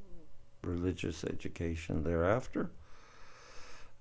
religious 0.63 1.23
education 1.23 2.03
thereafter. 2.03 2.69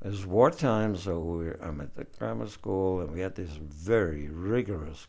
It 0.05 0.09
was 0.09 0.27
wartime, 0.27 0.97
so 0.97 1.19
we're, 1.19 1.59
I'm 1.63 1.81
at 1.81 1.95
the 1.95 2.05
grammar 2.05 2.49
school, 2.49 3.01
and 3.01 3.13
we 3.13 3.21
had 3.21 3.35
this 3.35 3.51
very 3.51 4.29
rigorous 4.29 5.07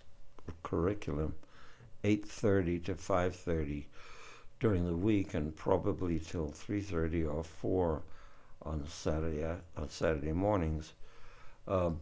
curriculum, 0.63 1.35
8.30 2.03 2.85
to 2.85 2.95
5.30 2.95 3.85
during 4.59 4.85
the 4.85 4.95
week, 4.95 5.33
and 5.33 5.55
probably 5.55 6.19
till 6.19 6.47
3.30 6.47 7.33
or 7.33 7.43
4 7.43 8.01
on 8.63 8.87
Saturday, 8.87 9.45
on 9.75 9.89
Saturday 9.89 10.31
mornings. 10.31 10.93
Um, 11.67 11.99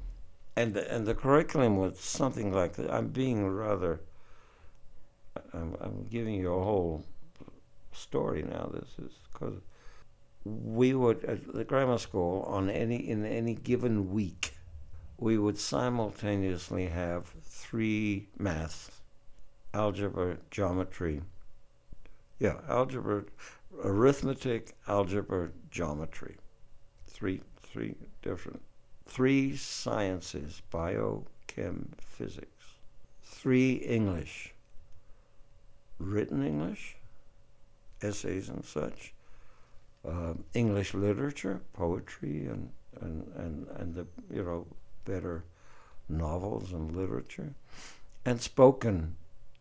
and, 0.55 0.73
the, 0.73 0.93
and 0.93 1.07
the 1.07 1.15
curriculum 1.15 1.77
was 1.77 1.99
something 1.99 2.53
like 2.53 2.73
that. 2.73 2.91
I'm 2.91 3.07
being 3.07 3.47
rather 3.47 3.99
I'm, 5.53 5.75
I'm 5.81 6.05
giving 6.09 6.35
you 6.35 6.53
a 6.53 6.63
whole 6.63 7.03
story 7.91 8.43
now. 8.43 8.69
This 8.73 8.89
is 9.05 9.11
because 9.31 9.61
we 10.43 10.93
would 10.93 11.23
at 11.25 11.53
the 11.53 11.63
grammar 11.63 11.97
school 11.97 12.43
on 12.47 12.69
any 12.69 13.09
in 13.09 13.25
any 13.25 13.55
given 13.55 14.11
week, 14.11 14.55
we 15.17 15.37
would 15.37 15.57
simultaneously 15.57 16.87
have 16.87 17.27
three 17.43 18.27
math, 18.37 19.01
algebra, 19.73 20.37
geometry. 20.51 21.21
Yeah, 22.39 22.59
algebra, 22.67 23.23
arithmetic, 23.83 24.75
algebra, 24.87 25.49
geometry. 25.71 26.35
Three 27.07 27.41
three 27.61 27.95
different 28.21 28.61
three 29.05 29.55
sciences, 29.55 30.61
bio, 30.69 31.25
chem, 31.47 31.93
physics. 31.99 32.49
Three 33.23 33.73
English 33.73 34.54
written 35.99 36.45
English, 36.45 36.97
essays 38.01 38.49
and 38.49 38.63
such, 38.63 39.13
uh, 40.07 40.33
English 40.53 40.93
literature, 40.93 41.61
poetry, 41.73 42.45
and, 42.45 42.69
and, 43.01 43.27
and, 43.35 43.67
and 43.77 43.95
the 43.95 44.07
you 44.31 44.43
know 44.43 44.67
better 45.05 45.43
novels 46.07 46.73
and 46.73 46.95
literature, 46.95 47.53
and 48.25 48.41
spoken 48.41 49.15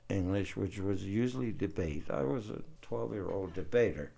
English, 0.09 0.57
which 0.57 0.79
was 0.79 1.05
usually 1.05 1.53
debate. 1.53 2.11
I 2.11 2.23
was 2.23 2.51
a 2.51 2.63
12-year-old 2.87 3.55
debater. 3.55 4.13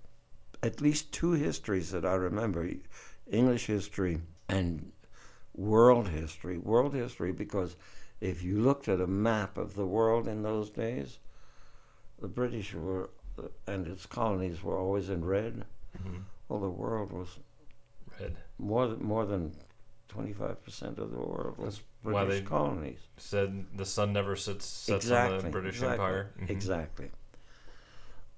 At 0.63 0.81
least 0.81 1.13
two 1.13 1.33
histories 1.33 1.91
that 1.91 2.05
I 2.05 2.15
remember: 2.15 2.69
English 3.31 3.67
history 3.67 4.21
and 4.49 4.93
world 5.55 6.09
history. 6.09 6.59
World 6.59 6.95
history 6.95 7.33
because 7.33 7.77
if 8.21 8.43
you 8.43 8.61
looked 8.61 8.89
at 8.89 9.01
a 9.01 9.07
map 9.07 9.59
of 9.59 9.75
the 9.75 9.87
world 9.87 10.27
in 10.27 10.43
those 10.43 10.71
days, 10.71 11.19
the 12.21 12.29
British 12.29 12.75
were 12.75 13.11
and 13.67 13.87
its 13.87 14.07
colonies 14.07 14.63
were 14.63 14.79
always 14.79 15.11
in 15.11 15.25
red. 15.25 15.65
Mhm. 15.99 16.23
Well, 16.49 16.61
the 16.61 16.71
world 16.71 17.13
was 17.13 17.39
Red. 18.19 18.37
more 18.59 18.87
than, 18.89 19.03
more 19.03 19.27
than 19.27 19.55
25% 20.09 20.99
of 20.99 21.11
the 21.11 21.19
world 21.19 21.59
was 21.59 21.77
That's 22.03 22.15
why 22.15 22.25
British 22.25 22.47
colonies. 22.49 22.99
Said 23.19 23.67
the 23.77 23.85
sun 23.85 24.13
never 24.13 24.37
sets, 24.37 24.65
sets 24.65 25.05
exactly. 25.05 25.39
on 25.39 25.45
the 25.45 25.51
British 25.51 25.75
exactly, 25.77 25.93
Empire. 25.95 26.31
Mhm. 26.39 26.51
Exactly. 26.51 27.11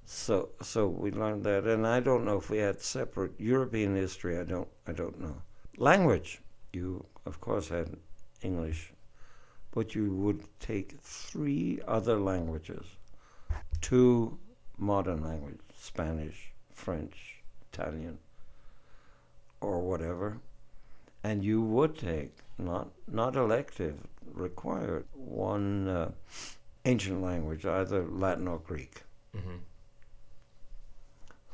So 0.04 0.48
so 0.62 0.88
we 0.88 1.10
learned 1.12 1.44
that, 1.44 1.64
and 1.66 1.86
I 1.86 2.00
don't 2.00 2.24
know 2.24 2.38
if 2.38 2.48
we 2.50 2.58
had 2.58 2.80
separate 2.80 3.38
European 3.38 3.94
history. 3.94 4.38
I 4.38 4.44
don't 4.44 4.68
I 4.86 4.92
don't 4.92 5.20
know. 5.20 5.42
Language. 5.76 6.40
You 6.72 7.06
of 7.26 7.40
course 7.40 7.68
had 7.68 7.96
English 8.42 8.92
but 9.70 9.94
you 9.94 10.12
would 10.14 10.42
take 10.60 10.98
three 11.00 11.80
other 11.86 12.18
languages, 12.18 12.84
two 13.80 14.38
modern 14.76 15.22
languages, 15.22 15.60
Spanish, 15.76 16.52
French, 16.70 17.42
Italian, 17.72 18.18
or 19.60 19.80
whatever, 19.80 20.38
and 21.24 21.44
you 21.44 21.60
would 21.60 21.98
take 21.98 22.32
not 22.58 22.88
not 23.06 23.36
elective 23.36 23.98
required 24.32 25.04
one 25.14 25.88
uh, 25.88 26.10
ancient 26.84 27.22
language, 27.22 27.64
either 27.66 28.04
Latin 28.04 28.48
or 28.48 28.58
Greek. 28.58 29.02
Mm-hmm. 29.36 29.56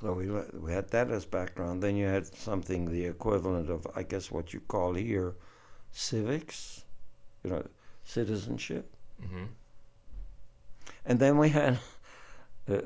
So 0.00 0.12
we 0.12 0.28
we 0.60 0.72
had 0.72 0.90
that 0.90 1.10
as 1.10 1.24
background. 1.24 1.82
Then 1.82 1.96
you 1.96 2.06
had 2.06 2.26
something 2.26 2.90
the 2.90 3.06
equivalent 3.06 3.70
of, 3.70 3.86
I 3.96 4.02
guess, 4.02 4.30
what 4.30 4.52
you 4.52 4.60
call 4.60 4.94
here, 4.94 5.34
civics, 5.92 6.84
you 7.42 7.50
know, 7.50 7.66
citizenship. 8.04 8.94
Mm-hmm. 9.22 9.44
And 11.06 11.18
then 11.18 11.38
we 11.38 11.48
had 11.48 11.78
uh, 12.68 12.80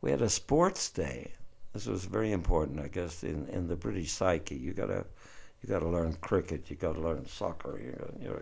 we 0.00 0.10
had 0.10 0.22
a 0.22 0.28
sports 0.28 0.90
day. 0.90 1.32
This 1.72 1.86
was 1.86 2.04
very 2.04 2.32
important, 2.32 2.80
I 2.80 2.88
guess, 2.88 3.22
in, 3.24 3.46
in 3.48 3.68
the 3.68 3.76
British 3.76 4.10
psyche. 4.12 4.54
You 4.56 4.72
gotta 4.72 5.04
you 5.62 5.68
gotta 5.68 5.88
learn 5.88 6.14
cricket. 6.20 6.70
You 6.70 6.76
gotta 6.76 7.00
learn 7.00 7.26
soccer. 7.26 7.78
You 7.78 7.92
gotta, 7.98 8.12
you 8.20 8.28
know, 8.28 8.40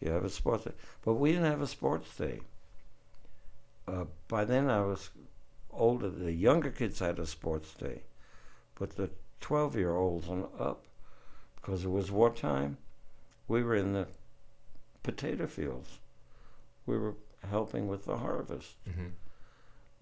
you 0.00 0.10
have 0.10 0.24
a 0.24 0.30
sports 0.30 0.64
day. 0.64 0.72
But 1.04 1.14
we 1.14 1.32
didn't 1.32 1.50
have 1.50 1.62
a 1.62 1.66
sports 1.66 2.16
day. 2.16 2.40
Uh, 3.88 4.04
by 4.28 4.44
then, 4.44 4.68
I 4.70 4.80
was 4.82 5.10
older. 5.70 6.10
The 6.10 6.32
younger 6.32 6.70
kids 6.70 6.98
had 6.98 7.18
a 7.18 7.26
sports 7.26 7.72
day, 7.74 8.02
but 8.78 8.96
the 8.96 9.10
twelve-year-olds 9.40 10.28
and 10.28 10.44
up, 10.58 10.84
because 11.56 11.84
it 11.84 11.90
was 11.90 12.10
wartime, 12.10 12.76
we 13.48 13.62
were 13.62 13.74
in 13.74 13.92
the 13.94 14.06
potato 15.02 15.46
fields. 15.46 15.98
We 16.86 16.98
were 16.98 17.14
helping 17.48 17.88
with 17.88 18.04
the 18.04 18.18
harvest, 18.18 18.74
Mm-hmm. 18.88 19.08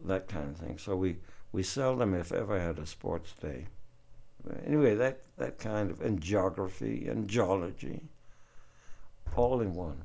That 0.04 0.28
kind 0.28 0.50
of 0.50 0.56
thing. 0.56 0.78
So 0.78 0.96
we, 0.96 1.16
we 1.52 1.62
seldom, 1.62 2.14
if 2.14 2.32
ever, 2.32 2.58
had 2.58 2.78
a 2.78 2.86
sports 2.86 3.32
day. 3.40 3.66
But 4.44 4.62
anyway, 4.66 4.94
that, 4.94 5.22
that 5.36 5.58
kind 5.58 5.90
of, 5.90 6.00
and 6.00 6.20
geography 6.20 7.08
and 7.08 7.28
geology, 7.28 8.02
all 9.36 9.60
in 9.60 9.74
one. 9.74 10.02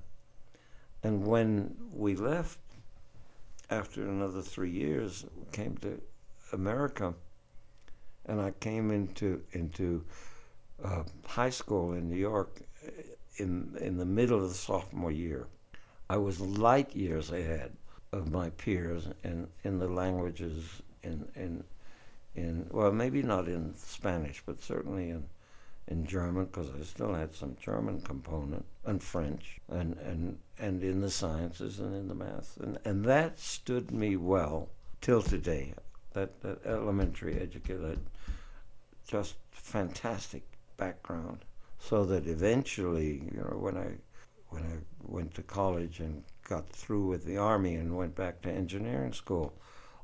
And 1.04 1.26
when 1.28 1.76
we 1.94 2.16
left, 2.16 2.60
after 3.70 4.04
another 4.04 4.42
three 4.42 4.70
years, 4.70 5.26
came 5.52 5.78
to 5.78 6.02
America, 6.52 7.14
and 8.26 8.40
I 8.40 8.52
came 8.52 8.92
into 8.92 9.42
into 9.52 10.06
uh, 10.84 11.04
high 11.26 11.50
school 11.50 11.94
in 11.94 12.10
New 12.10 12.18
York 12.18 12.62
uh, 12.86 12.92
in 13.38 13.76
in 13.82 13.98
the 13.98 14.06
middle 14.06 14.44
of 14.44 14.50
the 14.50 14.56
sophomore 14.56 15.12
year. 15.12 15.48
I 16.10 16.18
was 16.18 16.40
light 16.40 16.96
years 16.96 17.32
ahead 17.32 17.76
of 18.14 18.32
my 18.32 18.50
peers 18.52 19.08
in, 19.24 19.48
in 19.64 19.80
the 19.80 19.88
languages 19.88 20.82
in 21.02 21.28
in 21.36 21.64
in 22.36 22.68
well 22.72 22.92
maybe 22.92 23.24
not 23.24 23.48
in 23.48 23.74
Spanish 23.76 24.42
but 24.46 24.62
certainly 24.62 25.10
in 25.10 25.26
in 25.88 26.06
German 26.06 26.46
because 26.46 26.70
I 26.80 26.84
still 26.84 27.14
had 27.14 27.34
some 27.34 27.58
German 27.60 28.02
component 28.02 28.66
and 28.86 29.02
French 29.02 29.60
and 29.68 29.98
and 29.98 30.38
and 30.60 30.84
in 30.84 31.02
the 31.02 31.10
sciences 31.10 31.80
and 31.80 31.96
in 31.96 32.08
the 32.08 32.16
math 32.16 32.58
and 32.62 32.78
and 32.86 33.04
that 33.06 33.40
stood 33.40 33.92
me 33.92 34.16
well 34.16 34.70
till 35.02 35.22
today. 35.22 35.74
That 36.14 36.40
that 36.44 36.66
elementary 36.66 37.40
educated 37.40 38.00
just 39.08 39.36
fantastic 39.52 40.44
background. 40.78 41.40
So 41.80 42.06
that 42.06 42.28
eventually 42.28 43.24
you 43.34 43.42
know 43.42 43.58
when 43.58 43.76
I 43.76 43.90
when 44.50 44.64
I 44.64 44.78
went 45.02 45.34
to 45.34 45.42
college 45.42 46.00
and 46.00 46.24
got 46.44 46.70
through 46.70 47.08
with 47.08 47.26
the 47.26 47.38
army 47.38 47.76
and 47.76 47.98
went 47.98 48.16
back 48.16 48.42
to 48.42 48.52
engineering 48.52 49.14
school, 49.14 49.54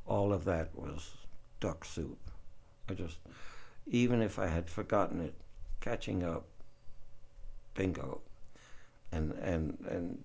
all 0.06 0.34
of 0.34 0.46
that 0.46 0.70
was 0.76 1.12
duck 1.60 1.86
soup. 1.86 2.18
I 2.90 2.94
just, 2.94 3.18
even 3.88 4.22
if 4.22 4.40
I 4.40 4.48
had 4.48 4.70
forgotten 4.70 5.22
it, 5.22 5.36
catching 5.82 6.24
up, 6.24 6.46
bingo. 7.74 8.22
And 9.12 9.32
and 9.34 9.78
and 9.90 10.24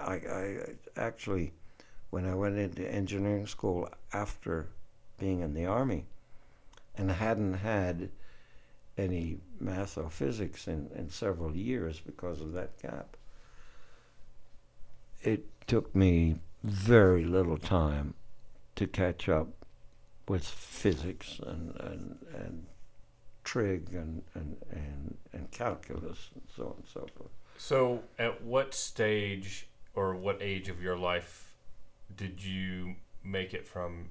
I, 0.00 0.14
I 0.14 0.58
actually, 0.96 1.52
when 2.10 2.26
I 2.26 2.34
went 2.34 2.58
into 2.58 2.88
engineering 2.88 3.46
school 3.46 3.88
after 4.12 4.68
being 5.18 5.40
in 5.40 5.54
the 5.54 5.66
army, 5.66 6.06
and 6.96 7.10
hadn't 7.10 7.54
had 7.54 8.10
any 8.96 9.38
math 9.58 9.96
or 9.96 10.10
physics 10.10 10.66
in, 10.66 10.90
in 10.94 11.08
several 11.08 11.54
years 11.56 12.00
because 12.00 12.40
of 12.40 12.52
that 12.52 12.80
gap 12.80 13.16
it 15.22 15.46
took 15.66 15.94
me 15.94 16.36
very 16.62 17.24
little 17.24 17.56
time 17.58 18.14
to 18.76 18.86
catch 18.86 19.28
up 19.28 19.48
with 20.28 20.44
physics 20.46 21.40
and 21.44 21.74
and, 21.80 22.18
and 22.34 22.66
trig 23.44 23.88
and, 23.92 24.22
and, 24.34 24.56
and, 24.70 25.16
and 25.32 25.50
calculus 25.50 26.28
and 26.34 26.42
so 26.54 26.64
on 26.66 26.74
and 26.76 26.86
so 26.92 27.06
forth. 27.16 27.30
So, 27.56 28.02
at 28.18 28.42
what 28.42 28.74
stage 28.74 29.66
or 29.94 30.14
what 30.14 30.38
age 30.40 30.68
of 30.68 30.80
your 30.80 30.96
life 30.96 31.52
did 32.16 32.44
you 32.44 32.94
make 33.24 33.52
it 33.54 33.66
from 33.66 34.10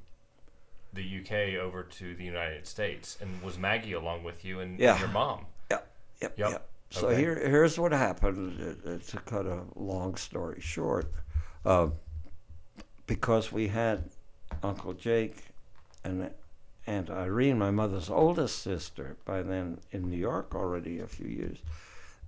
the 0.94 1.20
UK 1.22 1.60
over 1.62 1.84
to 1.84 2.16
the 2.16 2.24
United 2.24 2.68
States? 2.68 3.18
And 3.22 3.42
was 3.42 3.58
Maggie 3.58 3.94
along 3.94 4.24
with 4.24 4.44
you 4.44 4.60
and, 4.60 4.80
Yeah. 4.80 4.92
and 4.92 5.00
your 5.00 5.10
mom? 5.10 5.46
Yep, 5.72 5.92
Yep. 6.22 6.38
yep. 6.38 6.70
So 6.92 7.08
Okay. 7.08 7.20
here, 7.20 7.36
here's 7.36 7.78
what 7.78 7.92
happened. 7.92 8.60
uh, 8.86 8.90
uh, 8.92 8.98
To 8.98 9.18
cut 9.20 9.46
a 9.46 9.64
long 9.76 10.16
story 10.16 10.60
short, 10.60 11.12
uh, 11.66 11.90
because 13.06 13.52
we 13.52 13.68
had 13.68 14.10
Uncle 14.64 14.94
Jake 14.94 15.50
and 16.04 16.32
Aunt 16.88 17.10
Irene, 17.10 17.60
my 17.60 17.72
mother's 17.72 18.10
oldest 18.10 18.60
sister, 18.64 19.18
by 19.26 19.44
then 19.44 19.80
in 19.92 20.10
New 20.10 20.18
York 20.18 20.56
already 20.56 21.00
a 21.00 21.08
few 21.08 21.28
years, 21.28 21.60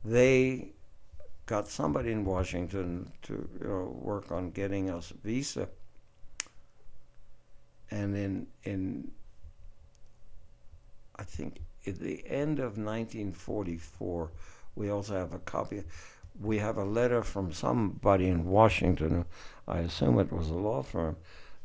they 0.06 0.74
got 1.48 1.68
somebody 1.68 2.12
in 2.12 2.24
Washington 2.24 3.12
to 3.24 3.50
you 3.60 3.68
know, 3.68 3.98
work 4.00 4.32
on 4.32 4.52
getting 4.52 4.90
us 4.90 5.12
a 5.12 5.16
visa. 5.16 5.68
And 7.90 8.16
in 8.16 8.48
in 8.64 9.12
I 11.16 11.24
think 11.24 11.62
at 11.86 12.00
the 12.00 12.24
end 12.28 12.60
of 12.60 12.78
1944, 12.78 14.32
we 14.76 14.90
also 14.90 15.14
have 15.16 15.34
a 15.34 15.40
copy. 15.40 15.84
We 16.40 16.60
have 16.60 16.78
a 16.78 16.86
letter 16.86 17.24
from 17.24 17.52
somebody 17.52 18.28
in 18.28 18.46
Washington, 18.46 19.26
I 19.68 19.80
assume 19.80 20.20
it 20.20 20.32
was 20.32 20.50
a 20.50 20.56
law 20.56 20.82
firm, 20.84 21.18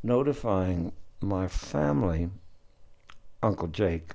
notifying 0.03 0.91
my 1.21 1.47
family, 1.47 2.29
Uncle 3.41 3.67
Jake, 3.67 4.11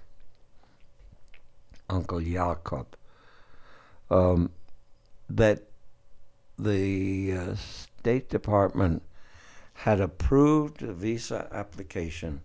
Uncle 1.89 2.21
Jakob, 2.21 2.87
um, 4.11 4.51
that 5.29 5.63
the 6.59 7.33
uh, 7.33 7.55
State 7.55 8.29
Department 8.29 9.03
had 9.75 10.01
approved 10.01 10.83
a 10.83 10.93
visa 10.93 11.49
application 11.51 12.41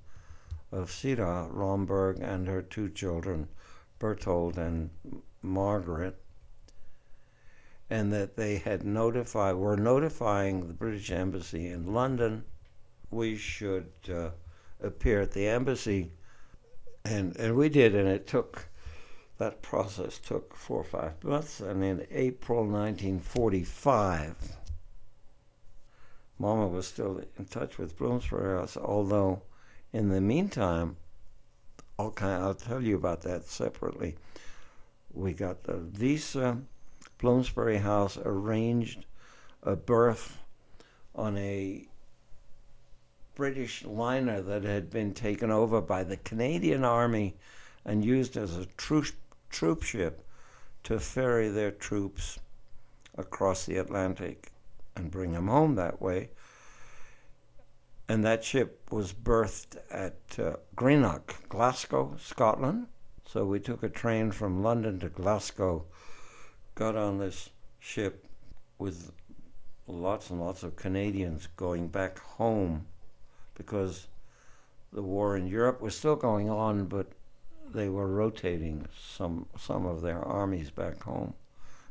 of 0.72 0.92
Sita 0.92 1.48
Romberg 1.50 2.20
and 2.20 2.48
her 2.48 2.62
two 2.62 2.90
children, 2.90 3.48
Berthold 4.00 4.58
and 4.58 4.90
Margaret, 5.42 6.22
and 7.90 8.12
that 8.12 8.36
they 8.36 8.58
had 8.58 8.84
notified, 8.84 9.56
were 9.56 9.78
notifying 9.78 10.68
the 10.68 10.74
British 10.74 11.10
Embassy 11.12 11.68
in 11.68 11.94
London 11.94 12.44
we 13.10 13.38
should 13.38 13.92
uh, 14.12 14.30
appear 14.82 15.22
at 15.22 15.32
the 15.32 15.48
embassy, 15.48 16.12
and 17.06 17.36
and 17.38 17.56
we 17.56 17.70
did, 17.70 17.96
and 17.96 18.08
it 18.08 18.28
took. 18.28 18.68
That 19.38 19.62
process 19.62 20.18
took 20.18 20.56
four 20.56 20.80
or 20.80 20.84
five 20.84 21.24
months, 21.24 21.60
and 21.60 21.84
in 21.84 22.08
April 22.10 22.66
1945, 22.66 24.58
Mama 26.40 26.68
was 26.68 26.88
still 26.88 27.22
in 27.38 27.46
touch 27.46 27.78
with 27.78 27.96
Bloomsbury 28.00 28.58
House, 28.58 28.76
although 28.76 29.44
in 29.94 30.10
the 30.10 30.22
meantime, 30.22 30.98
I'll, 31.98 32.12
kind 32.12 32.44
I'll 32.44 32.54
tell 32.54 32.82
you 32.82 32.96
about 32.96 33.22
that 33.22 33.46
separately. 33.46 34.16
We 35.14 35.34
got 35.34 35.64
the 35.64 35.78
visa. 35.78 36.60
Bloomsbury 37.18 37.78
House 37.78 38.18
arranged 38.24 39.06
a 39.64 39.76
berth 39.76 40.38
on 41.16 41.38
a 41.38 41.88
British 43.34 43.84
liner 43.84 44.42
that 44.42 44.64
had 44.64 44.90
been 44.90 45.14
taken 45.14 45.50
over 45.52 45.82
by 45.82 46.04
the 46.04 46.18
Canadian 46.18 46.84
Army 46.84 47.36
and 47.86 48.06
used 48.06 48.38
as 48.38 48.56
a 48.56 48.66
troop, 48.78 49.08
troop 49.50 49.82
ship 49.84 50.24
to 50.84 51.00
ferry 51.00 51.50
their 51.50 51.72
troops 51.72 52.40
across 53.18 53.66
the 53.66 53.78
Atlantic 53.78 54.52
and 54.96 55.12
bring 55.12 55.32
them 55.32 55.48
home 55.48 55.76
that 55.76 56.02
way 56.02 56.30
and 58.10 58.24
that 58.24 58.44
ship 58.44 58.82
was 58.92 59.12
berthed 59.12 59.78
at 59.92 60.18
uh, 60.40 60.54
Greenock, 60.76 61.50
Glasgow, 61.50 62.16
Scotland. 62.20 62.88
So 63.26 63.46
we 63.46 63.60
took 63.60 63.84
a 63.84 63.90
train 63.90 64.32
from 64.32 64.64
London 64.64 65.00
to 65.00 65.10
Glasgow, 65.10 65.86
got 66.76 66.96
on 66.96 67.18
this 67.18 67.50
ship 67.80 68.26
with 68.80 69.12
lots 69.88 70.30
and 70.30 70.40
lots 70.40 70.64
of 70.64 70.76
Canadians 70.78 71.48
going 71.58 71.90
back 71.90 72.20
home 72.20 72.86
because 73.56 74.08
the 74.94 75.02
war 75.02 75.36
in 75.36 75.48
Europe 75.48 75.82
was 75.82 75.96
still 75.96 76.16
going 76.16 76.50
on, 76.50 76.86
but 76.86 77.08
they 77.74 77.90
were 77.90 78.08
rotating 78.08 78.88
some 78.98 79.46
some 79.58 79.86
of 79.86 80.02
their 80.02 80.20
armies 80.20 80.70
back 80.70 81.04
home, 81.04 81.34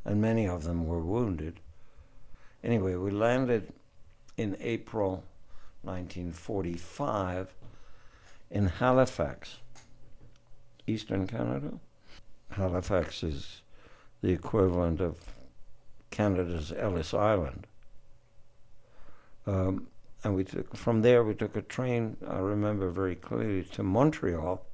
and 0.03 0.19
many 0.19 0.47
of 0.47 0.63
them 0.63 0.87
were 0.87 1.01
wounded. 1.01 1.59
Anyway, 2.63 2.95
we 2.95 3.11
landed 3.11 3.71
in 4.37 4.57
April 4.59 5.23
1945 5.87 7.55
in 8.51 8.67
Halifax, 8.67 9.57
Eastern 10.85 11.27
Canada. 11.27 11.79
Halifax 12.51 13.23
is 13.23 13.61
the 14.21 14.31
equivalent 14.31 15.01
of 15.01 15.17
Canada's 16.11 16.73
Ellis 16.77 17.13
Island. 17.13 17.67
Um, 19.45 19.87
and 20.23 20.35
we 20.35 20.43
took 20.43 20.75
from 20.75 21.01
there 21.01 21.23
we 21.23 21.33
took 21.33 21.55
a 21.55 21.61
train. 21.61 22.17
I 22.27 22.39
remember 22.39 22.89
very 22.89 23.15
clearly 23.15 23.63
to 23.63 23.83
Montreal, 23.83 24.65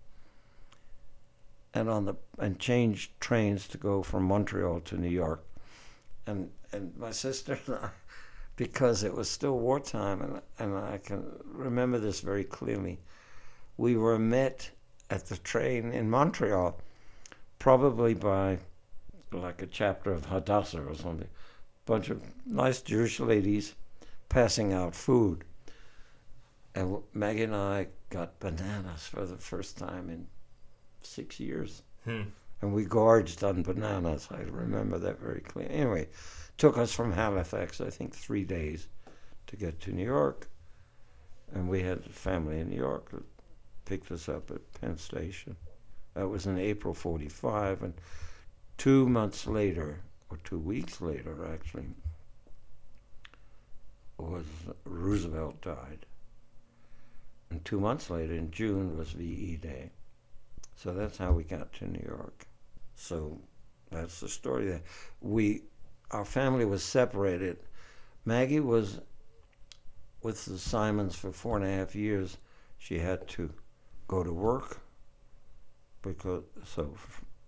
and 1.73 1.89
on 1.89 2.05
the 2.05 2.15
and 2.39 2.59
changed 2.59 3.11
trains 3.19 3.67
to 3.69 3.77
go 3.77 4.01
from 4.01 4.23
Montreal 4.23 4.79
to 4.81 4.97
New 4.97 5.09
York, 5.09 5.43
and 6.25 6.49
and 6.71 6.97
my 6.97 7.11
sister 7.25 7.59
and 7.67 7.75
I, 7.75 7.89
because 8.63 9.03
it 9.03 9.13
was 9.13 9.29
still 9.29 9.59
wartime, 9.59 10.21
and 10.21 10.41
and 10.57 10.77
I 10.77 10.97
can 10.97 11.25
remember 11.43 11.99
this 11.99 12.21
very 12.21 12.45
clearly. 12.45 12.97
We 13.75 13.97
were 13.97 14.17
met 14.17 14.71
at 15.09 15.25
the 15.25 15.35
train 15.35 15.91
in 15.91 16.09
Montreal, 16.09 16.79
probably 17.59 18.13
by 18.13 18.59
like 19.33 19.61
a 19.61 19.67
chapter 19.67 20.13
of 20.13 20.23
Hadassah 20.23 20.81
or 20.81 20.95
something, 20.95 21.27
bunch 21.85 22.09
of 22.09 22.21
nice 22.45 22.81
Jewish 22.81 23.19
ladies 23.19 23.75
passing 24.29 24.71
out 24.71 24.95
food. 24.95 25.43
And 26.73 26.99
Maggie 27.13 27.43
and 27.43 27.55
I 27.55 27.87
got 28.09 28.39
bananas 28.39 29.05
for 29.05 29.25
the 29.25 29.35
first 29.35 29.77
time 29.77 30.09
in 30.09 30.25
six 31.01 31.37
years. 31.37 31.83
Hmm. 32.05 32.21
And 32.61 32.73
we 32.73 32.85
gorged 32.85 33.43
on 33.43 33.61
bananas. 33.61 34.29
I 34.31 34.43
remember 34.43 34.99
that 34.99 35.19
very 35.19 35.41
clearly. 35.41 35.73
Anyway, 35.73 36.07
took 36.63 36.77
us 36.77 36.93
from 36.93 37.11
Halifax, 37.11 37.81
I 37.81 37.89
think, 37.89 38.15
three 38.15 38.45
days 38.45 38.87
to 39.47 39.57
get 39.57 39.81
to 39.81 39.91
New 39.91 40.05
York. 40.05 40.47
And 41.53 41.67
we 41.67 41.83
had 41.83 42.05
family 42.05 42.61
in 42.61 42.69
New 42.69 42.77
York 42.77 43.11
that 43.11 43.25
picked 43.83 44.09
us 44.13 44.29
up 44.29 44.49
at 44.49 44.61
Penn 44.79 44.97
Station. 44.97 45.57
That 46.13 46.29
was 46.29 46.45
in 46.45 46.57
April 46.57 46.93
45. 46.93 47.83
And 47.83 47.93
two 48.77 49.09
months 49.09 49.45
later, 49.45 49.99
or 50.29 50.37
two 50.45 50.57
weeks 50.57 51.01
later, 51.01 51.49
actually, 51.53 51.87
was 54.17 54.45
Roosevelt 54.85 55.61
died. 55.61 56.05
And 57.49 57.65
two 57.65 57.81
months 57.81 58.09
later, 58.09 58.35
in 58.35 58.51
June, 58.51 58.97
was 58.97 59.09
VE 59.09 59.57
Day. 59.57 59.91
So 60.77 60.93
that's 60.93 61.17
how 61.17 61.33
we 61.33 61.43
got 61.43 61.73
to 61.73 61.91
New 61.91 62.05
York. 62.07 62.47
So 62.95 63.37
that's 63.91 64.21
the 64.21 64.29
story 64.29 64.65
there. 64.65 64.81
We, 65.19 65.63
our 66.13 66.25
family 66.25 66.65
was 66.65 66.83
separated. 66.83 67.57
Maggie 68.23 68.59
was 68.59 69.01
with 70.21 70.45
the 70.45 70.57
Simons 70.57 71.15
for 71.15 71.31
four 71.31 71.57
and 71.57 71.65
a 71.65 71.69
half 71.69 71.95
years. 71.95 72.37
She 72.77 72.99
had 72.99 73.27
to 73.29 73.51
go 74.07 74.23
to 74.23 74.31
work 74.31 74.79
because 76.01 76.43
so 76.65 76.93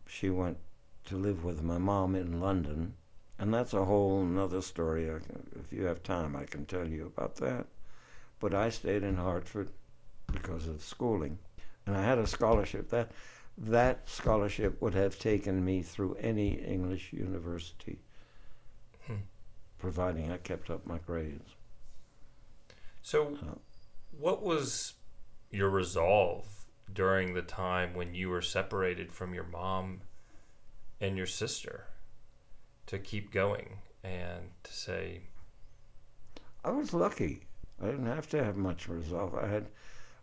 she 0.07 0.29
went 0.29 0.57
to 1.05 1.15
live 1.15 1.43
with 1.43 1.61
my 1.61 1.77
mom 1.77 2.15
in 2.15 2.41
London 2.41 2.93
and 3.37 3.53
that's 3.53 3.73
a 3.73 3.85
whole 3.85 4.21
another 4.21 4.61
story. 4.61 5.05
if 5.05 5.73
you 5.73 5.83
have 5.83 6.01
time, 6.03 6.35
I 6.35 6.45
can 6.45 6.65
tell 6.65 6.87
you 6.87 7.05
about 7.05 7.35
that. 7.37 7.65
But 8.39 8.53
I 8.53 8.69
stayed 8.69 9.03
in 9.03 9.17
Hertford 9.17 9.69
because 10.31 10.67
of 10.67 10.81
schooling, 10.81 11.37
and 11.85 11.97
I 11.97 12.03
had 12.03 12.17
a 12.17 12.27
scholarship. 12.27 12.89
That 12.89 13.11
that 13.57 14.07
scholarship 14.07 14.81
would 14.81 14.93
have 14.93 15.19
taken 15.19 15.63
me 15.63 15.81
through 15.81 16.15
any 16.15 16.49
English 16.49 17.13
university. 17.13 17.99
Providing 19.85 20.31
I 20.31 20.37
kept 20.37 20.69
up 20.69 20.85
my 20.85 20.97
grades. 20.97 21.55
So, 23.01 23.37
uh, 23.41 23.55
what 24.17 24.43
was 24.43 24.93
your 25.51 25.69
resolve 25.69 26.65
during 26.91 27.33
the 27.33 27.41
time 27.41 27.93
when 27.93 28.13
you 28.13 28.29
were 28.29 28.41
separated 28.41 29.11
from 29.11 29.33
your 29.33 29.43
mom 29.43 30.01
and 30.99 31.17
your 31.17 31.27
sister? 31.27 31.85
to 32.87 32.99
keep 32.99 33.31
going 33.31 33.79
and 34.03 34.49
to 34.63 34.73
say. 34.73 35.21
I 36.63 36.71
was 36.71 36.93
lucky. 36.93 37.41
I 37.81 37.87
didn't 37.87 38.05
have 38.05 38.29
to 38.29 38.43
have 38.43 38.55
much 38.55 38.87
resolve. 38.87 39.35
I 39.35 39.47
had, 39.47 39.67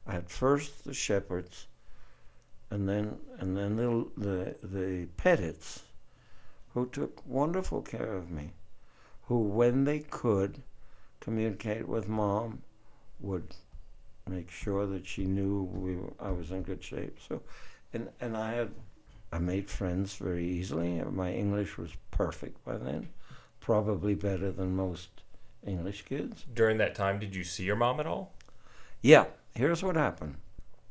I 0.07 0.13
had 0.13 0.31
first 0.31 0.85
the 0.85 0.95
Shepherds, 0.95 1.67
and 2.71 2.89
then 2.89 3.17
and 3.39 3.57
then 3.57 3.77
the 3.77 4.07
the 4.17 4.57
the 4.63 5.07
Pettits, 5.17 5.81
who 6.75 6.87
took 6.87 7.27
wonderful 7.27 7.83
care 7.83 8.15
of 8.15 8.31
me, 8.31 8.53
who 9.24 9.39
when 9.39 9.85
they 9.85 10.01
could, 10.01 10.62
communicate 11.20 11.86
with 11.89 12.09
mom, 12.09 12.62
would 13.20 13.55
make 14.28 14.51
sure 14.51 14.86
that 14.86 15.07
she 15.07 15.24
knew 15.24 15.62
we 15.73 15.97
were, 15.97 16.12
I 16.20 16.31
was 16.31 16.51
in 16.51 16.62
good 16.62 16.82
shape. 16.82 17.19
So, 17.28 17.43
and 17.93 18.09
and 18.20 18.36
I 18.36 18.55
had 18.55 18.70
I 19.32 19.39
made 19.39 19.70
friends 19.70 20.15
very 20.15 20.47
easily. 20.47 21.03
My 21.03 21.32
English 21.32 21.78
was 21.78 21.90
perfect 22.11 22.65
by 22.65 22.77
then, 22.77 23.09
probably 23.61 24.15
better 24.15 24.51
than 24.53 24.77
most 24.77 25.09
English 25.66 26.03
kids. 26.03 26.44
During 26.53 26.78
that 26.78 26.94
time, 26.94 27.19
did 27.19 27.35
you 27.35 27.44
see 27.44 27.65
your 27.65 27.77
mom 27.77 28.01
at 28.01 28.07
all? 28.07 28.32
Yeah. 29.01 29.27
Here's 29.55 29.82
what 29.82 29.97
happened. 29.97 30.36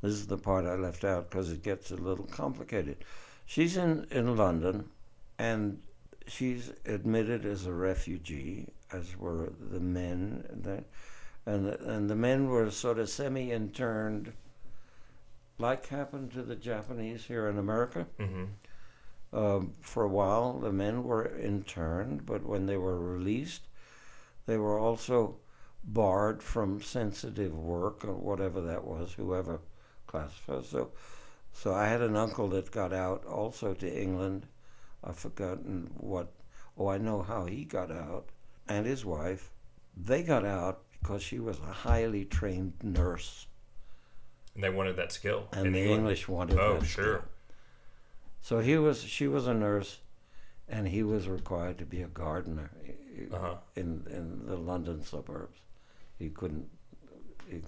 This 0.01 0.13
is 0.13 0.27
the 0.27 0.37
part 0.37 0.65
I 0.65 0.75
left 0.75 1.03
out 1.03 1.29
because 1.29 1.51
it 1.51 1.63
gets 1.63 1.91
a 1.91 1.95
little 1.95 2.25
complicated. 2.25 2.97
She's 3.45 3.75
in, 3.75 4.07
in 4.11 4.35
London, 4.35 4.89
and 5.37 5.81
she's 6.31 6.71
admitted 6.85 7.45
as 7.45 7.65
a 7.65 7.73
refugee, 7.73 8.67
as 8.91 9.17
were 9.17 9.51
the 9.59 9.79
men. 9.79 10.45
And 10.49 10.63
the, 10.63 10.83
and 11.45 11.65
the, 11.65 11.93
and 11.93 12.09
the 12.09 12.15
men 12.15 12.47
were 12.47 12.71
sort 12.71 12.99
of 12.99 13.09
semi 13.09 13.51
interned 13.51 14.33
like 15.61 15.87
happened 15.87 16.31
to 16.31 16.41
the 16.41 16.55
Japanese 16.55 17.25
here 17.25 17.47
in 17.47 17.57
America. 17.57 18.07
Mm-hmm. 18.19 18.45
Um, 19.33 19.73
for 19.79 20.03
a 20.03 20.09
while, 20.09 20.59
the 20.59 20.73
men 20.73 21.03
were 21.03 21.37
interned, 21.37 22.25
but 22.25 22.45
when 22.45 22.65
they 22.65 22.77
were 22.77 22.99
released, 22.99 23.67
they 24.45 24.57
were 24.57 24.79
also 24.79 25.37
barred 25.83 26.43
from 26.43 26.81
sensitive 26.81 27.53
work 27.53 28.03
or 28.03 28.13
whatever 28.13 28.59
that 28.61 28.83
was, 28.83 29.13
whoever 29.13 29.61
classified. 30.07 30.65
So, 30.65 30.91
so 31.53 31.73
I 31.73 31.87
had 31.87 32.01
an 32.01 32.17
uncle 32.17 32.49
that 32.49 32.71
got 32.71 32.91
out 32.91 33.25
also 33.25 33.73
to 33.75 34.01
England. 34.01 34.47
I've 35.03 35.17
forgotten 35.17 35.89
what. 35.97 36.31
Oh, 36.77 36.87
I 36.87 36.97
know 36.97 37.21
how 37.21 37.45
he 37.45 37.65
got 37.65 37.91
out, 37.91 38.29
and 38.67 38.85
his 38.85 39.05
wife. 39.05 39.51
They 39.97 40.23
got 40.23 40.45
out 40.45 40.83
because 40.91 41.21
she 41.21 41.39
was 41.39 41.59
a 41.59 41.73
highly 41.73 42.25
trained 42.25 42.73
nurse 42.81 43.47
and 44.55 44.63
they 44.63 44.69
wanted 44.69 44.95
that 44.97 45.11
skill. 45.11 45.47
And 45.53 45.73
the 45.73 45.79
England. 45.79 46.01
English 46.01 46.27
wanted 46.27 46.57
oh, 46.59 46.73
that 46.73 46.81
Oh, 46.81 46.83
sure. 46.83 47.17
Skill. 47.17 47.23
So 48.41 48.59
he 48.59 48.77
was 48.77 49.01
she 49.01 49.27
was 49.27 49.47
a 49.47 49.53
nurse 49.53 49.99
and 50.67 50.87
he 50.87 51.03
was 51.03 51.27
required 51.27 51.77
to 51.77 51.85
be 51.85 52.01
a 52.01 52.07
gardener 52.07 52.71
uh-huh. 53.31 53.55
in 53.75 54.05
in 54.09 54.45
the 54.45 54.57
London 54.57 55.03
suburbs. 55.03 55.59
He 56.17 56.29
couldn't 56.29 56.67
he, 57.47 57.61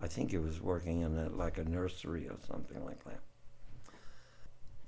I 0.00 0.08
think 0.08 0.30
he 0.30 0.38
was 0.38 0.60
working 0.60 1.00
in 1.00 1.16
a, 1.16 1.28
like 1.30 1.58
a 1.58 1.64
nursery 1.64 2.28
or 2.28 2.36
something 2.46 2.84
like 2.84 3.02
that. 3.04 3.20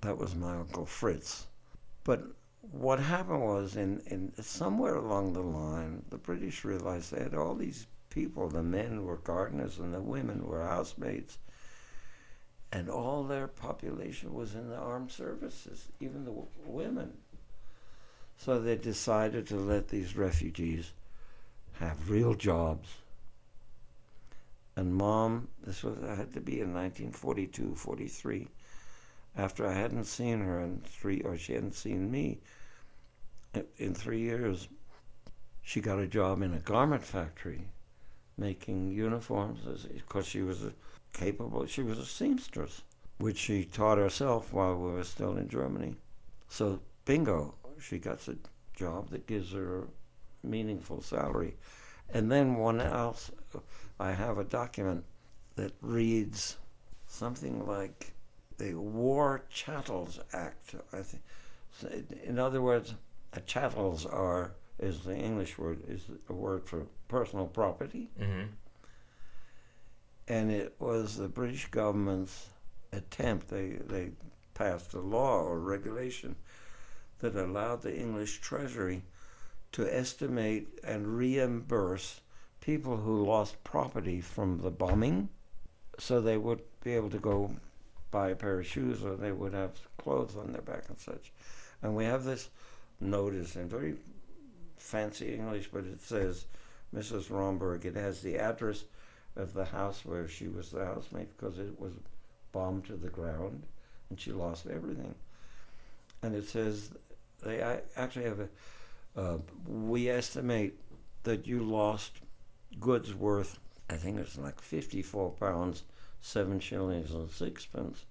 That 0.02 0.18
was 0.18 0.34
my 0.34 0.56
uncle 0.56 0.86
Fritz. 0.86 1.46
But 2.08 2.22
what 2.72 3.00
happened 3.00 3.42
was 3.42 3.76
in, 3.76 4.00
in 4.06 4.32
somewhere 4.42 4.94
along 4.94 5.34
the 5.34 5.42
line 5.42 6.04
the 6.08 6.16
British 6.16 6.64
realized 6.64 7.12
they 7.12 7.22
had 7.22 7.34
all 7.34 7.54
these 7.54 7.86
people. 8.08 8.48
The 8.48 8.62
men 8.62 9.04
were 9.04 9.18
gardeners 9.18 9.78
and 9.78 9.92
the 9.92 10.00
women 10.00 10.46
were 10.46 10.64
housemaids. 10.64 11.36
And 12.72 12.88
all 12.88 13.24
their 13.24 13.46
population 13.46 14.32
was 14.32 14.54
in 14.54 14.70
the 14.70 14.78
armed 14.78 15.12
services, 15.12 15.88
even 16.00 16.24
the 16.24 16.30
w- 16.30 16.48
women. 16.64 17.12
So 18.38 18.58
they 18.58 18.76
decided 18.76 19.46
to 19.48 19.56
let 19.56 19.88
these 19.88 20.16
refugees 20.16 20.92
have 21.74 22.08
real 22.08 22.32
jobs. 22.32 22.88
And 24.76 24.94
mom, 24.94 25.48
this 25.62 25.82
was 25.82 25.98
had 25.98 26.32
to 26.32 26.40
be 26.40 26.62
in 26.62 26.72
1942, 26.72 27.74
43, 27.74 28.48
after 29.38 29.64
I 29.66 29.72
hadn't 29.72 30.04
seen 30.04 30.40
her 30.40 30.60
in 30.60 30.80
three, 30.84 31.20
or 31.20 31.38
she 31.38 31.54
hadn't 31.54 31.74
seen 31.74 32.10
me 32.10 32.40
in 33.78 33.94
three 33.94 34.20
years. 34.20 34.68
She 35.62 35.80
got 35.80 36.00
a 36.00 36.08
job 36.08 36.42
in 36.42 36.52
a 36.54 36.58
garment 36.58 37.04
factory 37.04 37.68
making 38.36 38.90
uniforms 38.90 39.60
because 39.86 40.26
she 40.26 40.42
was 40.42 40.64
a 40.64 40.72
capable, 41.12 41.64
she 41.66 41.82
was 41.82 41.98
a 41.98 42.04
seamstress, 42.04 42.82
which 43.18 43.38
she 43.38 43.64
taught 43.64 43.98
herself 43.98 44.52
while 44.52 44.74
we 44.74 44.90
were 44.92 45.04
still 45.04 45.36
in 45.36 45.48
Germany. 45.48 45.94
So, 46.48 46.80
bingo, 47.04 47.54
she 47.80 47.98
gets 47.98 48.28
a 48.28 48.36
job 48.74 49.10
that 49.10 49.26
gives 49.26 49.52
her 49.52 49.82
a 49.82 50.46
meaningful 50.46 51.00
salary. 51.00 51.56
And 52.10 52.30
then 52.30 52.56
one 52.56 52.80
else, 52.80 53.30
I 54.00 54.12
have 54.12 54.38
a 54.38 54.44
document 54.44 55.04
that 55.56 55.72
reads 55.80 56.56
something 57.06 57.66
like 57.66 58.14
the 58.58 58.74
War 58.74 59.42
Chattels 59.52 60.20
Act. 60.32 60.74
I 60.92 61.02
think, 61.02 61.22
in 62.24 62.38
other 62.38 62.60
words, 62.60 62.94
chattels 63.46 64.04
are 64.06 64.52
is 64.78 65.00
the 65.00 65.16
English 65.16 65.58
word 65.58 65.80
is 65.88 66.02
a 66.28 66.32
word 66.32 66.64
for 66.66 66.86
personal 67.08 67.46
property, 67.46 68.08
Mm-hmm. 68.20 68.46
and 70.28 70.50
it 70.50 70.74
was 70.78 71.16
the 71.16 71.28
British 71.28 71.66
government's 71.70 72.48
attempt. 72.92 73.48
They 73.48 73.78
they 73.86 74.10
passed 74.54 74.94
a 74.94 75.00
law 75.00 75.42
or 75.42 75.58
regulation 75.60 76.36
that 77.20 77.34
allowed 77.36 77.82
the 77.82 77.96
English 77.96 78.40
Treasury 78.40 79.02
to 79.72 79.86
estimate 79.92 80.68
and 80.84 81.16
reimburse 81.16 82.20
people 82.60 82.96
who 82.96 83.24
lost 83.24 83.62
property 83.64 84.20
from 84.20 84.60
the 84.62 84.70
bombing, 84.70 85.28
so 85.98 86.20
they 86.20 86.36
would 86.36 86.60
be 86.82 86.94
able 86.94 87.10
to 87.10 87.18
go 87.18 87.50
buy 88.10 88.30
a 88.30 88.36
pair 88.36 88.60
of 88.60 88.66
shoes 88.66 89.04
or 89.04 89.16
they 89.16 89.32
would 89.32 89.52
have 89.52 89.72
clothes 89.98 90.36
on 90.36 90.52
their 90.52 90.62
back 90.62 90.84
and 90.88 90.98
such. 90.98 91.32
And 91.82 91.94
we 91.94 92.04
have 92.04 92.24
this 92.24 92.48
notice 93.00 93.56
in 93.56 93.68
very 93.68 93.94
fancy 94.76 95.34
English, 95.34 95.68
but 95.72 95.84
it 95.84 96.00
says 96.00 96.46
Mrs. 96.94 97.30
Romberg. 97.30 97.84
It 97.84 97.96
has 97.96 98.20
the 98.20 98.38
address 98.38 98.84
of 99.36 99.52
the 99.52 99.64
house 99.64 100.04
where 100.04 100.28
she 100.28 100.48
was 100.48 100.70
the 100.70 100.84
housemaid 100.84 101.28
because 101.36 101.58
it 101.58 101.78
was 101.78 101.92
bombed 102.52 102.86
to 102.86 102.96
the 102.96 103.08
ground 103.08 103.62
and 104.10 104.18
she 104.18 104.32
lost 104.32 104.66
everything. 104.66 105.14
And 106.22 106.34
it 106.34 106.48
says 106.48 106.90
they 107.44 107.60
actually 107.96 108.24
have 108.24 108.40
a. 108.40 108.48
Uh, 109.16 109.38
we 109.66 110.08
estimate 110.08 110.78
that 111.24 111.46
you 111.46 111.62
lost 111.62 112.12
goods 112.80 113.14
worth, 113.14 113.58
I 113.90 113.94
think 113.94 114.18
it's 114.18 114.38
like 114.38 114.60
54 114.60 115.32
pounds, 115.32 115.82
7 116.20 116.60
shillings 116.60 117.12
and 117.12 117.30
sixpence. 117.30 118.04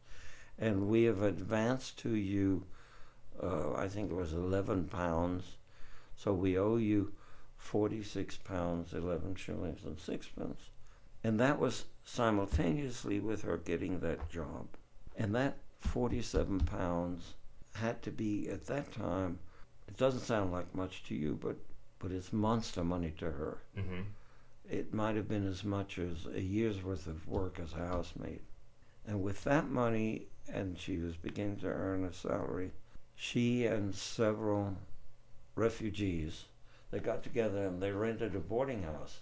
And 0.60 0.88
we 0.88 1.04
have 1.04 1.22
advanced 1.22 2.00
to 2.00 2.16
you, 2.16 2.64
uh, 3.42 3.74
I 3.74 3.88
think 3.88 4.12
it 4.12 4.16
was 4.16 4.34
11 4.34 4.86
pounds. 4.86 5.58
So 6.16 6.34
we 6.34 6.58
owe 6.58 6.78
you 6.78 7.14
46 7.58 8.38
pounds, 8.38 8.94
11 8.94 9.36
shillings 9.36 9.84
and 9.86 10.00
sixpence. 10.00 10.70
And 11.24 11.40
that 11.40 11.60
was 11.60 11.86
simultaneously 12.06 13.20
with 13.20 13.44
her 13.44 13.58
getting 13.58 14.00
that 14.00 14.30
job. 14.30 14.68
And 15.16 15.36
that 15.36 15.58
47 15.82 16.62
pounds 16.62 17.34
had 17.76 18.02
to 18.04 18.12
be, 18.12 18.50
at 18.50 18.66
that 18.68 18.92
time, 18.92 19.40
it 19.88 19.98
doesn't 19.98 20.22
sound 20.22 20.52
like 20.52 20.74
much 20.74 21.04
to 21.06 21.16
you, 21.16 21.38
but, 21.42 21.56
but 22.00 22.12
it's 22.12 22.34
monster 22.34 22.84
money 22.84 23.14
to 23.18 23.26
her. 23.26 23.58
Mm-hmm. 23.78 24.02
It 24.69 24.94
might 24.94 25.15
have 25.15 25.30
been 25.30 25.48
as 25.48 25.64
much 25.64 25.98
as 25.98 26.26
a 26.34 26.41
year's 26.41 26.84
worth 26.84 27.07
of 27.07 27.27
work 27.27 27.60
as 27.60 27.73
a 27.73 27.88
housemaid. 27.88 28.41
And 29.06 29.23
with 29.23 29.44
that 29.45 29.69
money, 29.69 30.27
and 30.52 30.77
she 30.77 30.98
was 30.98 31.15
beginning 31.15 31.57
to 31.57 31.68
earn 31.68 32.03
a 32.03 32.11
salary, 32.11 32.72
she 33.15 33.65
and 33.65 33.95
several 33.95 34.76
refugees, 35.56 36.45
they 36.91 36.99
got 36.99 37.23
together 37.23 37.65
and 37.65 37.81
they 37.81 37.91
rented 37.91 38.35
a 38.35 38.39
boarding 38.39 38.84
house. 38.84 39.22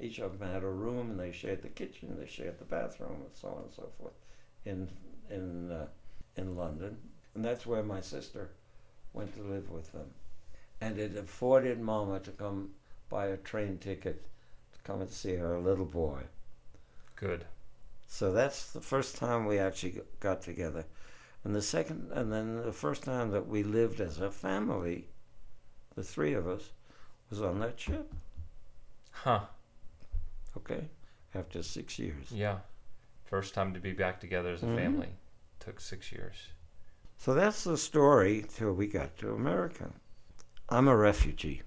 Each 0.00 0.18
of 0.18 0.38
them 0.38 0.48
had 0.48 0.62
a 0.62 0.68
room, 0.68 1.10
and 1.10 1.20
they 1.20 1.32
shared 1.32 1.62
the 1.62 1.68
kitchen, 1.68 2.16
they 2.18 2.26
shared 2.26 2.58
the 2.58 2.64
bathroom, 2.64 3.22
and 3.24 3.34
so 3.34 3.48
on 3.48 3.62
and 3.64 3.72
so 3.72 3.88
forth, 3.98 4.14
in 4.64 4.88
in 5.30 5.70
uh, 5.70 5.86
in 6.36 6.56
London. 6.56 6.96
And 7.34 7.44
that's 7.44 7.66
where 7.66 7.82
my 7.82 8.00
sister 8.00 8.50
went 9.12 9.34
to 9.36 9.42
live 9.42 9.70
with 9.70 9.92
them. 9.92 10.10
And 10.80 10.98
it 10.98 11.16
afforded 11.16 11.80
Mama 11.80 12.20
to 12.20 12.30
come 12.32 12.70
buy 13.08 13.26
a 13.26 13.36
train 13.36 13.78
ticket 13.78 14.24
to 14.84 14.90
come 14.92 15.00
and 15.00 15.10
see 15.10 15.36
her 15.36 15.58
little 15.58 15.84
boy. 15.84 16.20
Good. 17.16 17.44
So 18.06 18.32
that's 18.32 18.72
the 18.72 18.80
first 18.80 19.16
time 19.16 19.46
we 19.46 19.58
actually 19.58 20.02
got 20.20 20.42
together. 20.42 20.84
And 21.42 21.54
the 21.54 21.62
second, 21.62 22.10
and 22.12 22.32
then 22.32 22.62
the 22.62 22.72
first 22.72 23.02
time 23.02 23.30
that 23.32 23.46
we 23.48 23.62
lived 23.62 24.00
as 24.00 24.20
a 24.20 24.30
family, 24.30 25.06
the 25.94 26.02
three 26.02 26.34
of 26.34 26.46
us, 26.48 26.70
was 27.30 27.42
on 27.42 27.60
that 27.60 27.78
ship. 27.78 28.12
Huh. 29.10 29.40
Okay, 30.56 30.88
after 31.34 31.62
six 31.62 31.98
years. 31.98 32.30
Yeah. 32.30 32.58
First 33.24 33.54
time 33.54 33.74
to 33.74 33.80
be 33.80 33.92
back 33.92 34.20
together 34.20 34.52
as 34.52 34.62
a 34.62 34.66
Mhm. 34.66 34.76
family. 34.76 35.08
Took 35.60 35.80
six 35.80 36.12
years. 36.12 36.34
So 37.18 37.34
that's 37.34 37.64
the 37.64 37.76
story 37.76 38.44
till 38.48 38.72
we 38.72 38.86
got 38.86 39.16
to 39.18 39.34
America. 39.34 39.92
I'm 40.68 40.88
a 40.88 40.96
refugee. 40.96 41.62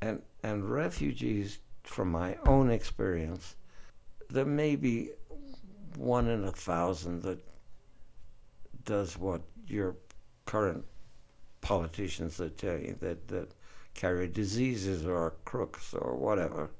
And 0.00 0.22
and 0.42 0.70
refugees 0.70 1.58
from 1.82 2.10
my 2.10 2.36
own 2.46 2.70
experience, 2.70 3.56
there 4.30 4.44
may 4.44 4.76
be 4.76 5.10
one 5.96 6.28
in 6.28 6.44
a 6.44 6.52
thousand 6.52 7.22
that 7.22 7.38
does 8.84 9.18
what 9.18 9.42
your 9.66 9.96
current 10.46 10.84
politicians 11.60 12.36
that 12.36 12.56
tell 12.56 12.78
you 12.78 12.96
that, 13.00 13.28
that 13.28 13.50
carry 13.94 14.28
diseases 14.28 15.04
or 15.04 15.16
are 15.16 15.34
crooks 15.44 15.92
or 15.92 16.14
whatever. 16.16 16.70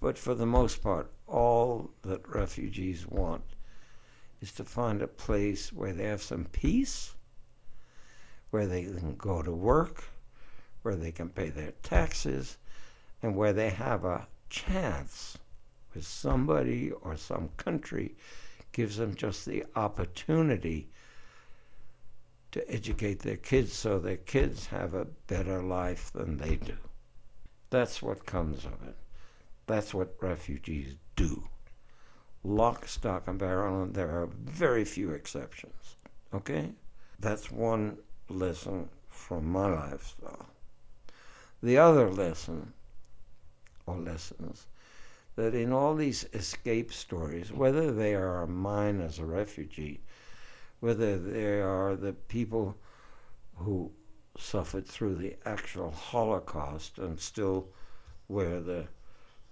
But 0.00 0.18
for 0.18 0.34
the 0.34 0.46
most 0.46 0.82
part, 0.82 1.10
all 1.26 1.90
that 2.02 2.28
refugees 2.28 3.06
want 3.06 3.44
is 4.40 4.52
to 4.52 4.64
find 4.64 5.00
a 5.00 5.06
place 5.06 5.72
where 5.72 5.92
they 5.92 6.04
have 6.04 6.22
some 6.22 6.44
peace, 6.46 7.14
where 8.50 8.66
they 8.66 8.82
can 8.82 9.14
go 9.16 9.42
to 9.42 9.52
work, 9.52 10.04
where 10.84 10.96
they 10.96 11.10
can 11.10 11.28
pay 11.28 11.48
their 11.48 11.72
taxes, 11.82 12.58
and 13.22 13.34
where 13.34 13.52
they 13.52 13.70
have 13.70 14.04
a 14.04 14.26
chance 14.50 15.38
where 15.92 16.02
somebody 16.02 16.90
or 16.90 17.16
some 17.16 17.48
country 17.56 18.14
gives 18.72 18.98
them 18.98 19.14
just 19.14 19.46
the 19.46 19.64
opportunity 19.76 20.88
to 22.52 22.70
educate 22.70 23.20
their 23.20 23.36
kids 23.36 23.72
so 23.72 23.98
their 23.98 24.18
kids 24.18 24.66
have 24.66 24.94
a 24.94 25.06
better 25.26 25.62
life 25.62 26.12
than 26.12 26.36
they 26.36 26.56
do. 26.56 26.76
That's 27.70 28.02
what 28.02 28.26
comes 28.26 28.64
of 28.64 28.86
it. 28.86 28.96
That's 29.66 29.94
what 29.94 30.14
refugees 30.20 30.96
do 31.16 31.48
lock, 32.44 32.86
stock, 32.86 33.26
and 33.26 33.38
barrel, 33.38 33.82
and 33.84 33.94
there 33.94 34.10
are 34.10 34.26
very 34.26 34.84
few 34.84 35.10
exceptions. 35.10 35.96
Okay? 36.34 36.72
That's 37.18 37.50
one 37.50 37.96
lesson 38.28 38.90
from 39.08 39.50
my 39.50 39.66
lifestyle. 39.66 40.53
The 41.62 41.78
other 41.78 42.10
lesson, 42.10 42.72
or 43.86 43.96
lessons, 43.96 44.66
that 45.36 45.54
in 45.54 45.72
all 45.72 45.94
these 45.94 46.24
escape 46.32 46.92
stories, 46.92 47.52
whether 47.52 47.90
they 47.92 48.14
are 48.14 48.46
mine 48.46 49.00
as 49.00 49.18
a 49.18 49.24
refugee, 49.24 50.00
whether 50.80 51.18
they 51.18 51.60
are 51.60 51.96
the 51.96 52.12
people 52.12 52.76
who 53.56 53.90
suffered 54.38 54.86
through 54.86 55.14
the 55.16 55.36
actual 55.44 55.90
Holocaust 55.90 56.98
and 56.98 57.18
still 57.18 57.68
wear 58.28 58.60
the 58.60 58.86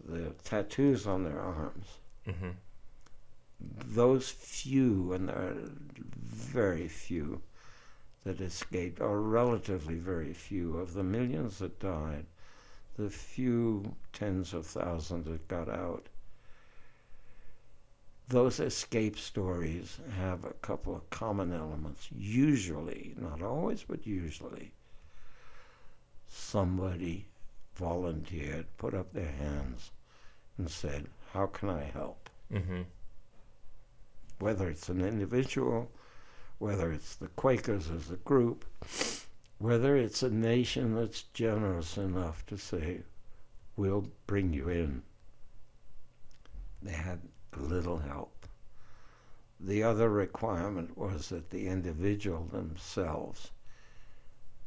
the 0.05 0.31
tattoos 0.45 1.07
on 1.07 1.25
their 1.25 1.41
arms, 1.41 1.87
Mm-hmm. 2.27 2.51
those 3.95 4.29
few, 4.31 5.13
and 5.13 5.29
there 5.29 5.37
are 5.37 5.57
very 6.17 6.89
few 6.89 7.41
that 8.25 8.41
escaped, 8.41 9.01
are 9.01 9.21
relatively 9.21 9.97
very 9.97 10.33
few, 10.33 10.79
of 10.79 10.95
the 10.95 11.03
millions 11.03 11.59
that 11.59 11.81
died, 11.81 12.27
the 12.97 13.11
few 13.11 13.97
tens 14.13 14.53
of 14.55 14.67
thousands 14.67 15.27
that 15.27 15.49
got 15.49 15.69
out, 15.69 16.09
those 18.29 18.61
escape 18.61 19.19
stories 19.19 19.99
have 20.19 20.45
a 20.45 20.53
couple 20.55 20.95
of 20.95 21.11
common 21.11 21.53
elements. 21.53 22.09
Usually, 22.17 23.15
not 23.19 23.43
always, 23.43 23.83
but 23.83 24.07
usually, 24.07 24.73
somebody 26.29 27.27
volunteered, 27.75 28.67
put 28.79 28.95
up 28.95 29.13
their 29.13 29.33
hands, 29.33 29.91
and 30.59 30.71
said, 30.71 31.09
How 31.33 31.47
can 31.47 31.69
I 31.71 31.85
help? 31.85 32.31
Mm-hmm. 32.53 32.83
whether 34.41 34.69
it's 34.69 34.91
an 34.91 35.01
individual, 35.01 35.91
whether 36.63 36.93
it's 36.93 37.17
the 37.17 37.27
Quakers 37.27 37.91
as 37.91 38.13
a 38.13 38.17
group, 38.19 38.65
whether 39.59 39.97
it's 39.97 40.23
a 40.23 40.31
nation 40.31 40.95
that's 40.95 41.25
generous 41.35 41.97
enough 41.97 42.47
to 42.47 42.57
say, 42.57 43.01
we'll 43.77 44.07
bring 44.29 44.53
you 44.53 44.69
in. 44.69 45.03
They 46.81 46.93
had 46.93 47.19
little 47.57 47.99
help. 47.99 48.47
The 49.59 49.83
other 49.83 50.09
requirement 50.09 50.97
was 50.97 51.31
that 51.31 51.51
the 51.51 51.67
individual 51.67 52.45
themselves, 52.45 53.51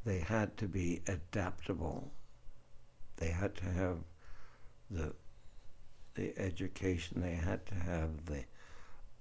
they 0.03 0.19
had 0.19 0.57
to 0.57 0.67
be 0.67 1.01
adaptable. 1.07 2.11
They 3.15 3.29
had 3.29 3.55
to 3.55 3.65
have 3.67 3.99
the 4.91 5.13
the 6.15 6.37
education, 6.37 7.21
they 7.21 7.35
had 7.35 7.65
to 7.67 7.75
have 7.75 8.25
the 8.25 8.43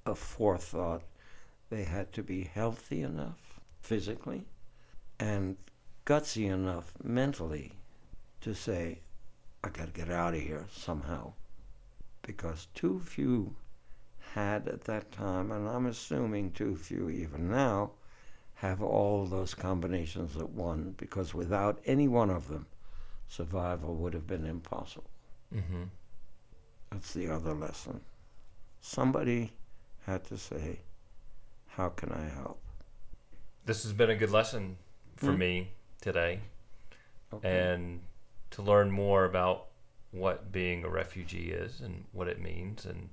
a 0.06 0.16
forethought. 0.16 1.04
They 1.70 1.84
had 1.84 2.12
to 2.12 2.22
be 2.22 2.44
healthy 2.44 3.02
enough 3.02 3.60
physically 3.80 4.46
and 5.18 5.56
gutsy 6.06 6.46
enough 6.50 6.92
mentally 7.02 7.72
to 8.42 8.54
say, 8.54 9.00
I 9.62 9.68
got 9.70 9.86
to 9.86 9.92
get 9.92 10.10
out 10.10 10.34
of 10.34 10.40
here 10.40 10.66
somehow. 10.70 11.32
Because 12.22 12.68
too 12.74 13.00
few 13.00 13.56
had 14.34 14.68
at 14.68 14.84
that 14.84 15.12
time, 15.12 15.50
and 15.52 15.68
I'm 15.68 15.86
assuming 15.86 16.50
too 16.50 16.76
few 16.76 17.08
even 17.10 17.50
now, 17.50 17.92
have 18.54 18.82
all 18.82 19.26
those 19.26 19.54
combinations 19.54 20.36
at 20.36 20.50
one, 20.50 20.94
because 20.96 21.34
without 21.34 21.80
any 21.84 22.08
one 22.08 22.30
of 22.30 22.48
them, 22.48 22.66
survival 23.28 23.94
would 23.96 24.14
have 24.14 24.26
been 24.26 24.46
impossible. 24.46 25.10
Mm-hmm. 25.54 25.84
That's 26.90 27.12
the 27.12 27.28
other 27.28 27.52
lesson. 27.52 28.00
Somebody 28.80 29.52
had 30.06 30.24
to 30.24 30.38
say, 30.38 30.80
How 31.76 31.88
can 31.88 32.12
I 32.12 32.28
help? 32.28 32.60
This 33.64 33.82
has 33.82 33.92
been 33.92 34.10
a 34.10 34.16
good 34.16 34.30
lesson 34.30 34.76
for 35.16 35.32
Hmm. 35.32 35.38
me 35.38 35.72
today, 36.00 36.40
Okay. 37.32 37.48
and 37.48 38.02
to 38.50 38.62
learn 38.62 38.90
more 38.90 39.24
about 39.24 39.66
what 40.12 40.52
being 40.52 40.84
a 40.84 40.88
refugee 40.88 41.50
is 41.50 41.80
and 41.80 42.04
what 42.12 42.28
it 42.28 42.40
means. 42.40 42.84
And 42.84 43.10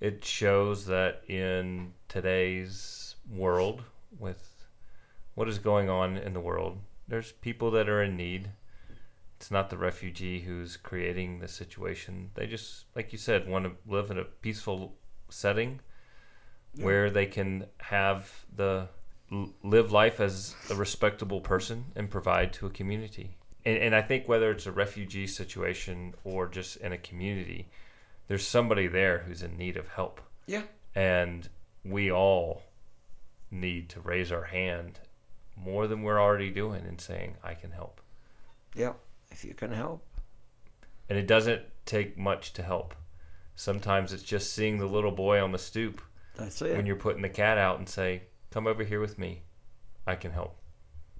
it 0.00 0.24
shows 0.24 0.86
that 0.86 1.22
in 1.28 1.92
today's 2.08 3.16
world, 3.30 3.84
with 4.18 4.64
what 5.34 5.48
is 5.48 5.58
going 5.58 5.88
on 5.90 6.16
in 6.16 6.32
the 6.32 6.40
world, 6.40 6.78
there's 7.08 7.32
people 7.32 7.70
that 7.72 7.88
are 7.88 8.02
in 8.02 8.16
need. 8.16 8.52
It's 9.36 9.50
not 9.50 9.68
the 9.70 9.76
refugee 9.76 10.40
who's 10.42 10.76
creating 10.76 11.40
the 11.40 11.48
situation. 11.48 12.30
They 12.34 12.46
just, 12.46 12.86
like 12.94 13.12
you 13.12 13.18
said, 13.18 13.48
want 13.48 13.64
to 13.66 13.90
live 13.90 14.10
in 14.10 14.18
a 14.18 14.24
peaceful 14.24 14.96
setting 15.28 15.80
Yeah. 16.74 16.84
where 16.84 17.10
they 17.10 17.26
can 17.26 17.66
have 17.78 18.46
the 18.54 18.88
live 19.62 19.92
life 19.92 20.20
as 20.20 20.54
a 20.70 20.74
respectable 20.74 21.40
person 21.40 21.86
and 21.96 22.10
provide 22.10 22.52
to 22.54 22.66
a 22.66 22.70
community. 22.70 23.36
And, 23.64 23.78
and 23.78 23.94
I 23.94 24.02
think 24.02 24.28
whether 24.28 24.50
it's 24.50 24.66
a 24.66 24.72
refugee 24.72 25.26
situation 25.26 26.14
or 26.24 26.48
just 26.48 26.76
in 26.76 26.92
a 26.92 26.98
community, 26.98 27.68
there's 28.28 28.46
somebody 28.46 28.86
there 28.86 29.20
who's 29.20 29.42
in 29.42 29.56
need 29.56 29.76
of 29.76 29.88
help. 29.88 30.20
Yeah. 30.46 30.62
And 30.94 31.48
we 31.84 32.10
all 32.10 32.62
need 33.50 33.88
to 33.90 34.00
raise 34.00 34.32
our 34.32 34.44
hand 34.44 35.00
more 35.56 35.86
than 35.86 36.02
we're 36.02 36.20
already 36.20 36.50
doing 36.50 36.84
and 36.86 37.00
saying, 37.00 37.36
I 37.42 37.54
can 37.54 37.70
help. 37.70 38.00
Yeah. 38.74 38.94
If 39.30 39.44
you 39.44 39.54
can 39.54 39.72
help. 39.72 40.04
And 41.08 41.18
it 41.18 41.26
doesn't 41.26 41.62
take 41.84 42.18
much 42.18 42.52
to 42.54 42.62
help. 42.62 42.94
Sometimes 43.54 44.12
it's 44.12 44.22
just 44.22 44.52
seeing 44.52 44.78
the 44.78 44.86
little 44.86 45.12
boy 45.12 45.42
on 45.42 45.52
the 45.52 45.58
stoop 45.58 46.00
That's 46.36 46.62
it. 46.62 46.76
when 46.76 46.86
you're 46.86 46.96
putting 46.96 47.22
the 47.22 47.28
cat 47.28 47.58
out 47.58 47.78
and 47.78 47.88
say, 47.88 48.22
"Come 48.50 48.66
over 48.66 48.84
here 48.84 49.00
with 49.00 49.18
me. 49.18 49.42
I 50.06 50.14
can 50.16 50.32
help." 50.32 50.58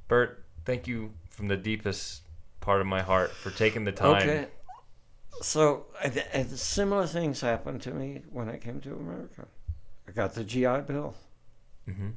Bert, 0.09 0.45
thank 0.65 0.87
you 0.87 1.13
from 1.31 1.49
the 1.49 1.57
deepest 1.57 2.23
part 2.61 2.81
of 2.81 2.87
my 2.87 3.03
heart 3.03 3.31
for 3.33 3.51
taking 3.51 3.85
the 3.85 3.93
time. 3.93 4.17
Okay. 4.23 4.47
So, 5.41 5.87
similar 6.55 7.07
things 7.07 7.41
happened 7.41 7.83
to 7.83 7.93
me 7.93 8.23
when 8.31 8.49
I 8.49 8.59
came 8.59 8.81
to 8.83 8.95
America. 8.95 9.49
I 10.07 10.13
got 10.13 10.35
the 10.35 10.45
GI 10.45 10.83
Bill. 10.83 11.15
hmm 11.87 12.11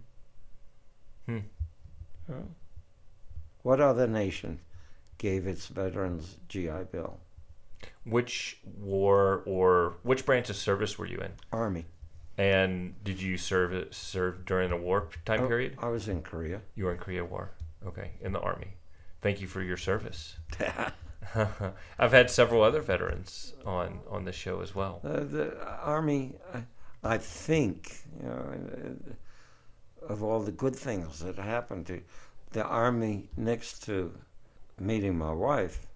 What 3.64 3.82
other 3.82 4.06
nation 4.08 4.60
gave 5.18 5.48
its 5.48 5.68
veterans 5.68 6.38
GI 6.48 6.84
Bill? 6.92 7.20
Which 8.04 8.60
war 8.78 9.42
or 9.46 9.98
which 10.04 10.26
branch 10.26 10.50
of 10.50 10.56
service 10.56 10.98
were 11.00 11.06
you 11.08 11.18
in? 11.20 11.32
Army. 11.52 11.86
And 12.38 13.02
did 13.04 13.22
you 13.22 13.38
serve 13.38 13.94
serve 13.94 14.46
during 14.46 14.72
a 14.72 14.78
war 14.78 15.08
time 15.26 15.42
Oh, 15.44 15.48
period? 15.48 15.78
I 15.80 15.88
was 15.88 16.08
in 16.08 16.22
Korea. 16.22 16.62
You 16.76 16.86
were 16.86 16.92
in 16.92 16.98
Korea 16.98 17.24
War. 17.24 17.52
Okay, 17.88 18.12
in 18.22 18.34
the 18.34 18.40
army. 18.40 18.76
Thank 19.22 19.42
you 19.42 19.48
for 19.48 19.62
your 19.62 19.78
service. 19.78 20.38
I've 22.00 22.12
had 22.12 22.30
several 22.30 22.62
other 22.64 22.82
veterans 22.82 23.54
on 23.66 24.00
on 24.10 24.26
the 24.26 24.32
show 24.32 24.62
as 24.62 24.76
well. 24.76 25.02
Uh, 25.04 25.22
the 25.24 25.58
Army, 25.82 26.36
I, 26.54 26.64
I 27.04 27.18
think, 27.18 28.02
you 28.22 28.28
know, 28.28 28.54
uh, 30.04 30.14
of 30.14 30.24
all 30.24 30.42
the 30.42 30.52
good 30.52 30.76
things 30.76 31.20
that 31.20 31.38
happened 31.38 31.88
to 31.88 32.02
the 32.52 32.64
Army 32.64 33.30
next 33.38 33.84
to 33.86 34.14
meeting 34.80 35.18
my 35.18 35.32
wife, 35.34 35.88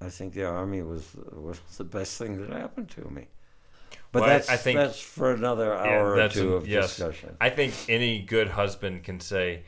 I 0.00 0.08
think 0.10 0.34
the 0.34 0.44
Army 0.44 0.82
was 0.82 1.04
was 1.32 1.60
the 1.78 1.84
best 1.84 2.18
thing 2.18 2.40
that 2.40 2.50
happened 2.50 2.90
to 2.90 3.08
me. 3.10 3.26
But 4.12 4.20
Well, 4.22 4.28
that's 4.30 4.48
I 4.48 4.56
think- 4.56 4.78
that's 4.78 5.00
for 5.00 5.32
another 5.32 5.66
Yeah, 5.66 5.82
hour 5.98 6.14
or 6.14 6.28
two 6.28 6.54
of 6.54 6.68
yes. 6.68 6.96
discussion. 6.96 7.36
I 7.40 7.50
think 7.50 7.74
any 7.88 8.20
good 8.22 8.48
husband 8.48 9.02
can 9.04 9.20
say 9.20 9.62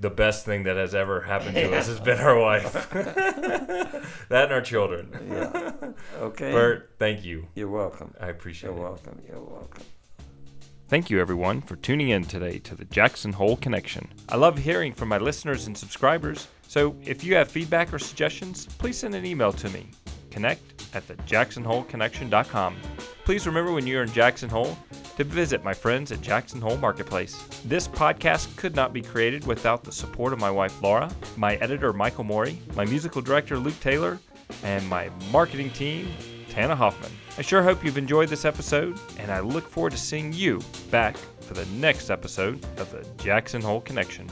the 0.00 0.10
best 0.10 0.44
thing 0.44 0.64
that 0.64 0.76
has 0.76 0.94
ever 0.94 1.20
happened 1.22 1.54
to 1.56 1.76
us 1.76 1.86
has 1.88 2.00
been 2.00 2.18
our 2.18 2.38
wife. 2.38 2.72
that 2.92 4.04
and 4.44 4.52
our 4.52 4.60
children. 4.60 5.08
Yeah. 5.30 5.72
Okay. 6.20 6.52
Bert, 6.52 6.90
thank 6.98 7.24
you. 7.24 7.46
You're 7.54 7.68
welcome. 7.70 8.14
I 8.20 8.28
appreciate 8.28 8.70
it. 8.70 8.74
You're 8.74 8.82
welcome. 8.82 9.20
You're 9.28 9.40
welcome. 9.42 9.82
Thank 10.88 11.08
you, 11.08 11.20
everyone, 11.20 11.60
for 11.60 11.76
tuning 11.76 12.08
in 12.08 12.24
today 12.24 12.58
to 12.58 12.74
the 12.74 12.84
Jackson 12.86 13.32
Hole 13.32 13.56
Connection. 13.56 14.08
I 14.28 14.36
love 14.36 14.58
hearing 14.58 14.92
from 14.92 15.08
my 15.08 15.18
listeners 15.18 15.68
and 15.68 15.78
subscribers, 15.78 16.48
so 16.66 16.96
if 17.04 17.22
you 17.22 17.36
have 17.36 17.48
feedback 17.48 17.92
or 17.94 17.98
suggestions, 18.00 18.66
please 18.66 18.98
send 18.98 19.14
an 19.14 19.24
email 19.24 19.52
to 19.52 19.68
me. 19.70 19.86
Connect 20.30 20.62
at 20.94 21.06
thejacksonholeconnection.com. 21.06 22.76
Please 23.24 23.46
remember 23.46 23.72
when 23.72 23.86
you're 23.86 24.02
in 24.02 24.12
Jackson 24.12 24.48
Hole 24.48 24.76
to 25.16 25.24
visit 25.24 25.62
my 25.62 25.74
friends 25.74 26.10
at 26.12 26.20
Jackson 26.20 26.60
Hole 26.60 26.76
Marketplace. 26.78 27.36
This 27.64 27.86
podcast 27.86 28.56
could 28.56 28.74
not 28.74 28.92
be 28.92 29.02
created 29.02 29.46
without 29.46 29.84
the 29.84 29.92
support 29.92 30.32
of 30.32 30.40
my 30.40 30.50
wife 30.50 30.80
Laura, 30.82 31.10
my 31.36 31.56
editor 31.56 31.92
Michael 31.92 32.24
Moeri, 32.24 32.56
my 32.74 32.84
musical 32.84 33.22
director 33.22 33.58
Luke 33.58 33.78
Taylor, 33.80 34.18
and 34.64 34.86
my 34.88 35.10
marketing 35.30 35.70
team 35.70 36.08
Tana 36.48 36.74
Hoffman. 36.74 37.12
I 37.38 37.42
sure 37.42 37.62
hope 37.62 37.84
you've 37.84 37.98
enjoyed 37.98 38.28
this 38.28 38.44
episode, 38.44 38.98
and 39.18 39.30
I 39.30 39.40
look 39.40 39.68
forward 39.68 39.92
to 39.92 39.98
seeing 39.98 40.32
you 40.32 40.60
back 40.90 41.16
for 41.40 41.54
the 41.54 41.66
next 41.66 42.10
episode 42.10 42.64
of 42.78 42.90
the 42.90 43.06
Jackson 43.22 43.62
Hole 43.62 43.80
Connection. 43.80 44.28